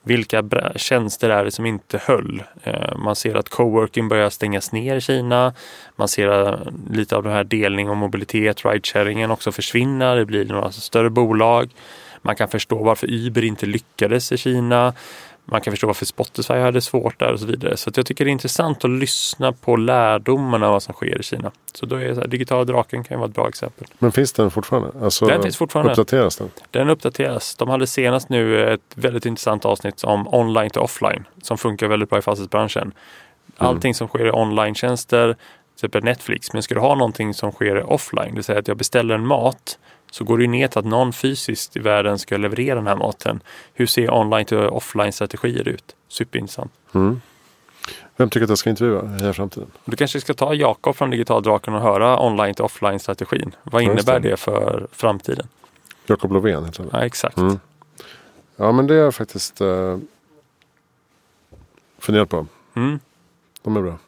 vilka 0.04 0.44
tjänster 0.76 1.30
är 1.30 1.44
det 1.44 1.50
som 1.50 1.66
inte 1.66 1.98
höll? 1.98 2.42
Eh, 2.62 2.96
man 2.96 3.16
ser 3.16 3.34
att 3.34 3.48
coworking 3.48 4.08
börjar 4.08 4.30
stängas 4.30 4.72
ner 4.72 4.96
i 4.96 5.00
Kina. 5.00 5.54
Man 5.96 6.08
ser 6.08 6.48
eh, 6.48 6.58
lite 6.90 7.16
av 7.16 7.22
den 7.22 7.32
här 7.32 7.44
delning 7.44 7.90
och 7.90 7.96
mobilitet, 7.96 8.64
ridesharingen 8.64 9.30
också 9.30 9.52
försvinna. 9.52 10.14
Det 10.14 10.24
blir 10.24 10.44
några 10.44 10.72
större 10.72 11.10
bolag. 11.10 11.70
Man 12.22 12.36
kan 12.36 12.48
förstå 12.48 12.82
varför 12.82 13.10
Uber 13.10 13.44
inte 13.44 13.66
lyckades 13.66 14.32
i 14.32 14.36
Kina. 14.36 14.94
Man 15.44 15.60
kan 15.60 15.72
förstå 15.72 15.86
varför 15.86 16.06
Spotify 16.06 16.54
hade 16.54 16.80
svårt 16.80 17.18
där 17.18 17.32
och 17.32 17.40
så 17.40 17.46
vidare. 17.46 17.76
Så 17.76 17.90
jag 17.94 18.06
tycker 18.06 18.24
det 18.24 18.28
är 18.28 18.32
intressant 18.32 18.84
att 18.84 18.90
lyssna 18.90 19.52
på 19.52 19.76
lärdomarna 19.76 20.66
av 20.66 20.72
vad 20.72 20.82
som 20.82 20.94
sker 20.94 21.20
i 21.20 21.22
Kina. 21.22 21.50
Så 21.74 21.86
då 21.86 21.96
är 21.96 22.14
så 22.14 22.20
här, 22.20 22.28
digitala 22.28 22.64
draken 22.64 23.04
kan 23.04 23.18
vara 23.18 23.28
ett 23.28 23.34
bra 23.34 23.48
exempel. 23.48 23.86
Men 23.98 24.12
finns 24.12 24.32
den 24.32 24.50
fortfarande? 24.50 24.90
Alltså, 25.02 25.26
den 25.26 25.42
finns 25.42 25.56
fortfarande. 25.56 25.92
Uppdateras 25.92 26.36
den? 26.36 26.50
Den 26.70 26.90
uppdateras. 26.90 27.54
De 27.54 27.68
hade 27.68 27.86
senast 27.86 28.28
nu 28.28 28.72
ett 28.72 28.80
väldigt 28.94 29.26
intressant 29.26 29.64
avsnitt 29.64 30.04
om 30.04 30.34
online 30.34 30.70
till 30.70 30.80
offline 30.80 31.24
som 31.42 31.58
funkar 31.58 31.86
väldigt 31.86 32.10
bra 32.10 32.18
i 32.18 32.22
fastighetsbranschen. 32.22 32.82
Mm. 32.82 32.94
Allting 33.56 33.88
mm. 33.88 33.94
som 33.94 34.08
sker 34.08 34.26
i 34.26 34.30
online-tjänster, 34.30 35.34
till 35.34 35.36
exempel 35.74 36.04
Netflix, 36.04 36.52
men 36.52 36.62
ska 36.62 36.74
du 36.74 36.80
ha 36.80 36.94
någonting 36.94 37.34
som 37.34 37.52
sker 37.52 37.92
offline, 37.92 38.28
det 38.28 38.34
vill 38.34 38.44
säga 38.44 38.58
att 38.58 38.68
jag 38.68 38.76
beställer 38.76 39.14
en 39.14 39.26
mat 39.26 39.78
så 40.12 40.24
går 40.24 40.38
det 40.38 40.46
ner 40.46 40.68
till 40.68 40.78
att 40.78 40.84
någon 40.84 41.12
fysiskt 41.12 41.76
i 41.76 41.80
världen 41.80 42.18
ska 42.18 42.36
leverera 42.36 42.74
den 42.74 42.86
här 42.86 42.96
maten. 42.96 43.40
Hur 43.74 43.86
ser 43.86 44.14
online 44.14 44.44
till 44.44 44.58
offline 44.58 45.12
strategier 45.12 45.68
ut? 45.68 45.96
Superintressant. 46.08 46.72
Mm. 46.94 47.20
Vem 48.16 48.30
tycker 48.30 48.44
att 48.44 48.48
jag 48.48 48.58
ska 48.58 48.70
intervjua 48.70 49.30
i 49.30 49.32
framtiden? 49.32 49.70
Du 49.84 49.96
kanske 49.96 50.20
ska 50.20 50.34
ta 50.34 50.54
Jakob 50.54 50.96
från 50.96 51.10
Digital 51.10 51.42
Draken 51.42 51.74
och 51.74 51.80
höra 51.80 52.20
online 52.20 52.54
till 52.54 52.64
offline 52.64 52.98
strategin. 52.98 53.54
Vad 53.62 53.82
innebär 53.82 54.20
det. 54.20 54.30
det 54.30 54.36
för 54.36 54.86
framtiden? 54.92 55.46
Jakob 56.06 56.32
Lovén 56.32 56.64
heter 56.64 56.82
han. 56.82 56.90
Ja, 56.92 57.06
exakt. 57.06 57.36
Mm. 57.36 57.58
Ja, 58.56 58.72
men 58.72 58.86
det 58.86 58.94
jag 58.94 59.14
faktiskt 59.14 59.60
uh, 59.60 59.98
funderat 61.98 62.28
på. 62.28 62.46
Mm. 62.74 63.00
De 63.62 63.76
är 63.76 63.82
bra. 63.82 63.98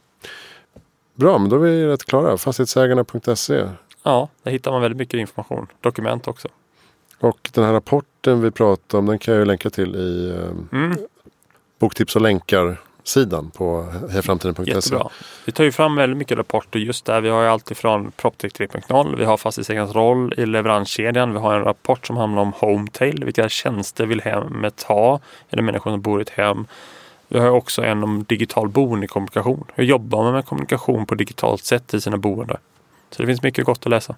Bra, 1.14 1.38
men 1.38 1.50
då 1.50 1.57
är 1.57 1.61
vi 1.61 1.86
rätt 1.86 2.05
klara. 2.05 2.38
Fastighetsägarna.se 2.38 3.68
Ja, 4.07 4.28
där 4.42 4.50
hittar 4.50 4.70
man 4.70 4.82
väldigt 4.82 4.98
mycket 4.98 5.20
information. 5.20 5.66
Dokument 5.80 6.28
också. 6.28 6.48
Och 7.18 7.50
den 7.52 7.64
här 7.64 7.72
rapporten 7.72 8.40
vi 8.40 8.50
pratade 8.50 8.98
om 8.98 9.07
den 9.07 9.18
kan 9.18 9.34
jag 9.34 9.40
ju 9.40 9.44
länka 9.44 9.70
till 9.70 9.96
i 9.96 10.30
eh, 10.30 10.78
mm. 10.78 10.96
boktips 11.78 12.16
och 12.16 12.22
länkar 12.22 12.80
sidan 13.05 13.50
på 13.50 13.86
hejaframtiden.se. 14.11 14.70
Jättebra. 14.70 15.09
Vi 15.44 15.52
tar 15.52 15.64
ju 15.64 15.72
fram 15.72 15.96
väldigt 15.96 16.18
mycket 16.18 16.38
rapporter 16.38 16.78
just 16.78 17.05
där. 17.05 17.20
Vi 17.20 17.28
har 17.28 17.42
ju 17.42 17.48
allt 17.48 17.70
ifrån 17.70 18.12
PropTech 18.16 18.52
3.0. 18.52 19.16
Vi 19.18 19.24
har 19.24 19.36
fastighetsägarens 19.36 19.94
roll 19.94 20.34
i 20.36 20.46
leveranskedjan. 20.46 21.32
Vi 21.32 21.38
har 21.38 21.55
en 21.55 21.64
rapport 21.64 22.07
som 22.07 22.16
handlar 22.16 22.42
om 22.42 22.52
Hometail. 22.52 23.24
Vilka 23.24 23.48
tjänster 23.48 24.07
vill 24.07 24.20
hemmet 24.20 24.82
ha? 24.82 25.20
Eller 25.50 25.62
människor 25.62 25.90
som 25.90 26.00
bor 26.00 26.20
i 26.20 26.22
ett 26.22 26.30
hem. 26.30 26.66
Vi 27.28 27.38
har 27.38 27.50
också 27.50 27.82
en 27.82 28.05
om 28.05 28.24
digital 28.28 28.68
boendekommunikation. 28.68 29.64
Hur 29.74 29.84
jobbar 29.84 30.22
man 30.22 30.32
med 30.32 30.46
kommunikation 30.46 31.07
på 31.07 31.14
digitalt 31.14 31.64
sätt 31.64 31.94
i 31.94 32.00
sina 32.00 32.16
boenden? 32.16 32.57
Så 33.15 33.23
det 33.23 33.27
finns 33.27 33.43
mycket 33.43 33.65
gott 33.65 33.87
att 33.87 33.91
läsa. 33.91 34.15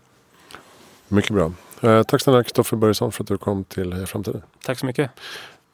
Mycket 1.08 1.30
bra. 1.30 1.52
Eh, 1.80 2.02
tack 2.02 2.20
snälla 2.20 2.42
Kristoffer 2.42 2.76
Börjesson 2.76 3.12
för 3.12 3.24
att 3.24 3.28
du 3.28 3.38
kom 3.38 3.64
till 3.64 3.92
Heja 3.92 4.06
Framtiden. 4.06 4.42
Tack 4.64 4.78
så 4.78 4.86
mycket. 4.86 5.10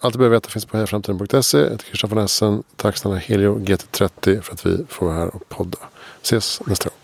Allt 0.01 0.14
du 0.14 0.18
behöver 0.18 0.37
veta 0.37 0.49
finns 0.49 0.64
på 0.64 0.77
hejaframtiden.se. 0.77 1.59
Jag 1.59 1.70
heter 1.70 1.85
Christian 1.85 2.11
von 2.11 2.18
Essen. 2.18 2.62
Tack 2.77 2.97
snälla 2.97 3.16
Helio 3.16 3.59
GT30 3.59 4.41
för 4.41 4.53
att 4.53 4.66
vi 4.66 4.85
får 4.89 5.07
vara 5.07 5.16
här 5.16 5.37
och 5.37 5.49
podda. 5.49 5.79
Ses 6.23 6.61
nästa 6.66 6.89
gång. 6.89 7.01